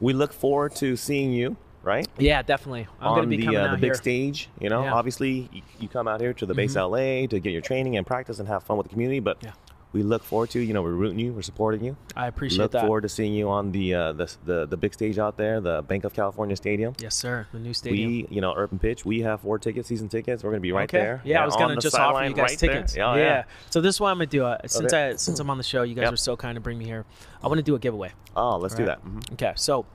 We 0.00 0.12
look 0.12 0.32
forward 0.32 0.74
to 0.76 0.96
seeing 0.96 1.32
you. 1.32 1.56
Right. 1.82 2.06
Yeah, 2.18 2.42
definitely. 2.42 2.88
I'm 3.00 3.08
on 3.08 3.14
gonna 3.18 3.26
be 3.28 3.36
the 3.36 3.44
coming 3.44 3.60
uh, 3.60 3.64
out 3.66 3.70
the 3.72 3.76
big 3.76 3.84
here. 3.90 3.94
stage, 3.94 4.48
you 4.60 4.68
know, 4.68 4.80
Yeah. 4.80 4.86
Mm-hmm. 4.88 4.94
obviously 4.96 5.48
you, 5.52 5.62
you 5.78 5.88
come 5.88 6.08
out 6.08 6.20
here 6.20 6.32
to 6.34 6.44
the 6.44 6.52
base 6.52 6.74
LA 6.74 7.26
to 7.28 7.38
get 7.38 7.52
your 7.52 7.60
training 7.62 7.96
and 7.96 8.04
practice 8.04 8.40
and 8.40 8.48
have 8.48 8.64
fun 8.64 8.76
with 8.76 8.86
the 8.86 8.90
community. 8.92 9.20
But 9.20 9.38
Yeah. 9.42 9.52
We 9.92 10.02
look 10.02 10.24
forward 10.24 10.50
to, 10.50 10.60
you 10.60 10.74
know, 10.74 10.82
we're 10.82 10.90
rooting 10.90 11.18
you, 11.18 11.32
we're 11.32 11.40
supporting 11.42 11.82
you. 11.82 11.96
I 12.14 12.26
appreciate 12.26 12.58
look 12.58 12.72
that. 12.72 12.78
Look 12.82 12.86
forward 12.88 13.00
to 13.02 13.08
seeing 13.08 13.32
you 13.32 13.48
on 13.48 13.72
the, 13.72 13.94
uh, 13.94 14.12
the 14.12 14.36
the 14.44 14.66
the 14.66 14.76
big 14.76 14.92
stage 14.92 15.18
out 15.18 15.36
there, 15.38 15.60
the 15.60 15.80
Banc 15.82 16.04
of 16.04 16.12
California 16.12 16.54
Stadium. 16.56 16.94
Yes, 17.00 17.14
sir. 17.14 17.46
The 17.52 17.58
new 17.58 17.72
stadium. 17.72 18.10
We, 18.10 18.26
you 18.28 18.40
know, 18.42 18.52
Urban 18.54 18.78
Pitch, 18.78 19.06
we 19.06 19.20
have 19.22 19.40
four 19.40 19.58
tickets, 19.58 19.88
season 19.88 20.08
tickets. 20.08 20.42
We're 20.44 20.50
gonna 20.50 20.60
be 20.60 20.72
right 20.72 20.84
okay. 20.90 20.98
there. 20.98 21.22
Yeah, 21.24 21.42
I 21.42 21.46
was 21.46 21.56
gonna 21.56 21.76
just 21.76 21.96
offer 21.96 22.22
you 22.24 22.34
guys 22.34 22.50
right 22.50 22.58
tickets. 22.58 22.94
Yeah, 22.94 23.14
yeah. 23.14 23.22
yeah. 23.22 23.44
So 23.70 23.80
this 23.80 23.94
is 23.94 24.00
what 24.00 24.10
I'm 24.10 24.16
gonna 24.16 24.26
do. 24.26 24.44
Uh, 24.44 24.58
since 24.66 24.92
Okay. 24.92 25.10
I 25.10 25.16
since 25.16 25.38
I'm 25.40 25.48
on 25.48 25.56
the 25.56 25.64
show, 25.64 25.82
you 25.82 25.94
guys 25.94 26.02
Yep. 26.02 26.10
were 26.10 26.16
so 26.18 26.36
kind 26.36 26.56
to 26.56 26.60
bring 26.60 26.76
me 26.78 26.84
here. 26.84 27.06
I 27.42 27.46
want 27.48 27.58
to 27.58 27.62
do 27.62 27.74
a 27.74 27.78
giveaway. 27.78 28.12
Oh, 28.34 28.56
let's 28.58 28.74
do 28.74 28.84
Right. 28.84 29.02
that. 29.02 29.08
Mhm. 29.08 29.32
Okay, 29.34 29.52
so 29.56 29.86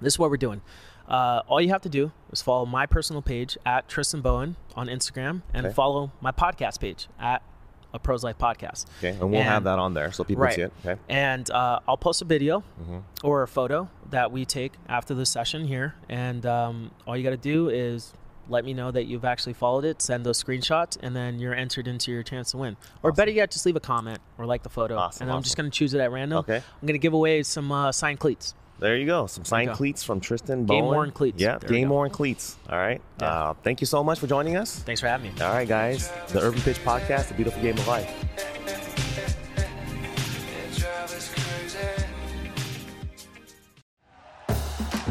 this 0.00 0.14
is 0.14 0.18
what 0.18 0.30
we're 0.30 0.36
doing. 0.36 0.62
Uh, 1.06 1.42
all 1.46 1.60
you 1.60 1.68
have 1.68 1.82
to 1.82 1.88
do 1.88 2.10
is 2.32 2.42
follow 2.42 2.66
my 2.66 2.86
personal 2.86 3.22
page 3.22 3.56
at 3.64 3.88
Tristan 3.88 4.20
Bowen 4.22 4.56
on 4.74 4.88
Instagram 4.88 5.42
and 5.54 5.66
Okay. 5.66 5.74
follow 5.74 6.10
my 6.20 6.32
podcast 6.32 6.80
page 6.80 7.06
at 7.20 7.42
a 7.94 7.98
Pros 7.98 8.22
Life 8.24 8.38
Podcast. 8.38 8.86
Okay, 8.98 9.10
and 9.10 9.30
we'll 9.30 9.42
have 9.42 9.64
that 9.64 9.78
on 9.78 9.94
there 9.94 10.12
so 10.12 10.24
people 10.24 10.44
right. 10.44 10.54
can 10.54 10.70
see 10.70 10.88
it. 10.88 10.90
Okay. 10.92 11.00
And 11.08 11.50
uh, 11.50 11.80
I'll 11.88 11.96
post 11.96 12.20
a 12.22 12.24
video 12.24 12.62
Mm-hmm. 12.80 12.98
or 13.24 13.42
a 13.42 13.48
photo 13.48 13.88
that 14.10 14.30
we 14.32 14.44
take 14.44 14.72
after 14.88 15.14
the 15.14 15.24
session 15.26 15.66
here. 15.66 15.94
And 16.08 16.44
um, 16.46 16.90
all 17.06 17.16
you 17.16 17.22
got 17.24 17.30
to 17.30 17.36
do 17.36 17.68
is 17.68 18.12
let 18.48 18.64
me 18.64 18.74
know 18.74 18.90
that 18.90 19.06
you've 19.06 19.24
actually 19.24 19.54
followed 19.54 19.84
it, 19.84 20.00
send 20.00 20.24
those 20.24 20.42
screenshots, 20.42 20.96
and 21.02 21.16
then 21.16 21.38
you're 21.38 21.54
entered 21.54 21.88
into 21.88 22.12
your 22.12 22.22
chance 22.22 22.50
to 22.52 22.58
win. 22.58 22.76
Or 23.02 23.10
better 23.12 23.30
yet, 23.30 23.50
just 23.50 23.66
leave 23.66 23.76
a 23.76 23.80
comment 23.80 24.18
or 24.38 24.46
like 24.46 24.62
the 24.62 24.68
photo. 24.68 24.96
Awesome, 24.96 25.26
and 25.28 25.36
I'm 25.36 25.42
just 25.42 25.56
going 25.56 25.68
to 25.68 25.76
choose 25.76 25.94
it 25.94 26.00
at 26.00 26.12
random. 26.12 26.38
Okay. 26.38 26.56
I'm 26.56 26.86
going 26.86 26.94
to 26.94 26.98
give 26.98 27.12
away 27.12 27.42
some 27.42 27.72
uh, 27.72 27.90
signed 27.92 28.20
cleats. 28.20 28.54
There 28.78 28.96
you 28.96 29.06
go. 29.06 29.26
Some 29.26 29.44
signed 29.44 29.68
go. 29.68 29.74
cleats 29.74 30.02
from 30.04 30.20
Tristan 30.20 30.66
Bowen. 30.66 30.84
Game-worn 30.84 31.10
cleats. 31.12 31.40
Yeah, 31.40 31.58
game 31.58 31.88
worn 31.88 32.10
cleats. 32.10 32.56
All 32.68 32.78
right. 32.78 33.00
Yeah. 33.20 33.26
Uh, 33.26 33.54
thank 33.62 33.80
you 33.80 33.86
so 33.86 34.04
much 34.04 34.18
for 34.18 34.26
joining 34.26 34.56
us. 34.56 34.80
Thanks 34.80 35.00
for 35.00 35.08
having 35.08 35.34
me. 35.34 35.40
All 35.40 35.52
right, 35.52 35.66
guys. 35.66 36.10
The 36.28 36.40
Urban 36.40 36.60
Pitch 36.60 36.78
Podcast, 36.84 37.28
the 37.28 37.34
beautiful 37.34 37.62
game 37.62 37.78
of 37.78 37.88
life. 37.88 39.24